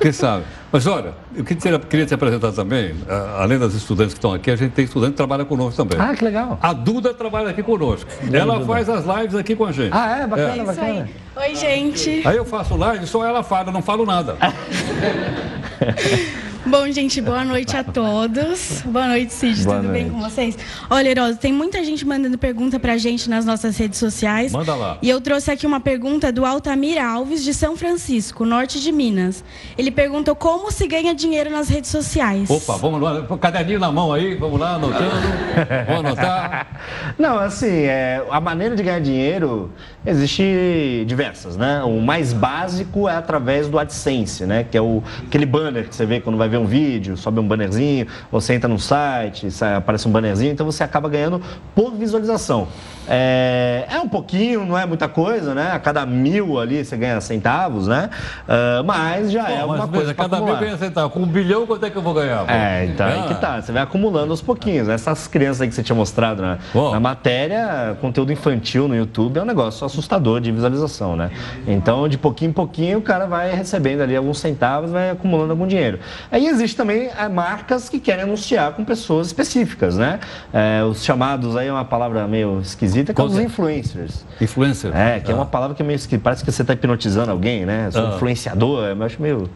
Quem 0.00 0.12
sabe? 0.12 0.44
Mas 0.70 0.86
olha, 0.86 1.12
eu 1.34 1.44
queria, 1.44 1.78
queria 1.80 2.06
te 2.06 2.14
apresentar 2.14 2.50
também, 2.52 2.94
além 3.36 3.58
das 3.58 3.74
estudantes 3.74 4.14
que 4.14 4.18
estão 4.18 4.32
aqui, 4.32 4.50
a 4.50 4.56
gente 4.56 4.70
tem 4.72 4.84
estudante 4.86 5.10
que 5.10 5.16
trabalha 5.18 5.44
conosco 5.44 5.84
também. 5.84 5.98
Ah, 6.00 6.14
que 6.14 6.24
legal. 6.24 6.58
A 6.62 6.72
Duda 6.72 7.12
trabalha 7.12 7.50
aqui 7.50 7.62
conosco. 7.62 8.08
Ela 8.32 8.54
Duda. 8.54 8.66
faz 8.66 8.88
as 8.88 9.04
lives 9.04 9.34
aqui 9.34 9.54
com 9.54 9.66
a 9.66 9.72
gente. 9.72 9.90
Ah, 9.92 10.20
é? 10.20 10.26
Bacana, 10.26 10.52
Isso 10.52 10.60
aí. 10.60 10.76
bacana. 10.76 11.08
Oi, 11.36 11.54
gente. 11.56 12.22
Aí 12.26 12.36
eu 12.36 12.44
faço 12.44 12.76
live, 12.76 13.06
só 13.06 13.26
ela 13.26 13.42
fala, 13.42 13.68
eu 13.68 13.72
não 13.72 13.82
falo 13.82 14.06
nada. 14.06 14.36
Bom, 16.64 16.86
gente, 16.92 17.20
boa 17.20 17.44
noite 17.44 17.76
a 17.76 17.82
todos. 17.82 18.82
Boa 18.86 19.08
noite, 19.08 19.32
Cid. 19.32 19.64
Boa 19.64 19.80
Tudo 19.80 19.90
bem 19.90 20.04
noite. 20.04 20.14
com 20.14 20.30
vocês? 20.30 20.56
Olha, 20.88 21.08
Herosa, 21.08 21.36
tem 21.36 21.52
muita 21.52 21.82
gente 21.82 22.06
mandando 22.06 22.38
pergunta 22.38 22.78
pra 22.78 22.96
gente 22.96 23.28
nas 23.28 23.44
nossas 23.44 23.76
redes 23.76 23.98
sociais. 23.98 24.52
Manda 24.52 24.72
lá. 24.76 24.96
E 25.02 25.10
eu 25.10 25.20
trouxe 25.20 25.50
aqui 25.50 25.66
uma 25.66 25.80
pergunta 25.80 26.30
do 26.30 26.46
Altamir 26.46 27.04
Alves, 27.04 27.42
de 27.42 27.52
São 27.52 27.76
Francisco, 27.76 28.44
norte 28.44 28.80
de 28.80 28.92
Minas. 28.92 29.42
Ele 29.76 29.90
perguntou 29.90 30.36
como 30.36 30.70
se 30.70 30.86
ganha 30.86 31.12
dinheiro 31.12 31.50
nas 31.50 31.68
redes 31.68 31.90
sociais. 31.90 32.48
Opa, 32.48 32.76
vamos 32.76 33.00
lá, 33.02 33.26
caderninho 33.38 33.80
na 33.80 33.90
mão 33.90 34.12
aí, 34.12 34.36
vamos 34.36 34.60
lá, 34.60 34.76
anotando. 34.76 35.02
Vamos 35.86 36.06
anotar. 36.06 37.14
Não, 37.18 37.38
assim, 37.38 37.66
é, 37.66 38.24
a 38.30 38.40
maneira 38.40 38.76
de 38.76 38.82
ganhar 38.82 39.00
dinheiro 39.00 39.70
existe 40.06 41.04
diversas, 41.06 41.56
né? 41.56 41.82
O 41.82 42.00
mais 42.00 42.32
básico 42.32 43.08
é 43.08 43.16
através 43.16 43.68
do 43.68 43.78
AdSense, 43.78 44.46
né? 44.46 44.64
Que 44.64 44.78
é 44.78 44.80
o, 44.80 45.02
aquele 45.26 45.44
banner 45.44 45.88
que 45.88 45.94
você 45.94 46.06
vê 46.06 46.20
quando 46.20 46.38
vai 46.38 46.48
ver 46.52 46.58
um 46.58 46.66
vídeo, 46.66 47.16
sobe 47.16 47.40
um 47.40 47.46
bannerzinho, 47.46 48.06
você 48.30 48.54
entra 48.54 48.68
no 48.68 48.78
site, 48.78 49.50
sai- 49.50 49.74
aparece 49.74 50.06
um 50.06 50.10
bannerzinho, 50.12 50.52
então 50.52 50.64
você 50.64 50.84
acaba 50.84 51.08
ganhando 51.08 51.40
por 51.74 51.92
visualização. 51.92 52.68
É, 53.08 53.84
é 53.90 53.98
um 53.98 54.08
pouquinho, 54.08 54.64
não 54.64 54.78
é 54.78 54.86
muita 54.86 55.08
coisa, 55.08 55.54
né? 55.54 55.72
A 55.72 55.78
cada 55.80 56.06
mil 56.06 56.60
ali 56.60 56.84
você 56.84 56.96
ganha 56.96 57.20
centavos, 57.20 57.88
né? 57.88 58.08
Ah, 58.48 58.80
mas 58.84 59.32
já 59.32 59.50
é 59.50 59.66
mas 59.66 59.84
coisa 59.90 60.14
pra 60.14 60.24
cada 60.24 60.36
mil 60.36 60.44
acumular. 60.46 60.60
ganha 60.60 60.76
centavo. 60.78 61.10
Com 61.10 61.20
um 61.20 61.26
bilhão, 61.26 61.66
quanto 61.66 61.84
é 61.84 61.90
que 61.90 61.96
eu 61.96 62.02
vou 62.02 62.14
ganhar? 62.14 62.44
pô? 62.46 62.52
É, 62.52 62.84
então 62.86 63.04
aí 63.06 63.20
Ah. 63.20 63.28
que 63.28 63.34
tá. 63.34 63.60
Você 63.60 63.72
vai 63.72 63.82
acumulando 63.82 64.30
aos 64.30 64.40
pouquinhos. 64.40 64.88
Essas 64.88 65.26
crianças 65.26 65.62
aí 65.62 65.68
que 65.68 65.74
você 65.74 65.82
tinha 65.82 65.96
mostrado 65.96 66.40
na, 66.42 66.58
na 66.92 67.00
matéria, 67.00 67.96
conteúdo 68.00 68.32
infantil 68.32 68.86
no 68.86 68.94
YouTube 68.94 69.38
é 69.38 69.42
um 69.42 69.46
negócio 69.46 69.84
assustador 69.84 70.40
de 70.40 70.52
visualização, 70.52 71.16
né? 71.16 71.30
Então, 71.66 72.08
de 72.08 72.16
pouquinho 72.16 72.50
em 72.50 72.52
pouquinho, 72.52 72.98
o 72.98 73.02
cara 73.02 73.26
vai 73.26 73.52
recebendo 73.54 74.00
ali 74.02 74.14
alguns 74.14 74.38
centavos, 74.38 74.90
vai 74.92 75.10
acumulando 75.10 75.50
algum 75.50 75.66
dinheiro. 75.66 75.98
Aí 76.30 76.41
existe 76.46 76.76
também 76.76 77.08
é, 77.16 77.28
marcas 77.28 77.88
que 77.88 77.98
querem 77.98 78.24
anunciar 78.24 78.72
com 78.72 78.84
pessoas 78.84 79.28
específicas, 79.28 79.96
né? 79.96 80.20
É, 80.52 80.82
os 80.84 81.04
chamados, 81.04 81.56
aí 81.56 81.68
é 81.68 81.72
uma 81.72 81.84
palavra 81.84 82.26
meio 82.26 82.60
esquisita, 82.60 83.06
que 83.06 83.10
é 83.12 83.14
Qual 83.14 83.28
os 83.28 83.34
que 83.34 83.40
é? 83.40 83.44
influencers. 83.44 84.24
Influencer. 84.40 84.96
É, 84.96 85.20
que 85.20 85.30
é 85.30 85.34
Ah. 85.34 85.36
uma 85.36 85.46
palavra 85.46 85.74
que 85.76 85.82
é 85.82 85.84
meio 85.84 85.96
esquisita. 85.96 86.22
Parece 86.22 86.44
que 86.44 86.50
você 86.50 86.62
está 86.62 86.72
hipnotizando 86.74 87.30
alguém, 87.30 87.64
né? 87.66 87.90
Sou 87.90 88.04
Ah. 88.06 88.14
influenciador, 88.16 88.84
eu 88.84 89.02
acho 89.04 89.20
meio, 89.20 89.48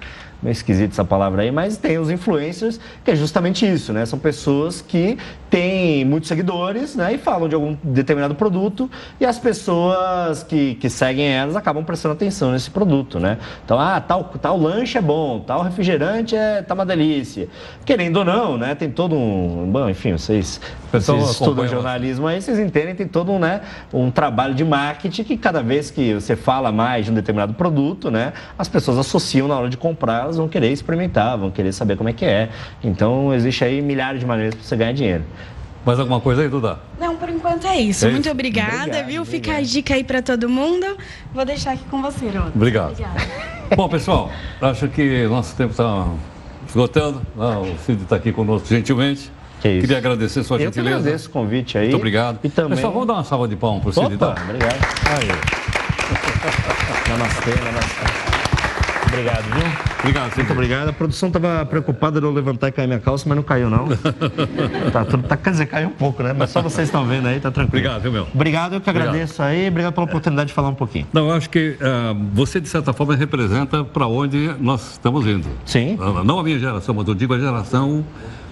meio 0.43 0.53
esquisito 0.53 0.93
essa 0.93 1.05
palavra 1.05 1.43
aí, 1.43 1.51
mas 1.51 1.77
tem 1.77 1.99
os 1.99 2.11
influencers, 2.11 2.81
que 3.05 3.11
é 3.11 3.17
justamente 3.17 3.67
isso, 3.67 3.93
né? 3.93 4.05
São 4.05 4.19
pessoas 4.19 4.81
que 4.81 5.19
têm 5.49 6.05
muitos 6.05 6.29
seguidores, 6.29 6.95
né? 6.97 7.15
E 7.15 7.19
falam 7.19 7.49
de 7.49 7.55
algum 7.55 7.77
determinado 7.83 8.35
produto 8.35 8.91
e 9.21 9.25
as 9.25 9.39
pessoas 9.39 10.43
que, 10.43 10.75
que 10.77 10.91
seguem 10.91 11.27
elas 11.29 11.57
acabam 11.57 11.85
prestando 11.85 12.15
atenção 12.15 12.53
nesse 12.53 12.71
produto, 12.71 13.19
né? 13.19 13.39
Então, 13.65 13.79
ah, 13.79 14.01
tal, 14.01 14.25
tal 14.25 14.59
lanche 14.59 14.99
é 14.99 15.01
bom, 15.01 15.41
tal 15.41 15.63
refrigerante 15.63 16.35
é 16.35 16.63
tá 16.63 16.75
uma 16.75 16.87
delícia. 16.87 17.49
Querendo 17.85 18.19
ou 18.19 18.25
não, 18.25 18.59
né? 18.59 18.75
Tem 18.75 18.91
todo 18.91 19.15
um. 19.15 19.69
Bom, 19.71 19.89
enfim, 19.89 20.13
vocês, 20.13 20.61
vocês 20.93 21.31
estudam 21.31 21.67
jornalismo 21.67 22.27
aí, 22.27 22.41
vocês 22.41 22.59
entendem, 22.59 22.95
tem 22.95 23.07
todo 23.07 23.33
um, 23.33 23.39
né, 23.39 23.61
um 23.93 24.11
trabalho 24.11 24.55
de 24.55 24.65
marketing 24.65 25.25
que 25.25 25.37
cada 25.37 25.63
vez 25.63 25.91
que 25.91 26.15
você 26.15 26.37
fala 26.37 26.73
mais 26.73 27.05
de 27.05 27.11
um 27.11 27.15
determinado 27.15 27.55
produto, 27.55 28.11
né, 28.11 28.33
as 28.59 28.69
pessoas 28.69 28.99
associam 28.99 29.49
na 29.49 29.59
hora 29.59 29.69
de 29.69 29.77
comprar, 29.77 30.26
elas 30.27 30.37
vão 30.37 30.49
querer 30.49 30.71
experimentar, 30.71 31.37
vão 31.39 31.51
querer 31.51 31.73
saber 31.73 31.97
como 31.97 32.09
é 32.09 32.13
que 32.13 32.25
é. 32.25 32.51
Então, 32.85 33.33
existe 33.35 33.65
aí 33.65 33.81
milhares 33.81 34.21
de 34.21 34.27
maneiras 34.27 34.55
para 34.55 34.65
você 34.65 34.77
ganhar 34.77 34.93
dinheiro. 34.93 35.25
Mais 35.85 36.01
alguma 36.01 36.21
coisa 36.21 36.43
aí, 36.43 36.49
Duda? 36.49 36.81
Não, 37.01 37.15
por 37.17 37.29
enquanto 37.29 37.65
é 37.67 37.79
isso. 37.79 38.07
É 38.07 38.11
Muito 38.11 38.25
isso. 38.25 38.33
obrigada, 38.33 38.77
Obrigado, 38.83 39.07
viu? 39.07 39.25
Fica 39.25 39.51
a 39.51 39.55
obrigado. 39.55 39.73
dica 39.73 39.95
aí 39.95 40.03
pra 40.03 40.21
todo 40.21 40.49
mundo. 40.49 40.85
Vou 41.33 41.45
deixar 41.45 41.73
aqui 41.75 41.85
com 41.89 42.03
você, 42.03 42.27
Herosa. 42.27 42.51
Obrigado. 42.55 42.91
Obrigada. 42.91 43.21
Bom, 43.77 43.89
pessoal, 43.89 44.31
acho 44.61 44.89
que 44.89 45.27
nosso 45.29 45.55
tempo 45.55 45.71
está 45.71 46.09
esgotando. 46.69 47.23
Ah, 47.39 47.61
o 47.61 47.79
Cid 47.85 48.03
está 48.03 48.17
aqui 48.17 48.33
conosco 48.33 48.67
gentilmente. 48.69 49.31
Que 49.61 49.69
isso. 49.69 49.81
Queria 49.83 49.99
agradecer 49.99 50.41
a 50.41 50.45
sua 50.45 50.57
Eu 50.57 50.65
gentileza. 50.67 50.97
agradeço 50.99 51.29
o 51.29 51.31
convite 51.31 51.79
aí. 51.79 51.85
Muito 51.85 51.97
obrigado. 51.99 52.41
E 52.43 52.49
também- 52.51 52.75
Pessoal, 52.75 52.93
vamos 52.93 53.07
dar 53.07 53.15
uma 53.15 53.25
salva 53.25 53.47
de 53.47 53.55
palmas 53.55 53.81
para 53.83 53.91
o 53.91 53.93
Cid, 53.93 54.07
Opa, 54.07 54.15
então? 54.15 54.35
obrigado. 54.45 54.77
Namastê, 57.09 57.51
namastê. 57.65 58.16
Obrigado, 59.07 59.45
viu? 59.45 59.97
Obrigado, 60.01 60.29
Cid. 60.31 60.39
Muito 60.39 60.53
obrigado. 60.53 60.89
A 60.89 60.93
produção 60.93 61.29
estava 61.29 61.65
preocupada 61.67 62.21
de 62.21 62.27
eu 62.27 62.33
levantar 62.33 62.69
e 62.69 62.73
cair 62.73 62.87
minha 62.87 62.99
calça, 63.01 63.29
mas 63.29 63.37
não 63.37 63.43
caiu, 63.43 63.71
não. 63.71 63.89
tá, 64.93 65.05
tudo, 65.05 65.23
tá, 65.25 65.37
quer 65.37 65.51
dizer, 65.51 65.67
caiu 65.67 65.89
um 65.89 65.93
pouco, 65.93 66.23
né? 66.23 66.35
Mas 66.37 66.51
só 66.51 66.61
vocês 66.63 66.89
estão 66.89 67.05
vendo 67.07 67.27
aí, 67.27 67.41
tá 67.41 67.51
tranquilo. 67.51 67.79
Obrigado, 67.87 68.03
viu, 68.03 68.13
meu? 68.13 68.27
Obrigado, 68.35 68.75
eu 68.75 68.81
que 68.81 68.91
Obrigado. 68.91 69.09
agradeço 69.15 69.43
aí. 69.43 69.69
Obrigado 69.69 69.95
pela 69.95 70.07
oportunidade 70.07 70.49
de 70.49 70.55
falar 70.55 70.69
um 70.69 70.75
pouquinho. 70.75 71.07
Não, 71.13 71.29
eu 71.29 71.35
acho 71.35 71.49
que 71.51 71.77
ah, 71.81 72.15
você, 72.33 72.61
de 72.61 72.69
certa 72.69 72.93
forma, 72.93 73.15
representa 73.17 73.85
para 73.85 74.07
onde 74.07 74.51
nós 74.61 74.93
estamos 74.93 75.27
indo. 75.27 75.49
Sim. 75.65 75.99
Ah, 76.01 76.23
Não 76.25 76.39
a 76.39 76.43
minha 76.43 76.59
geração, 76.59 76.95
mas 76.95 77.09
eu 77.09 77.15
digo 77.15 77.35
a 77.35 77.39
geração 77.39 78.05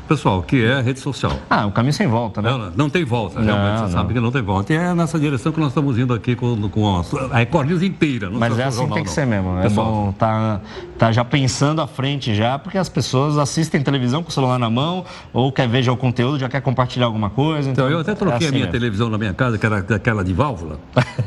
pessoal, 0.04 0.42
que 0.42 0.64
é 0.64 0.74
a 0.74 0.80
rede 0.80 1.00
social. 1.00 1.32
Ah, 1.48 1.66
o 1.66 1.72
caminho 1.72 1.92
sem 1.92 2.06
volta, 2.06 2.40
né? 2.42 2.50
Não, 2.50 2.72
não 2.76 2.90
tem 2.90 3.04
volta, 3.04 3.40
Não, 3.40 3.46
realmente, 3.46 3.76
você 3.78 3.82
não. 3.84 3.90
sabe 3.90 4.14
que 4.14 4.20
não 4.20 4.30
tem 4.30 4.42
volta. 4.42 4.72
E 4.72 4.76
é 4.76 4.94
nessa 4.94 5.18
direção 5.18 5.52
que 5.52 5.60
nós 5.60 5.68
estamos 5.68 5.98
indo 5.98 6.12
aqui 6.14 6.34
com, 6.36 6.68
com 6.68 6.96
a, 6.96 7.02
a 7.32 7.38
Record 7.38 7.68
News 7.68 7.82
inteira. 7.82 8.30
Mas 8.30 8.58
é 8.58 8.64
assim 8.64 8.70
que 8.70 8.76
jornal, 8.76 8.94
tem 8.94 9.04
que 9.04 9.10
ser 9.10 9.26
mesmo. 9.26 9.58
É 9.58 9.62
Pessoal, 9.62 9.86
bom 9.86 10.12
tá, 10.12 10.60
tá 10.98 11.12
já 11.12 11.24
pensando 11.24 11.80
à 11.80 11.86
frente 11.86 12.34
já, 12.34 12.58
porque 12.58 12.78
as 12.78 12.88
pessoas 12.88 13.36
assistem 13.36 13.82
televisão 13.82 14.22
com 14.22 14.28
o 14.28 14.32
celular 14.32 14.58
na 14.58 14.70
mão, 14.70 15.04
ou 15.32 15.52
quer 15.52 15.68
ver 15.68 15.82
já 15.82 15.92
o 15.92 15.96
conteúdo, 15.96 16.38
já 16.38 16.48
quer 16.48 16.60
compartilhar 16.60 17.06
alguma 17.06 17.30
coisa. 17.30 17.70
Então, 17.70 17.88
eu 17.88 18.00
até 18.00 18.12
é 18.12 18.14
troquei 18.14 18.36
assim 18.36 18.48
a 18.48 18.52
minha 18.52 18.66
televisão 18.68 19.10
na 19.10 19.18
minha 19.18 19.34
casa, 19.34 19.58
que 19.58 19.66
era 19.66 19.78
aquela 19.78 20.24
de 20.24 20.32
válvula. 20.32 20.78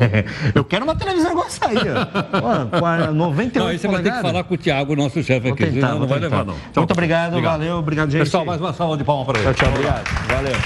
Eu 0.55 0.63
quero 0.63 0.83
uma 0.83 0.95
televisão 0.95 1.31
igual 1.31 1.47
essa 1.47 1.67
aí, 1.67 1.77
ó. 1.77 2.85
A 2.85 3.11
98 3.11 3.59
Não, 3.59 3.67
aí 3.67 3.77
você 3.77 3.87
vai 3.87 4.01
ter 4.01 4.11
que 4.11 4.21
falar 4.21 4.43
com 4.43 4.53
o 4.53 4.57
Thiago, 4.57 4.95
nosso 4.95 5.21
chefe 5.23 5.49
aqui. 5.49 5.65
tentar, 5.65 5.91
vou 5.91 6.01
não 6.01 6.07
vai 6.07 6.19
levar, 6.19 6.45
não. 6.45 6.55
Muito 6.75 6.91
obrigado, 6.91 7.41
valeu, 7.41 7.77
obrigado, 7.77 8.09
gente. 8.09 8.23
Pessoal, 8.23 8.45
mais 8.45 8.61
uma 8.61 8.73
salva 8.73 8.97
de 8.97 9.03
palmas 9.03 9.27
para 9.27 9.39
ele. 9.39 9.53
Tchau, 9.53 9.65
tchau, 9.65 9.69
obrigado. 9.69 10.03
Valeu. 10.27 10.53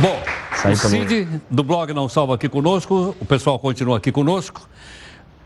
Bom, 0.00 0.20
Saí 0.56 0.72
o 0.72 0.76
Cid 0.76 1.28
do 1.50 1.62
blog 1.62 1.92
Não 1.92 2.08
Salva 2.08 2.34
aqui 2.34 2.48
conosco, 2.48 3.14
o 3.20 3.24
pessoal 3.24 3.58
continua 3.58 3.98
aqui 3.98 4.10
conosco. 4.10 4.68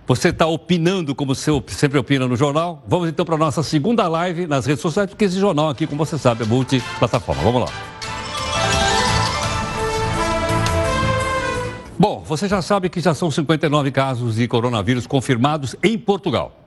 Você 0.09 0.31
está 0.31 0.47
opinando 0.47 1.15
como 1.15 1.35
você 1.35 1.51
sempre 1.67 1.99
opina 1.99 2.27
no 2.27 2.35
jornal. 2.35 2.83
Vamos 2.89 3.11
então 3.11 3.27
para 3.27 3.35
a 3.35 3.39
nossa 3.39 3.63
segunda 3.63 4.09
live 4.09 4.47
nas 4.47 4.65
redes 4.65 4.81
sociais, 4.81 5.11
porque 5.11 5.27
esse 5.27 5.39
jornal 5.39 5.69
aqui, 5.69 5.87
como 5.87 6.03
você 6.03 6.17
sabe, 6.17 6.45
é 6.45 6.47
multiplataforma. 6.47 7.43
Vamos 7.43 7.61
lá. 7.61 7.69
Bom, 11.99 12.25
você 12.27 12.49
já 12.49 12.63
sabe 12.63 12.89
que 12.89 13.01
já 13.01 13.13
são 13.13 13.31
59 13.31 13.91
casos 13.91 14.37
de 14.37 14.49
coronavírus 14.49 15.07
confirmados 15.07 15.77
em 15.83 15.99
Portugal. 15.99 16.59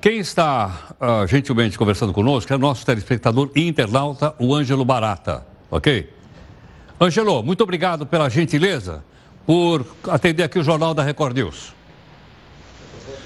Quem 0.00 0.18
está 0.18 0.94
ah, 1.00 1.26
gentilmente 1.26 1.76
conversando 1.76 2.12
conosco 2.12 2.52
é 2.52 2.56
o 2.56 2.60
nosso 2.60 2.86
telespectador 2.86 3.50
e 3.56 3.66
internauta, 3.66 4.36
o 4.38 4.54
Ângelo 4.54 4.84
Barata, 4.84 5.44
ok? 5.68 6.08
Ângelo, 7.00 7.42
muito 7.42 7.64
obrigado 7.64 8.06
pela 8.06 8.28
gentileza 8.28 9.02
por 9.44 9.84
atender 10.08 10.44
aqui 10.44 10.60
o 10.60 10.62
Jornal 10.62 10.94
da 10.94 11.02
Record 11.02 11.36
News. 11.36 11.81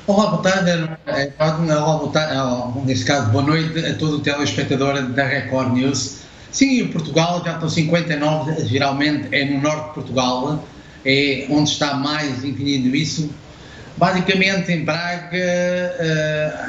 Olá, 0.07 0.27
boa 0.31 0.43
tarde. 0.43 0.71
eh, 1.07 1.33
Olá, 1.39 1.99
boa 1.99 2.13
tarde. 2.13 2.35
Neste 2.85 3.05
caso, 3.05 3.29
boa 3.31 3.43
noite 3.43 3.77
a 3.85 3.95
todo 3.95 4.17
o 4.17 4.21
telespectador 4.21 5.03
da 5.03 5.25
Record 5.25 5.73
News. 5.73 6.19
Sim, 6.53 6.81
em 6.83 6.89
Portugal 6.89 7.43
já 7.45 7.55
estão 7.55 7.69
59, 7.69 8.67
geralmente 8.67 9.29
é 9.33 9.45
no 9.45 9.61
norte 9.61 9.89
de 9.89 9.95
Portugal, 9.95 10.65
é 11.05 11.47
onde 11.51 11.71
está 11.71 11.95
mais 11.95 12.45
infinido 12.45 12.95
isso. 12.95 13.29
Basicamente 13.97 14.71
em 14.71 14.85
Braga, 14.85 15.37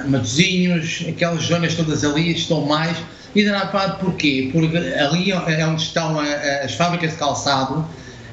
Matosinhos, 0.08 1.06
aquelas 1.08 1.44
zonas 1.44 1.76
todas 1.76 2.04
ali 2.04 2.32
estão 2.32 2.66
mais. 2.66 2.98
E 3.36 3.46
dará 3.46 3.68
para 3.68 3.92
porquê? 3.92 4.50
Porque 4.52 4.78
ali 4.78 5.32
é 5.32 5.68
onde 5.68 5.84
estão 5.84 6.24
eh, 6.24 6.64
as 6.66 6.74
fábricas 6.74 7.12
de 7.12 7.18
calçado 7.18 7.86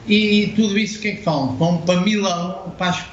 e 0.06 0.52
tudo 0.56 0.78
isso 0.78 0.98
o 0.98 1.02
que 1.02 1.08
é 1.08 1.12
que 1.16 1.22
vão? 1.22 1.56
Vão 1.56 1.78
para 1.78 2.00
Milão, 2.00 2.72
para 2.78 2.88
as, 2.90 3.04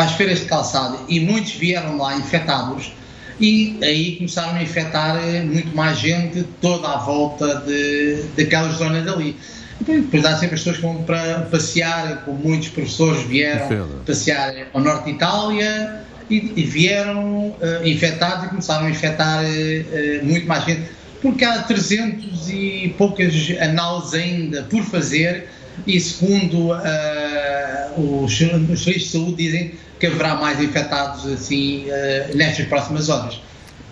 para 0.00 0.06
as 0.06 0.12
feiras 0.12 0.38
de 0.38 0.46
calçado 0.46 0.98
e 1.10 1.20
muitos 1.20 1.52
vieram 1.52 1.98
lá 1.98 2.16
infectados 2.16 2.90
e 3.38 3.78
aí 3.82 4.16
começaram 4.16 4.56
a 4.56 4.62
infectar 4.62 5.16
eh, 5.22 5.42
muito 5.42 5.76
mais 5.76 5.98
gente 5.98 6.42
toda 6.58 6.88
à 6.88 6.96
volta 6.96 7.56
de, 7.66 8.22
daquelas 8.34 8.76
zonas 8.76 9.06
ali. 9.06 9.36
Então, 9.78 9.94
depois 9.94 10.24
há 10.24 10.38
sempre 10.38 10.54
as 10.54 10.62
pessoas 10.62 10.76
que 10.76 10.82
vão 10.82 11.02
para 11.02 11.40
passear, 11.50 12.24
como 12.24 12.38
muitos 12.38 12.68
professores 12.68 13.22
vieram 13.24 13.66
Entendo. 13.66 14.02
passear 14.06 14.68
ao 14.72 14.80
norte 14.80 15.04
de 15.04 15.10
Itália 15.10 16.00
e, 16.30 16.50
e 16.56 16.62
vieram 16.64 17.54
eh, 17.60 17.82
infectados 17.84 18.46
e 18.46 18.48
começaram 18.48 18.86
a 18.86 18.90
infectar 18.90 19.44
eh, 19.44 20.20
muito 20.22 20.46
mais 20.46 20.64
gente, 20.64 20.88
porque 21.20 21.44
há 21.44 21.58
300 21.62 22.48
e 22.48 22.94
poucas 22.96 23.34
análises 23.60 24.14
ainda 24.14 24.62
por 24.62 24.82
fazer 24.82 25.46
e 25.86 26.00
segundo 26.00 26.74
eh, 26.74 27.90
os, 27.96 28.32
os 28.32 28.38
serviços 28.38 29.02
de 29.02 29.08
saúde 29.08 29.36
dizem 29.36 29.74
que 29.98 30.06
haverá 30.06 30.34
mais 30.36 30.60
infectados 30.60 31.26
assim 31.26 31.84
eh, 31.88 32.30
nestas 32.34 32.66
próximas 32.66 33.08
horas. 33.08 33.40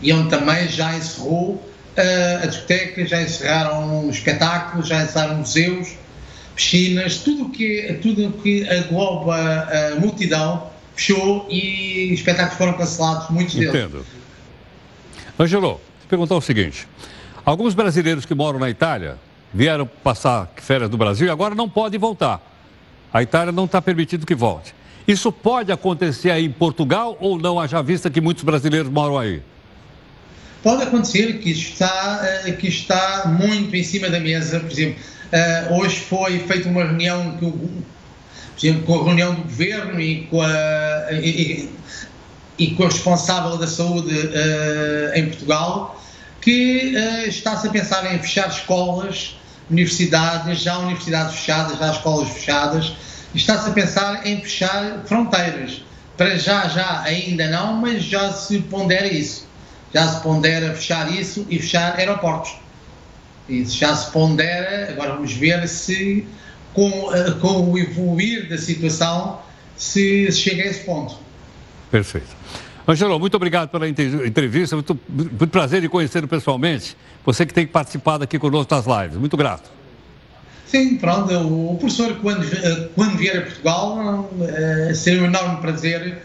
E 0.03 0.13
onde 0.13 0.31
também 0.31 0.69
já 0.69 0.97
encerrou 0.97 1.63
eh, 1.97 2.41
a 2.43 2.47
discoteca, 2.47 3.07
já 3.07 3.23
encerraram 3.23 4.09
espetáculos, 4.09 4.89
já 4.89 5.03
encerraram 5.03 5.37
museus, 5.37 5.97
piscinas, 6.55 7.19
tudo 7.19 7.45
o 7.45 7.51
que, 7.51 7.99
tudo 8.03 8.33
que 8.43 8.69
agloba 8.69 9.37
a 9.37 10.01
multidão 10.01 10.71
fechou 10.95 11.47
e 11.49 12.13
espetáculos 12.13 12.59
foram 12.59 12.73
cancelados, 12.75 13.31
muitos 13.31 13.55
deles. 13.55 13.71
Entendo. 13.71 14.05
Ângelo, 15.39 15.81
te 16.01 16.07
perguntar 16.09 16.35
o 16.35 16.41
seguinte: 16.41 16.89
alguns 17.45 17.75
brasileiros 17.75 18.27
que 18.27 18.35
moram 18.35 18.59
na 18.59 18.69
Itália 18.69 19.17
vieram 19.53 19.87
passar 19.87 20.51
férias 20.57 20.91
no 20.91 20.97
Brasil 20.97 21.27
e 21.27 21.31
agora 21.31 21.55
não 21.55 21.69
podem 21.69 21.99
voltar. 21.99 22.41
A 23.13 23.23
Itália 23.23 23.53
não 23.53 23.65
está 23.65 23.81
permitindo 23.81 24.27
que 24.27 24.35
volte. 24.35 24.75
Isso 25.07 25.33
pode 25.33 25.73
acontecer 25.73 26.31
aí 26.31 26.45
em 26.45 26.51
Portugal 26.53 27.17
ou 27.21 27.39
não, 27.39 27.59
haja 27.59 27.83
vista 27.83 28.11
que 28.11 28.21
muitos 28.21 28.45
brasileiros 28.45 28.91
moram 28.91 29.19
aí? 29.19 29.43
Pode 30.63 30.83
acontecer 30.83 31.39
que 31.39 31.51
está, 31.51 32.21
eh, 32.47 32.53
que 32.53 32.67
está 32.69 33.25
muito 33.27 33.75
em 33.75 33.83
cima 33.83 34.11
da 34.11 34.21
mesa, 34.21 34.61
por 34.61 34.71
exemplo, 34.71 34.97
eh, 35.33 35.69
hoje 35.71 36.01
foi 36.01 36.41
feita 36.41 36.69
uma 36.69 36.85
reunião, 36.85 37.37
que 37.39 37.47
por 37.51 38.67
exemplo, 38.67 38.83
com 38.83 39.01
a 39.01 39.05
reunião 39.05 39.35
do 39.35 39.43
governo 39.43 40.01
e 40.01 40.27
com 40.27 40.43
a, 40.43 41.07
e- 41.13 41.71
e 42.59 42.67
com 42.73 42.83
a 42.83 42.87
responsável 42.89 43.57
da 43.57 43.69
saúde 43.69 44.11
eh, 44.35 45.13
em 45.15 45.27
Portugal, 45.29 45.99
que 46.41 46.97
eh, 46.97 47.27
está-se 47.27 47.67
a 47.67 47.71
pensar 47.71 48.15
em 48.15 48.19
fechar 48.19 48.49
escolas, 48.49 49.37
universidades, 49.71 50.61
já 50.61 50.79
universidades 50.79 51.35
fechadas, 51.35 51.79
já 51.79 51.91
escolas 51.91 52.29
fechadas, 52.31 52.93
está-se 53.35 53.71
a 53.71 53.73
pensar 53.73 54.27
em 54.27 54.41
fechar 54.41 55.03
fronteiras. 55.05 55.83
Para 56.17 56.37
já, 56.37 56.67
já 56.69 57.03
ainda 57.03 57.49
não, 57.49 57.75
mas 57.75 58.03
já 58.03 58.33
se 58.33 58.59
pondera 58.61 59.07
isso. 59.07 59.47
Já 59.95 60.07
se 60.07 60.21
pondera 60.21 60.75
fechar 60.75 61.13
isso 61.13 61.47
e 61.49 61.59
fechar 61.59 61.97
aeroportos. 61.97 62.57
Isso 63.49 63.79
já 63.79 63.95
se 63.97 64.11
pondera, 64.11 64.91
agora 64.91 65.13
vamos 65.13 65.33
ver 65.33 65.67
se 65.69 66.27
com, 66.75 67.15
eh, 67.15 67.31
com 67.41 67.71
o 67.71 67.79
evoluir 67.79 68.49
da 68.49 68.59
situação 68.59 69.41
se 69.77 70.31
chega 70.33 70.65
a 70.65 70.67
esse 70.67 70.81
ponto. 70.85 71.17
Perfeito. 71.91 72.37
Angelo, 72.91 73.19
muito 73.21 73.37
obrigado 73.37 73.69
pela 73.69 73.87
entrevista, 73.87 74.75
muito, 74.75 74.99
muito 75.09 75.49
prazer 75.49 75.85
em 75.85 75.89
conhecê-lo 75.91 76.27
pessoalmente. 76.27 76.97
Você 77.23 77.45
que 77.45 77.53
tem 77.53 77.67
participado 77.67 78.25
aqui 78.25 78.39
conosco 78.39 78.75
das 78.75 78.87
lives. 78.87 79.19
Muito 79.19 79.37
grato. 79.37 79.71
Sim, 80.67 80.97
pronto, 80.97 81.33
o 81.35 81.77
professor, 81.79 82.17
quando, 82.23 82.45
eh, 82.45 82.89
quando 82.95 83.17
vier 83.19 83.39
a 83.39 83.43
Portugal, 83.43 84.31
eh, 84.41 84.93
seria 84.95 85.21
um 85.23 85.27
enorme 85.27 85.59
prazer 85.61 86.19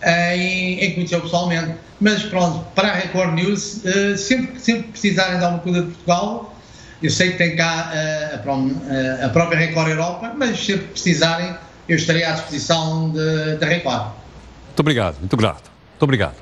eh, 0.00 0.36
em, 0.36 0.80
em 0.80 0.94
conhecê-lo 0.94 1.22
pessoalmente. 1.22 1.74
Mas 2.00 2.22
pronto, 2.24 2.64
para 2.74 2.88
a 2.88 2.94
Record 2.94 3.34
News, 3.34 3.82
sempre, 4.16 4.58
sempre 4.60 4.82
que 4.84 4.88
precisarem 4.92 5.38
de 5.38 5.44
alguma 5.44 5.62
coisa 5.62 5.80
de 5.82 5.86
Portugal, 5.86 6.54
eu 7.02 7.10
sei 7.10 7.32
que 7.32 7.38
tem 7.38 7.54
cá 7.56 7.90
eh, 7.94 9.20
a 9.24 9.28
própria 9.28 9.58
Record 9.58 9.88
Europa, 9.88 10.32
mas 10.36 10.64
sempre 10.64 10.86
que 10.86 10.92
precisarem, 10.92 11.54
eu 11.88 11.96
estarei 11.96 12.24
à 12.24 12.32
disposição 12.32 13.10
de- 13.10 13.56
da 13.56 13.66
Record. 13.66 14.12
Muito 14.66 14.80
obrigado, 14.80 15.18
muito 15.18 15.36
grato. 15.36 15.67
Muito 15.98 16.04
obrigado. 16.04 16.36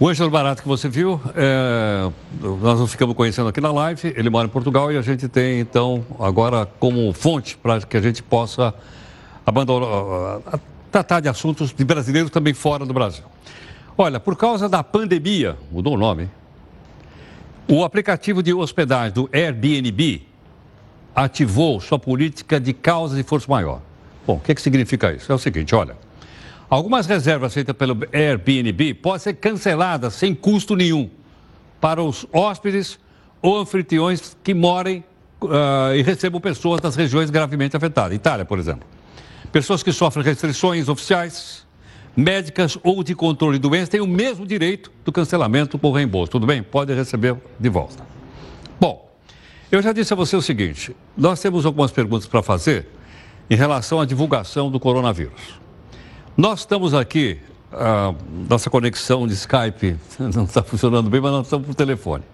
O 0.00 0.08
Ângelo 0.08 0.30
Barato 0.30 0.62
que 0.62 0.68
você 0.68 0.88
viu, 0.88 1.20
é, 1.36 2.10
nós 2.40 2.80
nos 2.80 2.90
ficamos 2.90 3.14
conhecendo 3.14 3.46
aqui 3.46 3.60
na 3.60 3.70
live, 3.70 4.14
ele 4.16 4.30
mora 4.30 4.46
em 4.46 4.50
Portugal 4.50 4.90
e 4.90 4.96
a 4.96 5.02
gente 5.02 5.28
tem, 5.28 5.60
então, 5.60 6.02
agora 6.18 6.64
como 6.80 7.12
fonte 7.12 7.58
para 7.58 7.78
que 7.82 7.94
a 7.94 8.00
gente 8.00 8.22
possa 8.22 8.72
abandonar, 9.44 10.40
tratar 10.90 11.20
de 11.20 11.28
assuntos 11.28 11.74
de 11.74 11.84
brasileiros 11.84 12.30
também 12.30 12.54
fora 12.54 12.86
do 12.86 12.94
Brasil. 12.94 13.22
Olha, 13.98 14.18
por 14.18 14.34
causa 14.34 14.66
da 14.66 14.82
pandemia, 14.82 15.58
mudou 15.70 15.92
o 15.92 15.98
nome, 15.98 16.30
o 17.68 17.84
aplicativo 17.84 18.42
de 18.42 18.54
hospedagem 18.54 19.12
do 19.12 19.28
Airbnb 19.30 20.26
ativou 21.14 21.78
sua 21.82 21.98
política 21.98 22.58
de 22.58 22.72
causa 22.72 23.14
de 23.14 23.22
força 23.22 23.46
maior. 23.46 23.82
Bom, 24.26 24.36
o 24.36 24.40
que, 24.40 24.54
que 24.54 24.62
significa 24.62 25.12
isso? 25.12 25.30
É 25.30 25.34
o 25.34 25.38
seguinte, 25.38 25.74
olha, 25.74 25.94
algumas 26.74 27.06
reservas 27.06 27.52
feitas 27.52 27.76
pelo 27.76 27.98
Airbnb 28.10 28.94
podem 28.94 29.18
ser 29.18 29.34
canceladas 29.34 30.14
sem 30.14 30.34
custo 30.34 30.74
nenhum 30.74 31.10
para 31.78 32.02
os 32.02 32.26
hóspedes 32.32 32.98
ou 33.42 33.58
anfitriões 33.58 34.34
que 34.42 34.54
morem 34.54 35.04
uh, 35.42 35.94
e 35.94 36.00
recebam 36.00 36.40
pessoas 36.40 36.80
das 36.80 36.96
regiões 36.96 37.28
gravemente 37.28 37.76
afetadas. 37.76 38.16
Itália, 38.16 38.46
por 38.46 38.58
exemplo. 38.58 38.88
Pessoas 39.52 39.82
que 39.82 39.92
sofrem 39.92 40.24
restrições 40.24 40.88
oficiais, 40.88 41.66
médicas 42.16 42.78
ou 42.82 43.04
de 43.04 43.14
controle 43.14 43.58
de 43.58 43.68
doenças 43.68 43.90
têm 43.90 44.00
o 44.00 44.06
mesmo 44.06 44.46
direito 44.46 44.90
do 45.04 45.12
cancelamento 45.12 45.78
por 45.78 45.92
reembolso. 45.92 46.32
Tudo 46.32 46.46
bem? 46.46 46.62
Pode 46.62 46.94
receber 46.94 47.36
de 47.60 47.68
volta. 47.68 48.02
Bom, 48.80 49.14
eu 49.70 49.82
já 49.82 49.92
disse 49.92 50.14
a 50.14 50.16
você 50.16 50.34
o 50.36 50.40
seguinte: 50.40 50.96
nós 51.14 51.38
temos 51.38 51.66
algumas 51.66 51.90
perguntas 51.90 52.26
para 52.26 52.42
fazer 52.42 52.86
em 53.50 53.56
relação 53.56 54.00
à 54.00 54.06
divulgação 54.06 54.70
do 54.70 54.80
coronavírus. 54.80 55.61
Nós 56.34 56.60
estamos 56.60 56.94
aqui, 56.94 57.38
a 57.70 58.14
nossa 58.48 58.70
conexão 58.70 59.26
de 59.26 59.34
Skype 59.34 59.96
não 60.34 60.44
está 60.44 60.62
funcionando 60.62 61.10
bem, 61.10 61.20
mas 61.20 61.30
nós 61.30 61.46
estamos 61.46 61.66
por 61.66 61.74
telefone, 61.74 62.24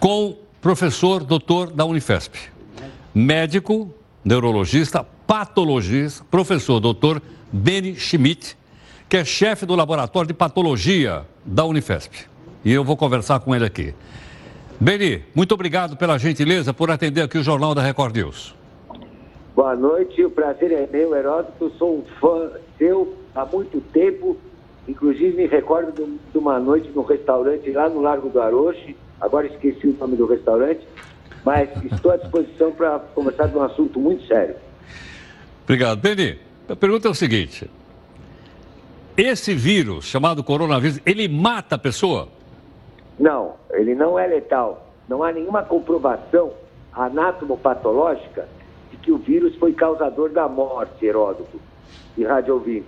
com 0.00 0.36
professor 0.60 1.22
doutor 1.22 1.70
da 1.70 1.84
Unifesp, 1.84 2.36
médico, 3.14 3.94
neurologista, 4.24 5.06
patologista, 5.28 6.24
professor 6.28 6.80
doutor 6.80 7.22
Beni 7.52 7.94
Schmidt, 7.94 8.56
que 9.08 9.16
é 9.16 9.24
chefe 9.24 9.64
do 9.64 9.76
laboratório 9.76 10.26
de 10.26 10.34
patologia 10.34 11.22
da 11.44 11.64
Unifesp. 11.64 12.26
E 12.64 12.72
eu 12.72 12.82
vou 12.82 12.96
conversar 12.96 13.38
com 13.38 13.54
ele 13.54 13.64
aqui. 13.64 13.94
Beni, 14.80 15.22
muito 15.32 15.54
obrigado 15.54 15.96
pela 15.96 16.18
gentileza 16.18 16.74
por 16.74 16.90
atender 16.90 17.22
aqui 17.22 17.38
o 17.38 17.44
Jornal 17.44 17.76
da 17.76 17.82
Record 17.82 18.16
News. 18.16 18.56
Boa 19.54 19.76
noite, 19.76 20.24
o 20.24 20.30
prazer 20.30 20.72
é 20.72 20.88
meu, 20.90 21.14
Heródoto. 21.14 21.70
Sou 21.78 21.98
um 21.98 22.04
fã 22.20 22.50
seu 22.84 23.16
há 23.34 23.46
muito 23.46 23.80
tempo. 23.92 24.36
Inclusive, 24.86 25.34
me 25.34 25.46
recordo 25.46 25.92
de, 25.92 26.18
de 26.30 26.38
uma 26.38 26.58
noite 26.58 26.90
no 26.90 27.02
restaurante 27.02 27.70
lá 27.70 27.88
no 27.88 28.02
Largo 28.02 28.28
do 28.28 28.40
Aroche. 28.40 28.94
Agora 29.18 29.46
esqueci 29.46 29.86
o 29.86 29.96
nome 29.96 30.16
do 30.16 30.26
restaurante, 30.26 30.86
mas 31.42 31.70
estou 31.90 32.12
à 32.12 32.16
disposição 32.18 32.72
para 32.72 32.98
conversar 32.98 33.48
de 33.48 33.56
um 33.56 33.62
assunto 33.62 33.98
muito 33.98 34.26
sério. 34.26 34.56
Obrigado. 35.62 35.98
Beni, 36.00 36.38
a 36.68 36.76
pergunta 36.76 37.08
é 37.08 37.10
o 37.10 37.14
seguinte: 37.14 37.70
esse 39.16 39.54
vírus 39.54 40.04
chamado 40.04 40.44
coronavírus, 40.44 41.00
ele 41.06 41.26
mata 41.26 41.76
a 41.76 41.78
pessoa? 41.78 42.28
Não, 43.18 43.54
ele 43.72 43.94
não 43.94 44.18
é 44.18 44.26
letal. 44.26 44.92
Não 45.08 45.22
há 45.22 45.32
nenhuma 45.32 45.62
comprovação 45.62 46.52
anatomopatológica 46.92 48.46
de 48.90 48.98
que 48.98 49.10
o 49.10 49.16
vírus 49.16 49.56
foi 49.56 49.72
causador 49.72 50.30
da 50.30 50.46
morte, 50.46 51.06
Heródoto 51.06 51.58
e 52.16 52.24
rádio 52.24 52.54
ouvinte. 52.54 52.86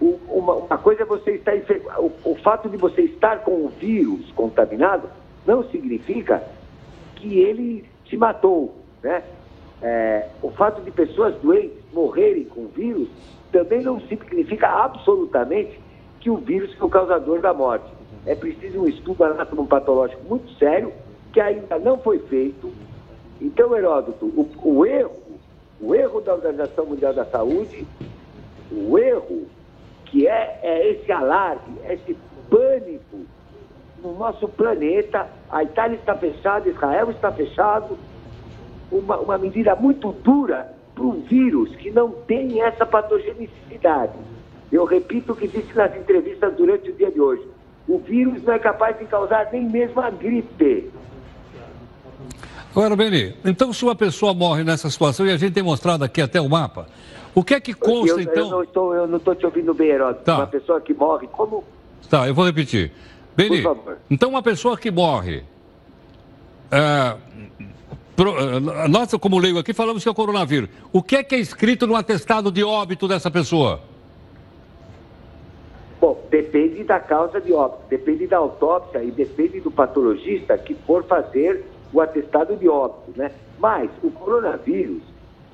Uma, 0.00 0.54
uma, 0.54 0.78
coisa 0.78 1.02
é 1.02 1.04
você 1.04 1.32
estar 1.32 1.54
o, 1.98 2.10
o 2.24 2.34
fato 2.36 2.70
de 2.70 2.76
você 2.78 3.02
estar 3.02 3.40
com 3.40 3.66
o 3.66 3.68
vírus 3.68 4.32
contaminado 4.32 5.08
não 5.46 5.62
significa 5.64 6.42
que 7.16 7.38
ele 7.38 7.84
te 8.04 8.16
matou, 8.16 8.74
né? 9.02 9.22
É, 9.82 10.28
o 10.42 10.50
fato 10.50 10.82
de 10.82 10.90
pessoas 10.90 11.34
doentes 11.36 11.78
morrerem 11.92 12.44
com 12.44 12.62
o 12.62 12.68
vírus 12.68 13.08
também 13.52 13.82
não 13.82 14.00
significa 14.02 14.68
absolutamente 14.68 15.78
que 16.20 16.30
o 16.30 16.36
vírus 16.36 16.72
foi 16.74 16.86
o 16.86 16.90
causador 16.90 17.40
da 17.40 17.52
morte. 17.52 17.90
É 18.26 18.34
preciso 18.34 18.80
um 18.80 18.88
estudo 18.88 19.24
anatomopatológico 19.24 20.22
muito 20.28 20.50
sério 20.58 20.92
que 21.32 21.40
ainda 21.40 21.78
não 21.78 21.98
foi 21.98 22.18
feito. 22.20 22.70
Então, 23.40 23.74
Heródoto, 23.74 24.26
o, 24.26 24.48
o 24.62 24.86
erro, 24.86 25.16
o 25.80 25.94
erro 25.94 26.20
da 26.20 26.34
Organização 26.34 26.84
Mundial 26.84 27.14
da 27.14 27.24
Saúde, 27.24 27.86
o 28.70 28.98
erro 28.98 29.46
que 30.06 30.26
é, 30.26 30.60
é 30.62 30.90
esse 30.90 31.10
alarde, 31.10 31.70
esse 31.88 32.16
pânico 32.48 33.20
no 34.02 34.18
nosso 34.18 34.48
planeta. 34.48 35.28
A 35.50 35.62
Itália 35.62 35.96
está 35.96 36.14
fechada, 36.14 36.68
Israel 36.68 37.10
está 37.10 37.30
fechado. 37.30 37.98
Uma, 38.90 39.18
uma 39.18 39.38
medida 39.38 39.76
muito 39.76 40.12
dura 40.12 40.72
para 40.94 41.04
um 41.04 41.20
vírus 41.20 41.74
que 41.76 41.90
não 41.90 42.10
tem 42.10 42.60
essa 42.62 42.84
patogenicidade. 42.84 44.18
Eu 44.70 44.84
repito 44.84 45.32
o 45.32 45.36
que 45.36 45.48
disse 45.48 45.74
nas 45.74 45.94
entrevistas 45.96 46.54
durante 46.54 46.90
o 46.90 46.92
dia 46.92 47.10
de 47.10 47.20
hoje. 47.20 47.46
O 47.88 47.98
vírus 47.98 48.42
não 48.42 48.52
é 48.52 48.58
capaz 48.58 48.98
de 48.98 49.04
causar 49.04 49.48
nem 49.52 49.64
mesmo 49.64 50.00
a 50.00 50.10
gripe. 50.10 50.90
Agora, 52.70 52.94
Beni, 52.94 53.34
então 53.44 53.72
se 53.72 53.84
uma 53.84 53.96
pessoa 53.96 54.32
morre 54.32 54.62
nessa 54.62 54.88
situação, 54.88 55.26
e 55.26 55.32
a 55.32 55.36
gente 55.36 55.52
tem 55.52 55.62
mostrado 55.62 56.04
aqui 56.04 56.22
até 56.22 56.40
o 56.40 56.48
mapa, 56.48 56.86
o 57.34 57.44
que 57.44 57.54
é 57.54 57.60
que 57.60 57.74
consta, 57.74 58.16
eu, 58.16 58.20
então... 58.20 58.44
Eu 58.44 58.50
não, 58.50 58.62
estou, 58.62 58.94
eu 58.94 59.06
não 59.06 59.16
estou 59.18 59.34
te 59.34 59.46
ouvindo 59.46 59.72
bem, 59.74 59.88
Heródoto. 59.88 60.24
Tá. 60.24 60.36
Uma 60.36 60.46
pessoa 60.46 60.80
que 60.80 60.92
morre, 60.94 61.26
como... 61.28 61.64
Tá, 62.08 62.26
eu 62.26 62.34
vou 62.34 62.44
repetir. 62.44 62.92
Beni, 63.36 63.62
então 64.10 64.30
uma 64.30 64.42
pessoa 64.42 64.76
que 64.76 64.90
morre... 64.90 65.44
É, 66.70 67.16
pro, 68.14 68.36
é, 68.38 68.88
nós, 68.88 69.12
como 69.14 69.38
leigo 69.38 69.58
aqui, 69.58 69.72
falamos 69.72 70.02
que 70.02 70.08
é 70.08 70.12
o 70.12 70.14
coronavírus. 70.14 70.68
O 70.92 71.02
que 71.02 71.16
é 71.16 71.22
que 71.22 71.34
é 71.34 71.38
escrito 71.38 71.86
no 71.86 71.96
atestado 71.96 72.50
de 72.50 72.62
óbito 72.62 73.08
dessa 73.08 73.30
pessoa? 73.30 73.80
Bom, 76.00 76.18
depende 76.30 76.82
da 76.84 76.98
causa 76.98 77.40
de 77.40 77.52
óbito, 77.52 77.82
depende 77.90 78.26
da 78.26 78.38
autópsia 78.38 79.02
e 79.02 79.10
depende 79.10 79.60
do 79.60 79.70
patologista 79.70 80.56
que 80.56 80.74
for 80.74 81.04
fazer 81.04 81.64
o 81.92 82.00
atestado 82.00 82.56
de 82.56 82.68
óbito, 82.68 83.12
né? 83.16 83.32
Mas 83.58 83.90
o 84.02 84.10
coronavírus, 84.10 85.02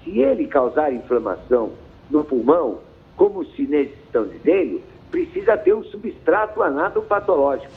se 0.07 0.21
ele 0.21 0.47
causar 0.47 0.93
inflamação 0.93 1.73
no 2.09 2.23
pulmão, 2.23 2.79
como 3.17 3.41
os 3.41 3.49
chineses 3.55 3.93
estão 4.05 4.25
dizendo, 4.29 4.81
precisa 5.11 5.57
ter 5.57 5.75
um 5.75 5.83
substrato 5.83 6.63
anatomopatológico. 6.63 7.73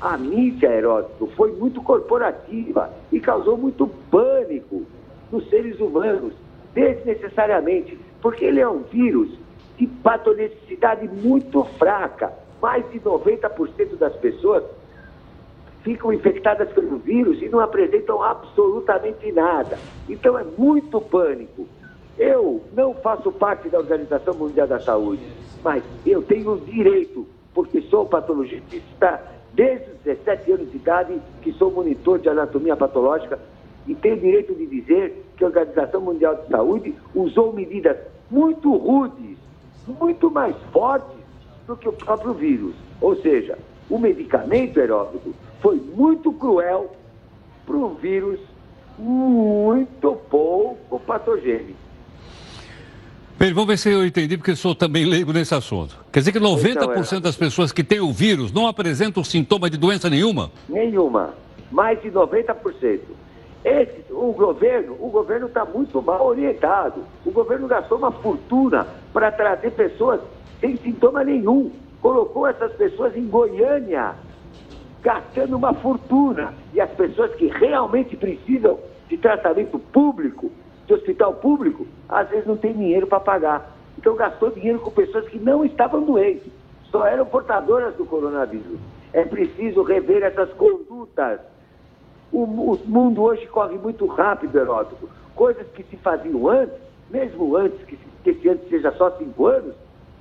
A 0.00 0.16
mídia, 0.16 0.68
Heródoto, 0.68 1.26
foi 1.36 1.52
muito 1.52 1.82
corporativa 1.82 2.90
e 3.10 3.18
causou 3.18 3.56
muito 3.56 3.88
pânico 4.10 4.84
nos 5.30 5.48
seres 5.48 5.80
humanos, 5.80 6.32
desnecessariamente, 6.72 7.98
porque 8.20 8.44
ele 8.44 8.60
é 8.60 8.68
um 8.68 8.82
vírus 8.82 9.30
de 9.76 9.86
patogenicidade 9.86 11.08
muito 11.08 11.64
fraca. 11.78 12.32
Mais 12.60 12.88
de 12.92 13.00
90% 13.00 13.96
das 13.96 14.14
pessoas 14.16 14.62
ficam 15.82 16.12
infectadas 16.12 16.70
pelo 16.72 16.98
vírus 16.98 17.40
e 17.42 17.48
não 17.48 17.60
apresentam 17.60 18.22
absolutamente 18.22 19.30
nada. 19.32 19.78
Então 20.08 20.38
é 20.38 20.44
muito 20.56 21.00
pânico. 21.00 21.66
Eu 22.18 22.62
não 22.74 22.94
faço 22.94 23.32
parte 23.32 23.68
da 23.68 23.78
Organização 23.78 24.34
Mundial 24.34 24.66
da 24.66 24.80
Saúde, 24.80 25.22
mas 25.62 25.82
eu 26.06 26.22
tenho 26.22 26.52
o 26.52 26.60
direito, 26.60 27.26
porque 27.54 27.80
sou 27.82 28.06
patologista 28.06 29.20
desde 29.54 29.90
os 29.90 29.98
17 30.04 30.52
anos 30.52 30.70
de 30.70 30.76
idade, 30.76 31.20
que 31.42 31.52
sou 31.52 31.70
monitor 31.70 32.18
de 32.18 32.28
anatomia 32.28 32.76
patológica, 32.76 33.38
e 33.86 33.94
tenho 33.94 34.20
direito 34.20 34.54
de 34.54 34.66
dizer 34.66 35.24
que 35.36 35.44
a 35.44 35.48
Organização 35.48 36.00
Mundial 36.00 36.36
de 36.36 36.48
Saúde 36.48 36.94
usou 37.14 37.52
medidas 37.52 37.96
muito 38.30 38.74
rudes, 38.76 39.36
muito 39.86 40.30
mais 40.30 40.56
fortes 40.72 41.18
do 41.66 41.76
que 41.76 41.88
o 41.88 41.92
próprio 41.92 42.32
vírus. 42.32 42.74
Ou 43.00 43.16
seja, 43.16 43.58
o 43.90 43.98
medicamento, 43.98 44.78
Heródoto, 44.78 45.34
foi 45.62 45.76
muito 45.76 46.32
cruel 46.32 46.94
para 47.64 47.76
um 47.76 47.94
vírus 47.94 48.40
muito 48.98 50.12
pouco 50.28 50.98
patogênico. 51.00 51.80
Bem, 53.38 53.52
vamos 53.52 53.68
ver 53.68 53.78
se 53.78 53.90
eu 53.90 54.06
entendi, 54.06 54.36
porque 54.36 54.52
eu 54.52 54.56
sou 54.56 54.74
também 54.74 55.04
leigo 55.04 55.32
nesse 55.32 55.54
assunto. 55.54 55.98
Quer 56.12 56.20
dizer 56.20 56.32
que 56.32 56.38
90% 56.38 57.20
das 57.20 57.36
pessoas 57.36 57.72
que 57.72 57.82
têm 57.82 58.00
o 58.00 58.12
vírus 58.12 58.52
não 58.52 58.66
apresentam 58.68 59.24
sintoma 59.24 59.70
de 59.70 59.76
doença 59.76 60.10
nenhuma? 60.10 60.50
Nenhuma. 60.68 61.34
Mais 61.70 62.00
de 62.02 62.10
90%. 62.10 63.00
Esse, 63.64 64.04
o 64.10 64.32
governo, 64.32 64.96
o 65.00 65.08
governo 65.08 65.46
está 65.46 65.64
muito 65.64 66.00
mal 66.02 66.26
orientado. 66.26 67.04
O 67.24 67.30
governo 67.30 67.66
gastou 67.66 67.98
uma 67.98 68.12
fortuna 68.12 68.86
para 69.12 69.32
trazer 69.32 69.70
pessoas 69.72 70.20
sem 70.60 70.76
sintoma 70.76 71.24
nenhum. 71.24 71.70
Colocou 72.00 72.46
essas 72.46 72.72
pessoas 72.72 73.16
em 73.16 73.26
Goiânia, 73.26 74.14
gastando 75.02 75.56
uma 75.56 75.74
fortuna. 75.74 76.54
E 76.72 76.80
as 76.80 76.90
pessoas 76.90 77.34
que 77.34 77.48
realmente 77.48 78.16
precisam 78.16 78.78
de 79.08 79.18
tratamento 79.18 79.78
público, 79.78 80.50
de 80.86 80.94
hospital 80.94 81.34
público, 81.34 81.86
às 82.08 82.28
vezes 82.30 82.46
não 82.46 82.56
tem 82.56 82.72
dinheiro 82.72 83.06
para 83.06 83.20
pagar. 83.20 83.76
Então 83.98 84.14
gastou 84.14 84.50
dinheiro 84.50 84.78
com 84.80 84.90
pessoas 84.90 85.28
que 85.28 85.38
não 85.38 85.64
estavam 85.64 86.02
doentes, 86.02 86.50
só 86.90 87.06
eram 87.06 87.26
portadoras 87.26 87.94
do 87.96 88.04
coronavírus. 88.04 88.78
É 89.12 89.24
preciso 89.24 89.82
rever 89.82 90.22
essas 90.22 90.50
condutas. 90.54 91.40
O, 92.32 92.44
o 92.44 92.80
mundo 92.86 93.22
hoje 93.22 93.46
corre 93.46 93.76
muito 93.76 94.06
rápido, 94.06 94.58
Heródoto. 94.58 95.08
Coisas 95.34 95.66
que 95.74 95.82
se 95.84 95.96
faziam 95.98 96.48
antes, 96.48 96.74
mesmo 97.10 97.56
antes 97.56 97.78
que, 97.84 97.98
que 98.24 98.30
esse 98.30 98.48
ano 98.48 98.60
seja 98.70 98.90
só 98.92 99.10
cinco 99.18 99.46
anos, 99.46 99.74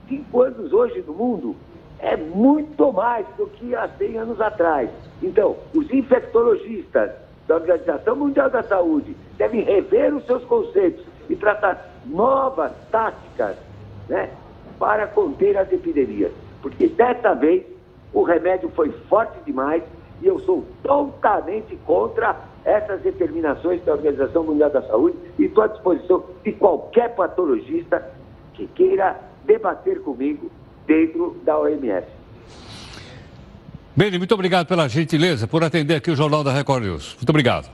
cinco 0.10 0.42
anos 0.42 0.74
hoje 0.74 1.02
no 1.08 1.14
mundo 1.14 1.56
é 2.02 2.18
muito 2.18 2.92
mais 2.92 3.26
do 3.38 3.48
que 3.48 3.76
há 3.76 3.88
100 3.88 4.18
anos 4.18 4.42
atrás. 4.42 4.90
Então, 5.22 5.56
os 5.74 5.90
infectologistas 5.92 7.12
da 7.48 7.56
Organização 7.56 8.16
Mundial 8.16 8.50
da 8.50 8.64
Saúde 8.64 9.16
devem 9.38 9.62
rever 9.62 10.16
os 10.16 10.26
seus 10.26 10.44
conceitos 10.46 11.06
e 11.30 11.36
tratar 11.36 11.90
novas 12.06 12.72
táticas 12.92 13.56
né, 14.10 14.30
para 14.80 15.08
conter 15.08 15.58
as 15.58 15.72
epidemias. 15.72 16.32
Porque 16.62 16.88
dessa 16.88 17.34
vez 17.36 17.64
o 18.14 18.24
remédio 18.24 18.70
foi 18.70 18.92
forte 19.08 19.38
demais 19.46 19.84
e 20.22 20.28
eu 20.28 20.40
sou 20.40 20.66
totalmente 20.84 21.76
contra 21.86 22.36
essas 22.66 23.02
determinações 23.02 23.84
da 23.84 23.94
Organização 23.94 24.44
Mundial 24.44 24.70
da 24.70 24.82
Saúde 24.84 25.18
e 25.38 25.46
estou 25.46 25.64
à 25.64 25.68
disposição 25.68 26.24
de 26.44 26.52
qualquer 26.54 27.16
patologista 27.16 28.12
que 28.54 28.68
queira 28.68 29.20
debater 29.46 30.02
comigo 30.02 30.50
dentro 30.88 31.38
da 31.44 31.58
OMS. 31.60 32.06
Beni, 33.96 34.18
muito 34.18 34.34
obrigado 34.34 34.68
pela 34.68 34.88
gentileza 34.88 35.48
por 35.48 35.64
atender 35.64 35.96
aqui 35.96 36.10
o 36.10 36.16
Jornal 36.16 36.44
da 36.44 36.54
Record 36.54 36.84
News. 36.84 37.16
Muito 37.18 37.30
obrigado. 37.30 37.70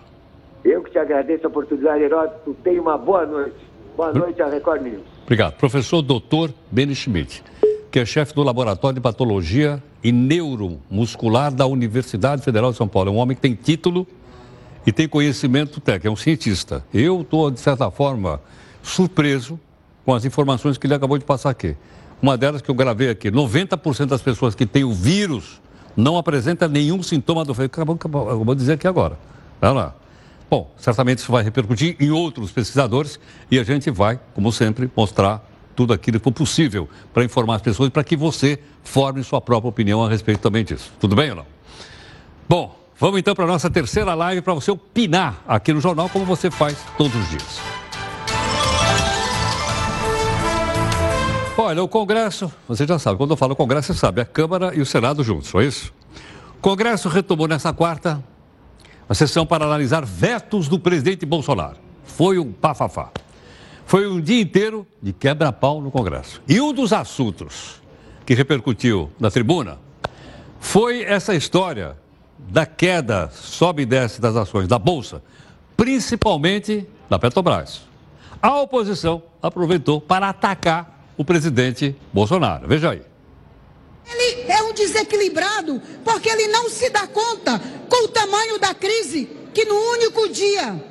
Eu 0.66 0.84
que 0.84 0.92
te 0.92 0.98
agradeço 0.98 1.46
a 1.46 1.50
oportunidade, 1.50 2.04
Heródoto. 2.04 2.56
Tenha 2.64 2.82
uma 2.82 2.98
boa 2.98 3.26
noite. 3.26 3.56
Boa 3.96 4.12
noite 4.12 4.42
à 4.42 4.48
Record 4.48 4.82
News. 4.82 5.04
Obrigado. 5.24 5.54
Professor 5.58 6.02
Dr. 6.02 6.52
Beni 6.72 6.96
Schmidt, 6.96 7.44
que 7.92 8.00
é 8.00 8.06
chefe 8.06 8.34
do 8.34 8.44
Laboratório 8.44 8.96
de 8.96 9.02
Patologia 9.02 9.82
e 10.04 10.12
Neuromuscular 10.12 11.54
da 11.54 11.66
Universidade 11.66 12.42
Federal 12.42 12.72
de 12.72 12.78
São 12.78 12.88
Paulo. 12.88 13.10
É 13.10 13.14
um 13.14 13.18
homem 13.18 13.36
que 13.36 13.42
tem 13.42 13.54
título 13.54 14.08
e 14.86 14.92
tem 14.92 15.08
conhecimento 15.08 15.80
técnico, 15.80 16.08
é 16.08 16.12
um 16.12 16.16
cientista. 16.16 16.84
Eu 16.94 17.22
estou, 17.22 17.52
de 17.52 17.60
certa 17.60 17.92
forma, 17.92 18.42
surpreso 18.82 19.60
com 20.06 20.14
as 20.14 20.26
informações 20.26 20.78
que 20.78 20.88
ele 20.88 20.94
acabou 20.94 21.18
de 21.18 21.26
passar 21.26 21.50
aqui. 21.50 21.76
Uma 22.22 22.38
delas 22.38 22.62
que 22.62 22.70
eu 22.70 22.76
gravei 22.76 23.10
aqui: 23.10 23.32
90% 23.32 24.06
das 24.06 24.22
pessoas 24.22 24.56
que 24.56 24.66
têm 24.66 24.84
o 24.84 24.94
vírus 24.94 25.62
não 25.96 26.18
apresenta 26.18 26.68
nenhum 26.68 27.02
sintoma 27.02 27.44
do 27.44 27.54
vírus. 27.54 27.72
Acabou, 27.72 27.96
acabou, 27.96 28.30
acabou 28.30 28.56
de 28.56 28.60
dizer 28.60 28.74
aqui 28.74 28.88
agora. 28.88 29.18
Vai 29.60 29.74
lá. 29.74 29.96
Bom, 30.50 30.74
certamente 30.78 31.20
isso 31.20 31.32
vai 31.32 31.44
repercutir 31.44 31.98
em 32.00 32.10
outros 32.10 32.52
pesquisadores 32.52 33.20
e 33.52 33.60
a 33.60 33.64
gente 33.64 33.92
vai, 33.92 34.20
como 34.34 34.52
sempre, 34.52 34.90
mostrar 34.96 35.46
tudo 35.76 35.94
aquilo 35.94 36.20
que 36.20 36.24
for 36.24 36.32
possível 36.32 36.88
para 37.14 37.24
informar 37.24 37.56
as 37.56 37.62
pessoas 37.62 37.90
e 37.90 37.92
para 37.92 38.04
que 38.04 38.16
você 38.16 38.58
forme 38.84 39.24
sua 39.24 39.42
própria 39.42 39.70
opinião 39.70 40.04
a 40.04 40.10
respeito 40.10 40.40
também 40.40 40.64
disso. 40.64 40.92
Tudo 41.00 41.16
bem 41.16 41.32
ou 41.32 41.36
não? 41.38 41.46
Bom, 42.48 42.80
vamos 42.98 43.20
então 43.20 43.36
para 43.36 43.44
a 43.44 43.48
nossa 43.48 43.70
terceira 43.70 44.14
live 44.14 44.42
para 44.42 44.54
você 44.54 44.72
opinar 44.72 45.44
aqui 45.46 45.74
no 45.74 45.82
jornal, 45.82 46.10
como 46.10 46.24
você 46.24 46.50
faz 46.50 46.78
todos 46.98 47.16
os 47.16 47.30
dias. 47.30 47.87
Olha, 51.60 51.82
o 51.82 51.88
Congresso, 51.88 52.54
você 52.68 52.86
já 52.86 53.00
sabe, 53.00 53.18
quando 53.18 53.32
eu 53.32 53.36
falo 53.36 53.56
Congresso, 53.56 53.92
você 53.92 54.00
sabe, 54.00 54.22
a 54.22 54.26
Câmara 54.26 54.76
e 54.76 54.80
o 54.80 54.86
Senado 54.86 55.24
juntos, 55.24 55.50
foi 55.50 55.66
isso? 55.66 55.92
O 56.60 56.62
Congresso 56.62 57.10
retomou 57.10 57.48
nessa 57.48 57.74
quarta 57.74 58.24
a 59.10 59.16
sessão 59.16 59.44
para 59.44 59.66
analisar 59.66 60.06
vetos 60.06 60.68
do 60.68 60.78
presidente 60.78 61.26
Bolsonaro. 61.26 61.78
Foi 62.04 62.38
um 62.38 62.52
pafafá. 62.52 63.10
Foi 63.88 64.08
um 64.08 64.22
dia 64.22 64.40
inteiro 64.40 64.86
de 65.02 65.12
quebra-pau 65.12 65.82
no 65.82 65.90
Congresso. 65.90 66.44
E 66.48 66.62
um 66.62 66.72
dos 66.72 66.94
assuntos 66.94 67.82
que 68.24 68.36
repercutiu 68.36 69.10
na 69.20 69.32
tribuna 69.32 69.80
foi 70.60 71.02
essa 71.06 71.34
história 71.34 71.98
da 72.38 72.68
queda, 72.68 73.32
sobe 73.34 73.82
e 73.82 73.86
desce 73.88 74.22
das 74.22 74.36
ações 74.36 74.68
da 74.68 74.78
Bolsa, 74.78 75.24
principalmente 75.76 76.88
da 77.10 77.18
Petrobras. 77.18 77.82
A 78.40 78.62
oposição 78.62 79.24
aproveitou 79.42 80.00
para 80.00 80.30
atacar 80.30 80.97
o 81.18 81.26
presidente 81.26 81.96
Bolsonaro. 82.14 82.68
Veja 82.68 82.92
aí. 82.92 83.02
Ele 84.10 84.46
é 84.50 84.62
um 84.64 84.74
desequilibrado 84.74 85.82
porque 86.06 86.30
ele 86.30 86.48
não 86.48 86.70
se 86.70 86.90
dá 86.90 87.08
conta 87.08 87.60
com 87.90 88.06
o 88.06 88.08
tamanho 88.08 88.58
da 88.60 88.74
crise 88.74 89.30
que 89.54 89.66
no 89.66 89.76
único 89.76 90.30
dia 90.30 90.82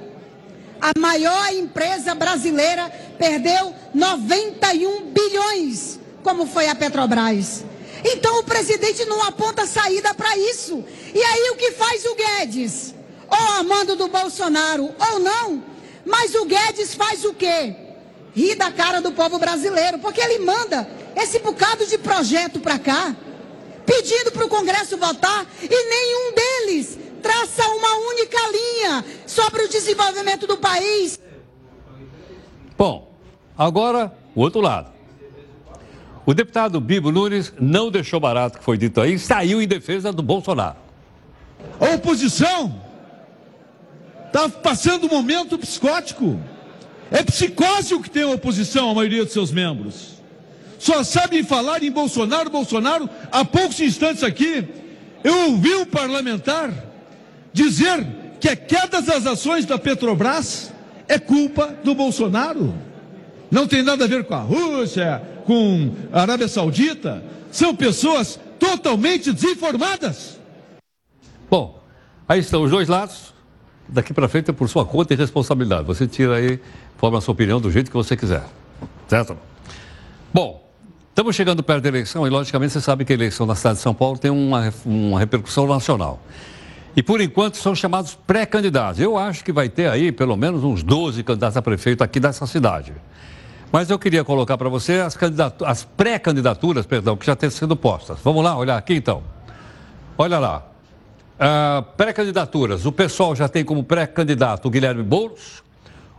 a 0.80 0.98
maior 0.98 1.52
empresa 1.52 2.14
brasileira 2.14 2.90
perdeu 3.18 3.74
91 3.94 5.10
bilhões, 5.10 5.98
como 6.22 6.46
foi 6.46 6.68
a 6.68 6.74
Petrobras. 6.74 7.64
Então 8.04 8.40
o 8.40 8.44
presidente 8.44 9.04
não 9.06 9.22
aponta 9.22 9.66
saída 9.66 10.12
para 10.12 10.36
isso. 10.36 10.84
E 11.14 11.22
aí 11.22 11.50
o 11.50 11.56
que 11.56 11.72
faz 11.72 12.04
o 12.04 12.14
Guedes? 12.14 12.94
Ou 13.28 13.52
amando 13.54 13.96
do 13.96 14.08
Bolsonaro 14.08 14.94
ou 15.10 15.18
não, 15.18 15.64
mas 16.04 16.34
o 16.34 16.44
Guedes 16.44 16.94
faz 16.94 17.24
o 17.24 17.32
quê? 17.32 17.85
Rir 18.36 18.54
da 18.54 18.70
cara 18.70 19.00
do 19.00 19.12
povo 19.12 19.38
brasileiro, 19.38 19.98
porque 19.98 20.20
ele 20.20 20.44
manda 20.44 20.86
esse 21.16 21.38
bocado 21.38 21.86
de 21.86 21.96
projeto 21.96 22.60
para 22.60 22.78
cá, 22.78 23.16
pedindo 23.86 24.30
para 24.30 24.44
o 24.44 24.48
Congresso 24.48 24.98
votar, 24.98 25.46
e 25.62 25.68
nenhum 25.68 26.34
deles 26.34 26.98
traça 27.22 27.66
uma 27.66 27.96
única 28.10 28.38
linha 28.52 29.04
sobre 29.26 29.62
o 29.62 29.68
desenvolvimento 29.70 30.46
do 30.46 30.58
país. 30.58 31.18
Bom, 32.76 33.10
agora 33.56 34.12
o 34.34 34.42
outro 34.42 34.60
lado. 34.60 34.92
O 36.26 36.34
deputado 36.34 36.78
Bibo 36.78 37.10
Nunes 37.10 37.54
não 37.58 37.90
deixou 37.90 38.20
barato 38.20 38.56
o 38.56 38.58
que 38.58 38.64
foi 38.64 38.76
dito 38.76 39.00
aí, 39.00 39.18
saiu 39.18 39.62
em 39.62 39.66
defesa 39.66 40.12
do 40.12 40.22
Bolsonaro. 40.22 40.76
A 41.80 41.94
oposição 41.94 42.82
está 44.26 44.46
passando 44.46 45.06
um 45.06 45.08
momento 45.08 45.56
psicótico. 45.56 46.38
É 47.10 47.22
psicose 47.22 47.94
o 47.94 48.02
que 48.02 48.10
tem 48.10 48.24
a 48.24 48.28
oposição, 48.28 48.90
a 48.90 48.94
maioria 48.94 49.24
dos 49.24 49.32
seus 49.32 49.52
membros. 49.52 50.16
Só 50.78 51.02
sabem 51.02 51.42
falar 51.42 51.82
em 51.82 51.90
Bolsonaro, 51.90 52.50
Bolsonaro. 52.50 53.08
Há 53.30 53.44
poucos 53.44 53.80
instantes 53.80 54.22
aqui, 54.22 54.64
eu 55.24 55.50
ouvi 55.50 55.74
um 55.74 55.86
parlamentar 55.86 56.72
dizer 57.52 58.06
que 58.38 58.48
a 58.48 58.56
queda 58.56 59.00
das 59.00 59.26
ações 59.26 59.64
da 59.64 59.78
Petrobras 59.78 60.72
é 61.08 61.18
culpa 61.18 61.74
do 61.82 61.94
Bolsonaro. 61.94 62.74
Não 63.50 63.66
tem 63.66 63.82
nada 63.82 64.04
a 64.04 64.08
ver 64.08 64.24
com 64.24 64.34
a 64.34 64.40
Rússia, 64.40 65.22
com 65.44 65.92
a 66.12 66.22
Arábia 66.22 66.48
Saudita. 66.48 67.24
São 67.50 67.74
pessoas 67.74 68.38
totalmente 68.58 69.32
desinformadas. 69.32 70.38
Bom, 71.48 71.82
aí 72.28 72.40
estão 72.40 72.62
os 72.62 72.70
dois 72.70 72.88
lados. 72.88 73.35
Daqui 73.88 74.12
para 74.12 74.28
frente 74.28 74.50
é 74.50 74.52
por 74.52 74.68
sua 74.68 74.84
conta 74.84 75.14
e 75.14 75.16
responsabilidade. 75.16 75.86
Você 75.86 76.06
tira 76.06 76.36
aí, 76.36 76.60
forma 76.96 77.18
a 77.18 77.20
sua 77.20 77.32
opinião 77.32 77.60
do 77.60 77.70
jeito 77.70 77.90
que 77.90 77.96
você 77.96 78.16
quiser. 78.16 78.42
Certo? 79.06 79.36
Bom, 80.34 80.68
estamos 81.08 81.36
chegando 81.36 81.62
perto 81.62 81.82
da 81.82 81.88
eleição 81.88 82.26
e, 82.26 82.30
logicamente, 82.30 82.72
você 82.72 82.80
sabe 82.80 83.04
que 83.04 83.12
a 83.12 83.14
eleição 83.14 83.46
na 83.46 83.54
cidade 83.54 83.76
de 83.76 83.82
São 83.82 83.94
Paulo 83.94 84.18
tem 84.18 84.30
uma, 84.30 84.72
uma 84.84 85.18
repercussão 85.18 85.66
nacional. 85.66 86.20
E, 86.96 87.02
por 87.02 87.20
enquanto, 87.20 87.58
são 87.58 87.74
chamados 87.74 88.18
pré-candidatos. 88.26 89.00
Eu 89.00 89.16
acho 89.16 89.44
que 89.44 89.52
vai 89.52 89.68
ter 89.68 89.88
aí 89.88 90.10
pelo 90.10 90.36
menos 90.36 90.64
uns 90.64 90.82
12 90.82 91.22
candidatos 91.22 91.56
a 91.56 91.62
prefeito 91.62 92.02
aqui 92.02 92.18
dessa 92.18 92.46
cidade. 92.46 92.92
Mas 93.70 93.90
eu 93.90 93.98
queria 93.98 94.24
colocar 94.24 94.56
para 94.56 94.68
você 94.68 95.00
as, 95.00 95.16
as 95.64 95.84
pré-candidaturas, 95.84 96.86
perdão, 96.86 97.16
que 97.16 97.26
já 97.26 97.36
têm 97.36 97.50
sido 97.50 97.76
postas. 97.76 98.18
Vamos 98.24 98.42
lá 98.42 98.56
olhar 98.56 98.76
aqui 98.76 98.94
então. 98.94 99.22
Olha 100.16 100.38
lá. 100.38 100.75
Uh, 101.36 101.82
pré-candidaturas. 101.96 102.86
O 102.86 102.92
pessoal 102.92 103.36
já 103.36 103.46
tem 103.46 103.62
como 103.62 103.84
pré-candidato 103.84 104.68
o 104.68 104.70
Guilherme 104.70 105.02
Boulos. 105.02 105.62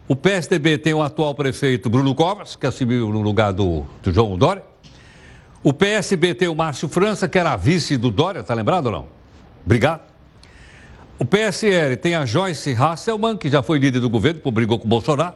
O 0.08 0.16
PSDB 0.16 0.78
tem 0.78 0.94
o 0.94 1.02
atual 1.02 1.34
prefeito 1.34 1.90
Bruno 1.90 2.14
Covas, 2.14 2.56
que 2.56 2.68
assumiu 2.68 3.10
no 3.10 3.22
lugar 3.22 3.52
do, 3.52 3.84
do 4.04 4.14
João 4.14 4.38
Dória. 4.38 4.64
O 5.64 5.74
PSB 5.74 6.36
tem 6.36 6.48
o 6.48 6.56
Márcio 6.56 6.88
França, 6.88 7.28
que 7.28 7.38
era 7.38 7.56
vice 7.56 7.98
do 7.98 8.12
Dória, 8.12 8.44
tá 8.44 8.54
lembrado 8.54 8.86
ou 8.86 8.92
não? 8.92 9.08
Obrigado. 9.66 10.02
O 11.20 11.26
PSL 11.26 11.98
tem 11.98 12.14
a 12.14 12.26
Joyce 12.26 12.74
Hasselman, 12.74 13.36
que 13.36 13.50
já 13.50 13.64
foi 13.64 13.80
líder 13.80 14.00
do 14.00 14.10
governo, 14.10 14.40
brigou 14.52 14.78
com 14.78 14.86
o 14.86 14.88
Bolsonaro. 14.88 15.34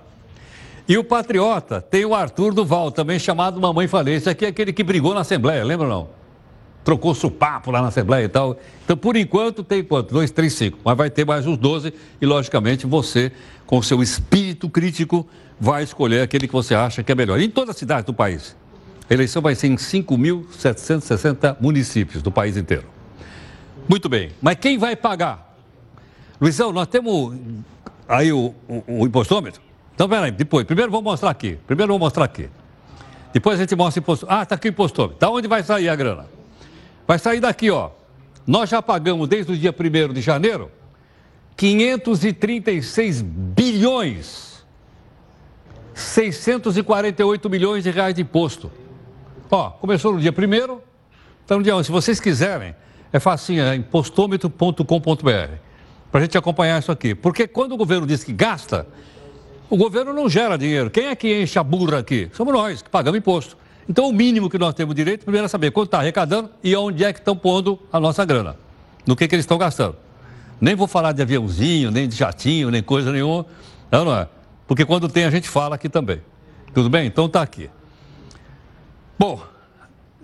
E 0.87 0.95
o 0.95 1.03
Patriota 1.03 1.81
tem 1.81 2.05
o 2.05 2.13
Arthur 2.13 2.53
Duval, 2.53 2.91
também 2.91 3.17
chamado 3.17 3.59
Mamãe 3.59 3.87
Falência, 3.87 4.35
que 4.35 4.45
é 4.45 4.49
aquele 4.49 4.71
que 4.71 4.83
brigou 4.83 5.15
na 5.15 5.21
Assembleia, 5.21 5.63
lembra 5.63 5.87
ou 5.87 5.91
não? 5.91 6.20
Trocou 6.83 7.15
papo 7.31 7.71
lá 7.71 7.81
na 7.81 7.89
Assembleia 7.89 8.25
e 8.25 8.29
tal. 8.29 8.57
Então, 8.83 8.97
por 8.97 9.15
enquanto, 9.15 9.63
tem 9.63 9.83
quanto? 9.83 10.13
Dois, 10.13 10.31
três, 10.31 10.53
cinco. 10.53 10.79
Mas 10.83 10.97
vai 10.97 11.09
ter 11.09 11.25
mais 11.25 11.45
uns 11.45 11.57
12 11.57 11.93
e, 12.19 12.25
logicamente, 12.25 12.85
você, 12.85 13.31
com 13.65 13.77
o 13.77 13.83
seu 13.83 14.01
espírito 14.01 14.69
crítico, 14.69 15.27
vai 15.59 15.83
escolher 15.83 16.21
aquele 16.21 16.47
que 16.47 16.53
você 16.53 16.73
acha 16.73 17.03
que 17.03 17.11
é 17.11 17.15
melhor. 17.15 17.39
Em 17.39 17.49
toda 17.49 17.71
a 17.71 17.73
cidade 17.73 18.07
do 18.07 18.13
país. 18.13 18.55
A 19.09 19.13
eleição 19.13 19.41
vai 19.41 19.55
ser 19.55 19.67
em 19.67 19.75
5.760 19.75 21.57
municípios 21.59 22.23
do 22.23 22.31
país 22.31 22.57
inteiro. 22.57 22.85
Muito 23.87 24.07
bem. 24.07 24.31
Mas 24.41 24.55
quem 24.55 24.77
vai 24.77 24.95
pagar? 24.95 25.55
Luizão, 26.39 26.71
nós 26.71 26.87
temos 26.87 27.35
aí 28.07 28.31
o, 28.31 28.55
o, 28.67 29.01
o 29.01 29.05
impostômetro? 29.05 29.61
Então, 29.93 30.07
peraí, 30.07 30.31
depois. 30.31 30.65
Primeiro 30.65 30.91
vou 30.91 31.01
mostrar 31.01 31.29
aqui. 31.29 31.59
Primeiro 31.67 31.91
vou 31.91 31.99
mostrar 31.99 32.23
aqui. 32.23 32.49
Depois 33.33 33.59
a 33.59 33.63
gente 33.63 33.75
mostra 33.75 33.99
o 33.99 34.01
impostômetro. 34.01 34.39
Ah, 34.39 34.43
está 34.43 34.55
aqui 34.55 34.67
o 34.67 34.69
impostômetro. 34.69 35.19
Da 35.19 35.29
onde 35.29 35.47
vai 35.47 35.61
sair 35.61 35.89
a 35.89 35.95
grana? 35.95 36.25
Vai 37.11 37.19
sair 37.19 37.41
daqui, 37.41 37.69
ó. 37.69 37.89
Nós 38.47 38.69
já 38.69 38.81
pagamos 38.81 39.27
desde 39.27 39.51
o 39.51 39.57
dia 39.57 39.75
1 39.77 40.13
de 40.13 40.21
janeiro 40.21 40.71
536 41.57 43.21
bilhões 43.21 44.63
648 45.93 47.49
milhões 47.49 47.83
de 47.83 47.91
reais 47.91 48.15
de 48.15 48.21
imposto. 48.21 48.71
Ó, 49.51 49.71
começou 49.71 50.13
no 50.13 50.21
dia 50.21 50.31
1 50.31 50.79
então 51.43 51.57
no 51.57 51.63
dia 51.65 51.75
11. 51.75 51.87
Se 51.87 51.91
vocês 51.91 52.17
quiserem, 52.21 52.73
é 53.11 53.19
facinho, 53.19 53.61
é 53.61 53.75
impostômetro.com.br 53.75 55.55
para 56.09 56.21
a 56.21 56.23
gente 56.23 56.37
acompanhar 56.37 56.79
isso 56.79 56.93
aqui. 56.93 57.13
Porque 57.13 57.45
quando 57.45 57.73
o 57.73 57.77
governo 57.77 58.07
diz 58.07 58.23
que 58.23 58.31
gasta, 58.31 58.87
o 59.69 59.75
governo 59.75 60.13
não 60.13 60.29
gera 60.29 60.57
dinheiro. 60.57 60.89
Quem 60.89 61.07
é 61.07 61.15
que 61.17 61.41
enche 61.41 61.59
a 61.59 61.63
burra 61.63 61.99
aqui? 61.99 62.29
Somos 62.31 62.53
nós, 62.53 62.81
que 62.81 62.89
pagamos 62.89 63.17
imposto. 63.17 63.57
Então, 63.89 64.07
o 64.07 64.13
mínimo 64.13 64.49
que 64.49 64.57
nós 64.57 64.73
temos 64.73 64.95
direito, 64.95 65.23
primeiro, 65.23 65.45
é 65.45 65.47
saber 65.47 65.71
quanto 65.71 65.87
está 65.87 65.99
arrecadando 65.99 66.49
e 66.63 66.75
onde 66.75 67.03
é 67.03 67.11
que 67.11 67.19
estão 67.19 67.35
pondo 67.35 67.79
a 67.91 67.99
nossa 67.99 68.23
grana. 68.23 68.55
No 69.05 69.15
que, 69.15 69.27
que 69.27 69.35
eles 69.35 69.43
estão 69.43 69.57
gastando. 69.57 69.95
Nem 70.59 70.75
vou 70.75 70.87
falar 70.87 71.11
de 71.11 71.21
aviãozinho, 71.21 71.89
nem 71.89 72.07
de 72.07 72.15
jatinho, 72.15 72.69
nem 72.69 72.83
coisa 72.83 73.11
nenhuma. 73.11 73.45
Não, 73.91 74.05
não 74.05 74.15
é. 74.15 74.27
Porque 74.67 74.85
quando 74.85 75.09
tem, 75.09 75.25
a 75.25 75.31
gente 75.31 75.49
fala 75.49 75.75
aqui 75.75 75.89
também. 75.89 76.21
Tudo 76.73 76.89
bem? 76.89 77.07
Então 77.07 77.27
tá 77.27 77.41
aqui. 77.41 77.69
Bom, 79.17 79.41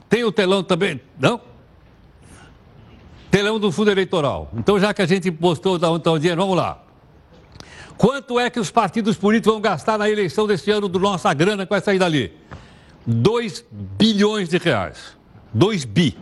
tem 0.08 0.24
o 0.24 0.32
telão 0.32 0.64
também. 0.64 1.01
Não? 1.20 1.41
Telão 3.30 3.60
do 3.60 3.72
fundo 3.72 3.91
eleitoral. 3.91 4.49
Então, 4.53 4.80
já 4.80 4.93
que 4.93 5.01
a 5.01 5.05
gente 5.05 5.30
postou 5.32 5.78
da 5.78 5.89
onde 5.89 5.99
está 5.99 6.12
o 6.12 6.20
dinheiro, 6.20 6.39
vamos 6.39 6.55
lá. 6.55 6.82
Quanto 7.97 8.39
é 8.39 8.49
que 8.49 8.60
os 8.60 8.70
partidos 8.70 9.18
políticos 9.18 9.53
vão 9.53 9.62
gastar 9.62 9.97
na 9.97 10.10
eleição 10.10 10.45
desse 10.45 10.70
ano 10.70 10.88
do 10.88 10.99
nossa 10.99 11.34
grana 11.34 11.66
que 11.66 11.70
vai 11.70 11.82
sair 11.82 11.97
dali? 11.97 12.32
2 13.08 13.64
bilhões 13.72 14.49
de 14.49 14.58
reais. 14.58 15.18
2 15.53 15.86
bi. 15.86 16.18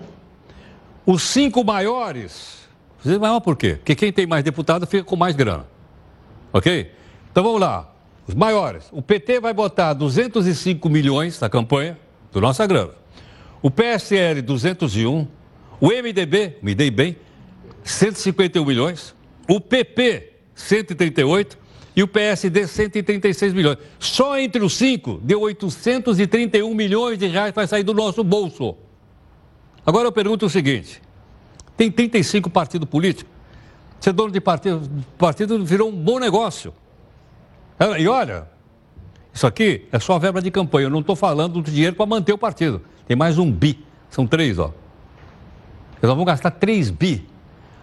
Os 1.04 1.24
cinco 1.24 1.64
maiores. 1.64 2.60
Você 3.00 3.18
maior 3.18 3.40
por 3.40 3.58
quê? 3.58 3.76
Porque 3.76 3.96
quem 3.96 4.14
tem 4.14 4.28
mais 4.28 4.44
deputado 4.44 4.86
fica 4.86 5.04
com 5.04 5.16
mais 5.16 5.36
grana. 5.36 5.66
Ok? 6.54 6.92
Então 7.32 7.44
vamos 7.44 7.60
lá. 7.60 7.92
Os 8.28 8.36
maiores. 8.36 8.86
O 8.92 9.02
PT 9.02 9.40
vai 9.40 9.54
botar 9.54 9.94
205 9.94 10.88
milhões 10.90 11.40
na 11.40 11.50
campanha 11.50 11.98
do 12.32 12.40
nossa 12.40 12.66
grana. 12.66 12.92
O 13.62 13.72
PSL, 13.72 14.42
201. 14.42 15.28
O 15.82 15.88
MDB, 15.88 16.58
me 16.62 16.74
dei 16.74 16.90
bem, 16.90 17.18
151 17.84 18.64
milhões. 18.64 19.14
O 19.48 19.60
PP, 19.60 20.34
138 20.56 21.58
e 21.96 22.04
o 22.04 22.08
PSD 22.08 22.68
136 22.68 23.54
milhões. 23.54 23.78
Só 24.00 24.38
entre 24.38 24.64
os 24.64 24.74
cinco 24.74 25.20
deu 25.24 25.42
831 25.42 26.74
milhões 26.74 27.18
de 27.18 27.28
reais 27.28 27.52
para 27.52 27.66
sair 27.66 27.84
do 27.84 27.94
nosso 27.94 28.24
bolso. 28.24 28.76
Agora 29.86 30.08
eu 30.08 30.12
pergunto 30.12 30.46
o 30.46 30.50
seguinte: 30.50 31.02
tem 31.78 31.90
35 31.90 32.50
partidos 32.50 32.90
políticos. 32.90 33.34
Ser 34.00 34.12
dono 34.12 34.32
de 34.32 34.42
partido, 34.42 34.90
partido 35.18 35.64
virou 35.66 35.90
um 35.90 35.96
bom 35.96 36.20
negócio. 36.20 36.74
E 37.98 38.08
olha, 38.08 38.48
isso 39.34 39.48
aqui 39.48 39.88
é 39.92 40.00
só 40.00 40.20
verba 40.20 40.42
de 40.42 40.52
campanha. 40.52 40.88
Eu 40.88 40.90
não 40.90 41.00
estou 41.00 41.16
falando 41.16 41.62
do 41.62 41.72
dinheiro 41.72 41.96
para 41.96 42.06
manter 42.06 42.34
o 42.34 42.38
partido. 42.38 42.82
Tem 43.08 43.16
mais 43.16 43.38
um 43.38 43.52
bi. 43.52 43.84
São 44.10 44.28
três, 44.28 44.60
ó. 44.60 44.74
Eles 46.02 46.16
vão 46.16 46.26
gastar 46.26 46.52
3 46.52 46.92
bi. 46.92 47.28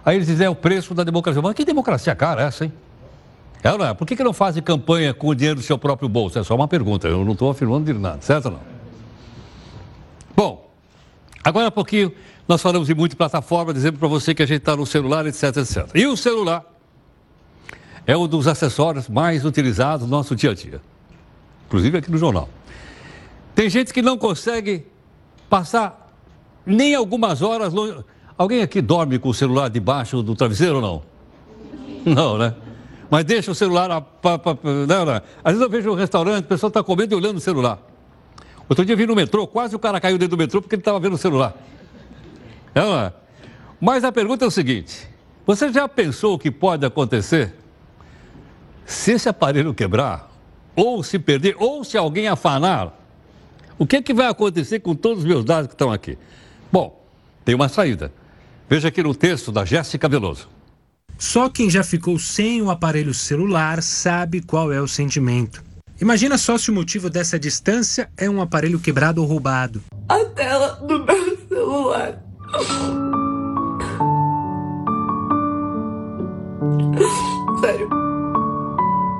Aí 0.04 0.16
eles 0.16 0.26
dizem, 0.26 0.46
é 0.46 0.50
o 0.50 0.54
preço 0.54 0.94
da 0.94 1.02
democracia. 1.02 1.42
Mas 1.42 1.54
que 1.54 1.64
democracia 1.64 2.14
cara 2.14 2.42
é 2.42 2.46
essa, 2.46 2.64
hein? 2.64 2.72
É 3.62 3.70
ou 3.70 3.78
não 3.78 3.86
é? 3.86 3.94
Por 3.94 4.06
que, 4.06 4.16
que 4.16 4.24
não 4.24 4.32
fazem 4.32 4.62
campanha 4.62 5.14
com 5.14 5.28
o 5.28 5.34
dinheiro 5.34 5.60
do 5.60 5.62
seu 5.62 5.78
próprio 5.78 6.08
bolso? 6.08 6.38
É 6.38 6.42
só 6.42 6.54
uma 6.54 6.66
pergunta, 6.66 7.06
eu 7.06 7.24
não 7.24 7.32
estou 7.32 7.50
afirmando 7.50 7.92
de 7.92 7.98
nada, 7.98 8.20
certo 8.20 8.46
ou 8.46 8.52
não? 8.52 8.60
Bom, 10.34 10.70
agora 11.44 11.68
há 11.68 11.70
pouquinho 11.70 12.12
nós 12.48 12.60
falamos 12.60 12.88
de 12.88 12.94
muita 12.94 13.14
plataforma, 13.14 13.72
dizendo 13.72 13.98
para 13.98 14.08
você 14.08 14.34
que 14.34 14.42
a 14.42 14.46
gente 14.46 14.58
está 14.58 14.76
no 14.76 14.84
celular, 14.84 15.26
etc, 15.26 15.56
etc. 15.58 15.88
E 15.94 16.06
o 16.06 16.16
celular 16.16 16.64
é 18.04 18.16
um 18.16 18.26
dos 18.26 18.48
acessórios 18.48 19.08
mais 19.08 19.44
utilizados 19.44 20.06
no 20.06 20.10
nosso 20.10 20.34
dia 20.34 20.50
a 20.50 20.54
dia, 20.54 20.80
inclusive 21.66 21.98
aqui 21.98 22.10
no 22.10 22.18
jornal. 22.18 22.48
Tem 23.54 23.70
gente 23.70 23.92
que 23.92 24.02
não 24.02 24.18
consegue 24.18 24.84
passar 25.48 26.10
nem 26.66 26.94
algumas 26.94 27.42
horas 27.42 27.72
longe. 27.72 28.04
Alguém 28.36 28.62
aqui 28.62 28.80
dorme 28.80 29.18
com 29.18 29.28
o 29.28 29.34
celular 29.34 29.68
debaixo 29.68 30.22
do 30.22 30.34
travesseiro 30.34 30.76
ou 30.76 30.82
não? 30.82 31.02
Não, 32.04 32.38
né? 32.38 32.54
Mas 33.12 33.26
deixa 33.26 33.50
o 33.50 33.54
celular. 33.54 33.90
Não, 34.88 35.04
não. 35.04 35.22
Às 35.44 35.52
vezes 35.52 35.60
eu 35.60 35.68
vejo 35.68 35.90
um 35.90 35.94
restaurante, 35.94 36.46
o 36.46 36.48
pessoal 36.48 36.68
está 36.68 36.82
comendo 36.82 37.12
e 37.12 37.14
olhando 37.14 37.36
o 37.36 37.40
celular. 37.40 37.78
Outro 38.66 38.86
dia 38.86 38.94
eu 38.94 38.96
vi 38.96 39.06
no 39.06 39.14
metrô, 39.14 39.46
quase 39.46 39.76
o 39.76 39.78
cara 39.78 40.00
caiu 40.00 40.16
dentro 40.16 40.34
do 40.34 40.40
metrô 40.40 40.62
porque 40.62 40.76
ele 40.76 40.80
estava 40.80 40.98
vendo 40.98 41.12
o 41.12 41.18
celular. 41.18 41.54
Não, 42.74 42.90
não. 42.90 43.12
Mas 43.78 44.02
a 44.02 44.10
pergunta 44.10 44.46
é 44.46 44.48
o 44.48 44.50
seguinte: 44.50 45.06
você 45.44 45.70
já 45.70 45.86
pensou 45.86 46.36
o 46.36 46.38
que 46.38 46.50
pode 46.50 46.86
acontecer 46.86 47.54
se 48.86 49.12
esse 49.12 49.28
aparelho 49.28 49.74
quebrar, 49.74 50.30
ou 50.74 51.02
se 51.02 51.18
perder, 51.18 51.54
ou 51.58 51.84
se 51.84 51.98
alguém 51.98 52.28
afanar? 52.28 52.98
O 53.78 53.86
que, 53.86 53.96
é 53.96 54.02
que 54.02 54.14
vai 54.14 54.26
acontecer 54.26 54.80
com 54.80 54.94
todos 54.94 55.18
os 55.18 55.24
meus 55.26 55.44
dados 55.44 55.66
que 55.66 55.74
estão 55.74 55.92
aqui? 55.92 56.16
Bom, 56.72 57.04
tem 57.44 57.54
uma 57.54 57.68
saída. 57.68 58.10
Veja 58.70 58.88
aqui 58.88 59.02
no 59.02 59.14
texto 59.14 59.52
da 59.52 59.66
Jéssica 59.66 60.08
Veloso. 60.08 60.48
Só 61.22 61.48
quem 61.48 61.70
já 61.70 61.84
ficou 61.84 62.18
sem 62.18 62.60
o 62.62 62.68
aparelho 62.68 63.14
celular 63.14 63.80
sabe 63.80 64.42
qual 64.42 64.72
é 64.72 64.82
o 64.82 64.88
sentimento. 64.88 65.62
Imagina 66.00 66.36
só 66.36 66.58
se 66.58 66.68
o 66.68 66.74
motivo 66.74 67.08
dessa 67.08 67.38
distância 67.38 68.10
é 68.16 68.28
um 68.28 68.42
aparelho 68.42 68.80
quebrado 68.80 69.22
ou 69.22 69.28
roubado. 69.28 69.80
A 70.08 70.18
tela 70.24 70.70
do 70.84 71.04
meu 71.04 71.38
celular. 71.48 72.20
Sério. 77.60 77.88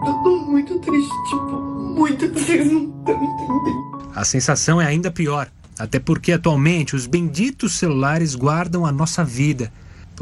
Eu 0.05 0.13
tô 0.25 0.39
muito 0.39 0.81
triste, 0.81 1.15
tipo, 1.31 1.53
muito 1.97 2.29
triste, 2.33 2.65
não 2.65 2.91
tô 3.05 3.13
entendendo. 3.13 4.11
A 4.13 4.25
sensação 4.25 4.83
é 4.83 4.87
ainda 4.87 5.09
pior. 5.09 5.49
Até 5.79 6.01
porque 6.01 6.33
atualmente 6.33 6.97
os 6.97 7.07
benditos 7.07 7.75
celulares 7.75 8.35
guardam 8.35 8.85
a 8.85 8.91
nossa 8.91 9.25
vida. 9.25 9.73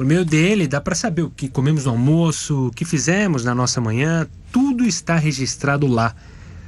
Por 0.01 0.07
meio 0.07 0.25
dele 0.25 0.67
dá 0.67 0.81
para 0.81 0.95
saber 0.95 1.21
o 1.21 1.29
que 1.29 1.47
comemos 1.47 1.85
no 1.85 1.91
almoço, 1.91 2.69
o 2.69 2.71
que 2.71 2.87
fizemos 2.87 3.45
na 3.45 3.55
nossa 3.55 3.83
manhã, 3.83 4.27
tudo 4.51 4.87
está 4.87 5.17
registrado 5.17 5.87
lá. 5.87 6.17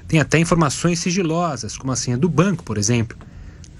Tem 0.07 0.21
até 0.21 0.39
informações 0.39 0.99
sigilosas, 0.99 1.79
como 1.79 1.91
a 1.93 1.97
senha 1.97 2.19
do 2.19 2.29
banco, 2.29 2.63
por 2.63 2.77
exemplo. 2.77 3.17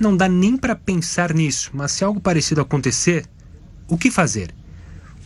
Não 0.01 0.17
dá 0.17 0.27
nem 0.27 0.57
para 0.57 0.75
pensar 0.75 1.35
nisso, 1.35 1.71
mas 1.75 1.93
se 1.93 2.03
algo 2.03 2.19
parecido 2.19 2.63
acontecer, 2.63 3.27
o 3.87 3.99
que 3.99 4.11
fazer? 4.11 4.55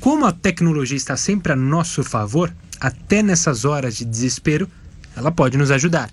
Como 0.01 0.27
a 0.27 0.33
tecnologia 0.33 0.97
está 0.97 1.17
sempre 1.17 1.53
a 1.53 1.57
nosso 1.57 2.03
favor, 2.03 2.53
até 2.81 3.23
nessas 3.23 3.65
horas 3.65 3.95
de 3.95 4.05
desespero, 4.05 4.69
ela 5.15 5.31
pode 5.31 5.57
nos 5.57 5.71
ajudar. 5.71 6.11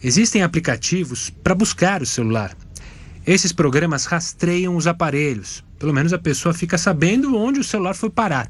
Existem 0.00 0.44
aplicativos 0.44 1.28
para 1.28 1.56
buscar 1.56 2.02
o 2.02 2.06
celular. 2.06 2.56
Esses 3.26 3.50
programas 3.50 4.04
rastreiam 4.04 4.76
os 4.76 4.86
aparelhos. 4.86 5.64
Pelo 5.82 5.92
menos 5.92 6.12
a 6.12 6.18
pessoa 6.18 6.54
fica 6.54 6.78
sabendo 6.78 7.36
onde 7.36 7.58
o 7.58 7.64
celular 7.64 7.94
foi 7.94 8.08
parar. 8.08 8.48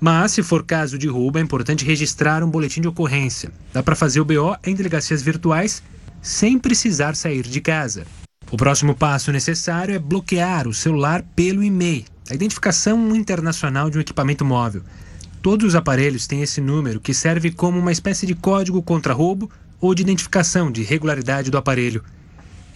Mas, 0.00 0.32
se 0.32 0.42
for 0.42 0.64
caso 0.64 0.98
de 0.98 1.06
roubo, 1.06 1.38
é 1.38 1.40
importante 1.40 1.84
registrar 1.84 2.42
um 2.42 2.50
boletim 2.50 2.80
de 2.80 2.88
ocorrência. 2.88 3.52
Dá 3.72 3.84
para 3.84 3.94
fazer 3.94 4.18
o 4.18 4.24
BO 4.24 4.56
em 4.64 4.74
delegacias 4.74 5.22
virtuais 5.22 5.80
sem 6.20 6.58
precisar 6.58 7.14
sair 7.14 7.44
de 7.44 7.60
casa. 7.60 8.04
O 8.50 8.56
próximo 8.56 8.96
passo 8.96 9.30
necessário 9.30 9.94
é 9.94 9.98
bloquear 10.00 10.66
o 10.66 10.74
celular 10.74 11.22
pelo 11.36 11.62
e-mail, 11.62 12.04
a 12.28 12.34
identificação 12.34 13.14
internacional 13.14 13.88
de 13.88 13.98
um 13.98 14.00
equipamento 14.00 14.44
móvel. 14.44 14.82
Todos 15.40 15.68
os 15.68 15.74
aparelhos 15.76 16.26
têm 16.26 16.42
esse 16.42 16.60
número 16.60 16.98
que 16.98 17.14
serve 17.14 17.52
como 17.52 17.78
uma 17.78 17.92
espécie 17.92 18.26
de 18.26 18.34
código 18.34 18.82
contra 18.82 19.14
roubo 19.14 19.48
ou 19.80 19.94
de 19.94 20.02
identificação 20.02 20.72
de 20.72 20.82
regularidade 20.82 21.48
do 21.48 21.58
aparelho. 21.58 22.02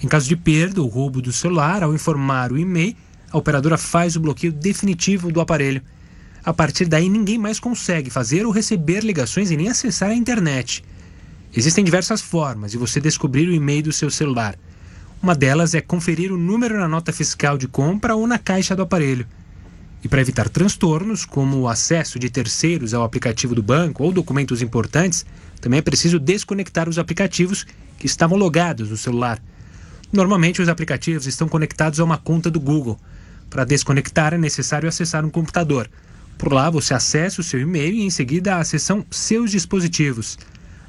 Em 0.00 0.06
caso 0.06 0.28
de 0.28 0.36
perda 0.36 0.80
ou 0.80 0.86
roubo 0.86 1.20
do 1.20 1.32
celular, 1.32 1.82
ao 1.82 1.92
informar 1.92 2.52
o 2.52 2.56
e-mail, 2.56 2.94
a 3.30 3.38
operadora 3.38 3.78
faz 3.78 4.16
o 4.16 4.20
bloqueio 4.20 4.52
definitivo 4.52 5.30
do 5.30 5.40
aparelho. 5.40 5.82
A 6.44 6.52
partir 6.52 6.86
daí, 6.86 7.08
ninguém 7.08 7.38
mais 7.38 7.60
consegue 7.60 8.10
fazer 8.10 8.46
ou 8.46 8.52
receber 8.52 9.04
ligações 9.04 9.50
e 9.50 9.56
nem 9.56 9.68
acessar 9.68 10.10
a 10.10 10.14
internet. 10.14 10.82
Existem 11.54 11.84
diversas 11.84 12.20
formas 12.20 12.70
de 12.70 12.78
você 12.78 13.00
descobrir 13.00 13.48
o 13.48 13.54
e-mail 13.54 13.82
do 13.82 13.92
seu 13.92 14.10
celular. 14.10 14.56
Uma 15.22 15.34
delas 15.34 15.74
é 15.74 15.80
conferir 15.80 16.32
o 16.32 16.38
número 16.38 16.78
na 16.78 16.88
nota 16.88 17.12
fiscal 17.12 17.58
de 17.58 17.68
compra 17.68 18.14
ou 18.14 18.26
na 18.26 18.38
caixa 18.38 18.74
do 18.74 18.82
aparelho. 18.82 19.26
E 20.02 20.08
para 20.08 20.22
evitar 20.22 20.48
transtornos, 20.48 21.26
como 21.26 21.58
o 21.58 21.68
acesso 21.68 22.18
de 22.18 22.30
terceiros 22.30 22.94
ao 22.94 23.02
aplicativo 23.02 23.54
do 23.54 23.62
banco 23.62 24.02
ou 24.02 24.12
documentos 24.12 24.62
importantes, 24.62 25.26
também 25.60 25.78
é 25.78 25.82
preciso 25.82 26.18
desconectar 26.18 26.88
os 26.88 26.98
aplicativos 26.98 27.66
que 27.98 28.06
estavam 28.06 28.38
logados 28.38 28.88
no 28.88 28.96
celular. 28.96 29.42
Normalmente, 30.10 30.62
os 30.62 30.68
aplicativos 30.68 31.26
estão 31.26 31.48
conectados 31.48 32.00
a 32.00 32.04
uma 32.04 32.16
conta 32.16 32.50
do 32.50 32.58
Google. 32.58 32.98
Para 33.50 33.64
desconectar, 33.64 34.32
é 34.32 34.38
necessário 34.38 34.88
acessar 34.88 35.24
um 35.24 35.28
computador. 35.28 35.90
Por 36.38 36.52
lá, 36.52 36.70
você 36.70 36.94
acessa 36.94 37.40
o 37.40 37.44
seu 37.44 37.60
e-mail 37.60 37.92
e, 37.92 38.02
em 38.02 38.10
seguida, 38.10 38.56
a 38.56 38.64
seção 38.64 39.04
Seus 39.10 39.50
dispositivos. 39.50 40.38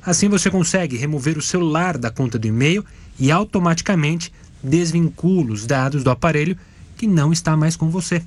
Assim, 0.02 0.30
você 0.30 0.50
consegue 0.50 0.96
remover 0.96 1.38
o 1.38 1.42
celular 1.42 1.98
da 1.98 2.12
conta 2.12 2.40
do 2.40 2.48
e-mail 2.48 2.86
e 3.20 3.32
automaticamente 3.32 4.32
desvincula 4.64 5.52
os 5.52 5.66
dados 5.66 6.04
do 6.04 6.12
aparelho 6.12 6.56
que 6.96 7.08
não 7.08 7.34
está 7.34 7.58
mais 7.58 7.76
com 7.76 7.90
você. 7.90 8.24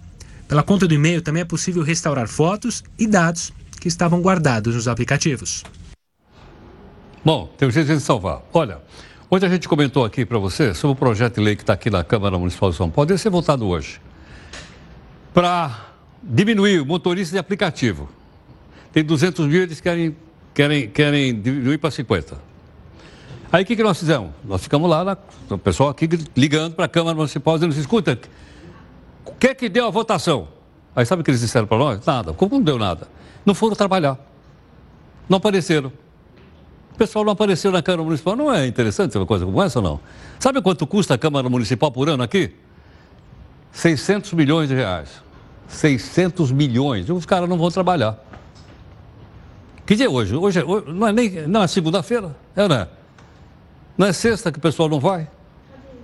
Pela 0.48 0.62
conta 0.62 0.86
do 0.86 0.94
e-mail 0.94 1.22
também 1.22 1.42
é 1.42 1.44
possível 1.44 1.82
restaurar 1.82 2.28
fotos 2.28 2.84
e 2.98 3.06
dados 3.06 3.52
que 3.80 3.88
estavam 3.88 4.20
guardados 4.20 4.74
nos 4.74 4.88
aplicativos. 4.88 5.62
Bom, 7.24 7.46
tem 7.56 7.68
um 7.68 7.70
jeito 7.70 7.94
de 7.94 8.00
salvar. 8.00 8.42
Olha, 8.52 8.80
Hoje 9.34 9.46
a 9.46 9.48
gente 9.48 9.68
comentou 9.68 10.04
aqui 10.04 10.24
para 10.24 10.38
você 10.38 10.72
sobre 10.74 10.92
o 10.92 10.96
projeto 10.96 11.36
de 11.36 11.40
lei 11.40 11.56
que 11.56 11.62
está 11.64 11.72
aqui 11.72 11.90
na 11.90 12.04
Câmara 12.04 12.38
Municipal 12.38 12.70
de 12.70 12.76
São 12.76 12.88
Paulo, 12.88 13.08
deve 13.08 13.20
ser 13.20 13.30
votado 13.30 13.66
hoje, 13.66 14.00
para 15.34 15.88
diminuir 16.22 16.80
o 16.80 16.86
motorista 16.86 17.32
de 17.32 17.38
aplicativo. 17.38 18.08
Tem 18.92 19.04
200 19.04 19.46
mil, 19.48 19.62
eles 19.62 19.80
querem, 19.80 20.16
querem, 20.54 20.88
querem 20.88 21.38
diminuir 21.38 21.76
para 21.78 21.90
50. 21.90 22.38
Aí 23.52 23.64
o 23.64 23.66
que, 23.66 23.74
que 23.74 23.82
nós 23.82 23.98
fizemos? 23.98 24.30
Nós 24.44 24.62
ficamos 24.62 24.88
lá, 24.88 25.04
na, 25.04 25.16
o 25.50 25.58
pessoal 25.58 25.88
aqui 25.88 26.08
ligando 26.36 26.74
para 26.74 26.84
a 26.84 26.88
Câmara 26.88 27.16
Municipal, 27.16 27.54
dizendo 27.54 27.72
escuta, 27.78 28.18
o 29.26 29.32
que 29.32 29.48
é 29.48 29.54
que 29.54 29.68
deu 29.68 29.86
a 29.86 29.90
votação? 29.90 30.48
Aí 30.94 31.04
sabe 31.04 31.22
o 31.22 31.24
que 31.24 31.32
eles 31.32 31.40
disseram 31.40 31.66
para 31.66 31.78
nós? 31.78 32.06
Nada. 32.06 32.32
Como 32.32 32.54
não 32.54 32.62
deu 32.62 32.78
nada? 32.78 33.08
Não 33.44 33.54
foram 33.54 33.74
trabalhar. 33.74 34.16
Não 35.28 35.38
apareceram. 35.38 35.92
O 36.92 36.96
pessoal 36.96 37.24
não 37.24 37.32
apareceu 37.32 37.72
na 37.72 37.82
Câmara 37.82 38.04
Municipal. 38.04 38.36
Não 38.36 38.52
é 38.52 38.68
interessante 38.68 39.18
uma 39.18 39.26
coisa 39.26 39.44
como 39.44 39.60
essa 39.60 39.80
ou 39.80 39.84
não? 39.84 40.00
Sabe 40.38 40.62
quanto 40.62 40.86
custa 40.86 41.14
a 41.14 41.18
Câmara 41.18 41.48
Municipal 41.48 41.90
por 41.90 42.08
ano 42.08 42.22
aqui? 42.22 42.52
600 43.72 44.32
milhões 44.34 44.68
de 44.68 44.74
reais. 44.76 45.23
600 45.68 46.52
milhões. 46.52 47.08
Os 47.08 47.26
caras 47.26 47.48
não 47.48 47.58
vão 47.58 47.70
trabalhar. 47.70 48.18
Que 49.86 49.94
dia 49.94 50.06
é 50.06 50.08
hoje? 50.08 50.34
Hoje, 50.34 50.60
é, 50.60 50.64
hoje 50.64 50.86
não 50.88 51.06
é 51.06 51.12
nem 51.12 51.46
não 51.46 51.62
é 51.62 51.66
segunda-feira, 51.66 52.34
é 52.56 52.66
não 52.66 52.76
é? 52.76 52.88
Não 53.98 54.06
é 54.06 54.12
sexta 54.12 54.50
que 54.50 54.58
o 54.58 54.60
pessoal 54.60 54.88
não 54.88 54.98
vai? 54.98 55.28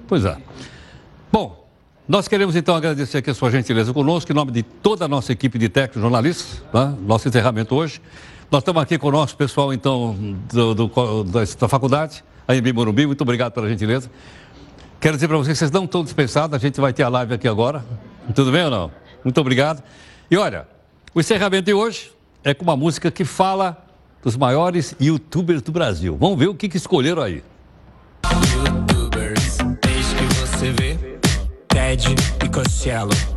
Pois 0.06 0.24
é. 0.24 0.36
Bom, 1.32 1.66
nós 2.06 2.28
queremos 2.28 2.56
então 2.56 2.74
agradecer 2.74 3.18
aqui 3.18 3.30
a 3.30 3.34
sua 3.34 3.50
gentileza 3.50 3.92
conosco, 3.92 4.30
em 4.30 4.34
nome 4.34 4.52
de 4.52 4.62
toda 4.62 5.04
a 5.04 5.08
nossa 5.08 5.32
equipe 5.32 5.58
de 5.58 5.68
técnicos 5.68 6.02
jornalistas, 6.02 6.62
né? 6.72 6.94
nosso 7.06 7.28
encerramento 7.28 7.74
hoje. 7.74 8.02
Nós 8.50 8.62
estamos 8.62 8.82
aqui 8.82 8.98
com 8.98 9.08
o 9.08 9.12
nosso 9.12 9.36
pessoal, 9.36 9.72
então, 9.72 10.16
do, 10.52 10.74
do, 10.74 11.24
da, 11.24 11.40
da 11.44 11.68
faculdade, 11.68 12.24
a 12.48 12.54
Embi 12.54 12.72
Morumbi, 12.72 13.06
muito 13.06 13.20
obrigado 13.22 13.52
pela 13.52 13.68
gentileza. 13.68 14.10
Quero 15.00 15.16
dizer 15.16 15.28
para 15.28 15.36
vocês 15.36 15.56
vocês 15.56 15.70
não 15.70 15.84
estão 15.84 16.02
dispensados, 16.02 16.54
a 16.54 16.58
gente 16.58 16.80
vai 16.80 16.92
ter 16.92 17.04
a 17.04 17.08
live 17.08 17.32
aqui 17.32 17.46
agora. 17.46 17.84
Tudo 18.34 18.50
bem 18.52 18.64
ou 18.64 18.70
não? 18.70 18.99
Muito 19.24 19.40
obrigado. 19.40 19.82
E 20.30 20.36
olha, 20.36 20.66
o 21.14 21.20
encerramento 21.20 21.64
de 21.64 21.74
hoje 21.74 22.12
é 22.44 22.54
com 22.54 22.62
uma 22.62 22.76
música 22.76 23.10
que 23.10 23.24
fala 23.24 23.76
dos 24.22 24.36
maiores 24.36 24.94
youtubers 25.00 25.62
do 25.62 25.72
Brasil. 25.72 26.16
Vamos 26.18 26.38
ver 26.38 26.48
o 26.48 26.54
que, 26.54 26.68
que 26.68 26.76
escolheram 26.76 27.22
aí. 27.22 27.42
Youtubers, 28.54 29.58
desde 29.82 30.14
que 30.14 30.34
você 30.34 30.72
vê 30.72 30.98
Ted 31.68 32.14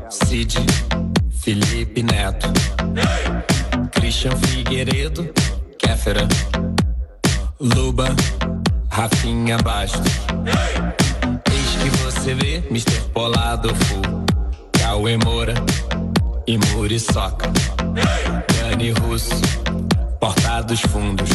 Cid, 0.10 0.58
Felipe 1.32 2.04
Neto, 2.04 2.48
Christian 3.92 4.36
Figueiredo, 4.38 5.34
Kéfera, 5.78 6.28
Luba, 7.60 8.10
Rafinha 8.90 9.58
Bastos. 9.58 10.12
Desde 11.50 11.78
que 11.78 11.98
você 11.98 12.34
vê 12.36 12.64
Mr. 12.70 13.10
Polado 13.14 13.74
Full, 13.74 14.26
Cauê 14.84 15.16
Moura 15.16 15.54
e 16.46 16.58
Muriçoca, 16.58 17.50
Dani 18.60 18.92
Russo, 18.92 19.30
Porta 20.20 20.62
dos 20.62 20.82
Fundos, 20.82 21.30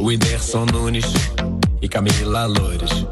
Whindersson 0.00 0.64
Nunes 0.64 1.04
e 1.82 1.88
Camila 1.90 2.46
Loures. 2.46 3.04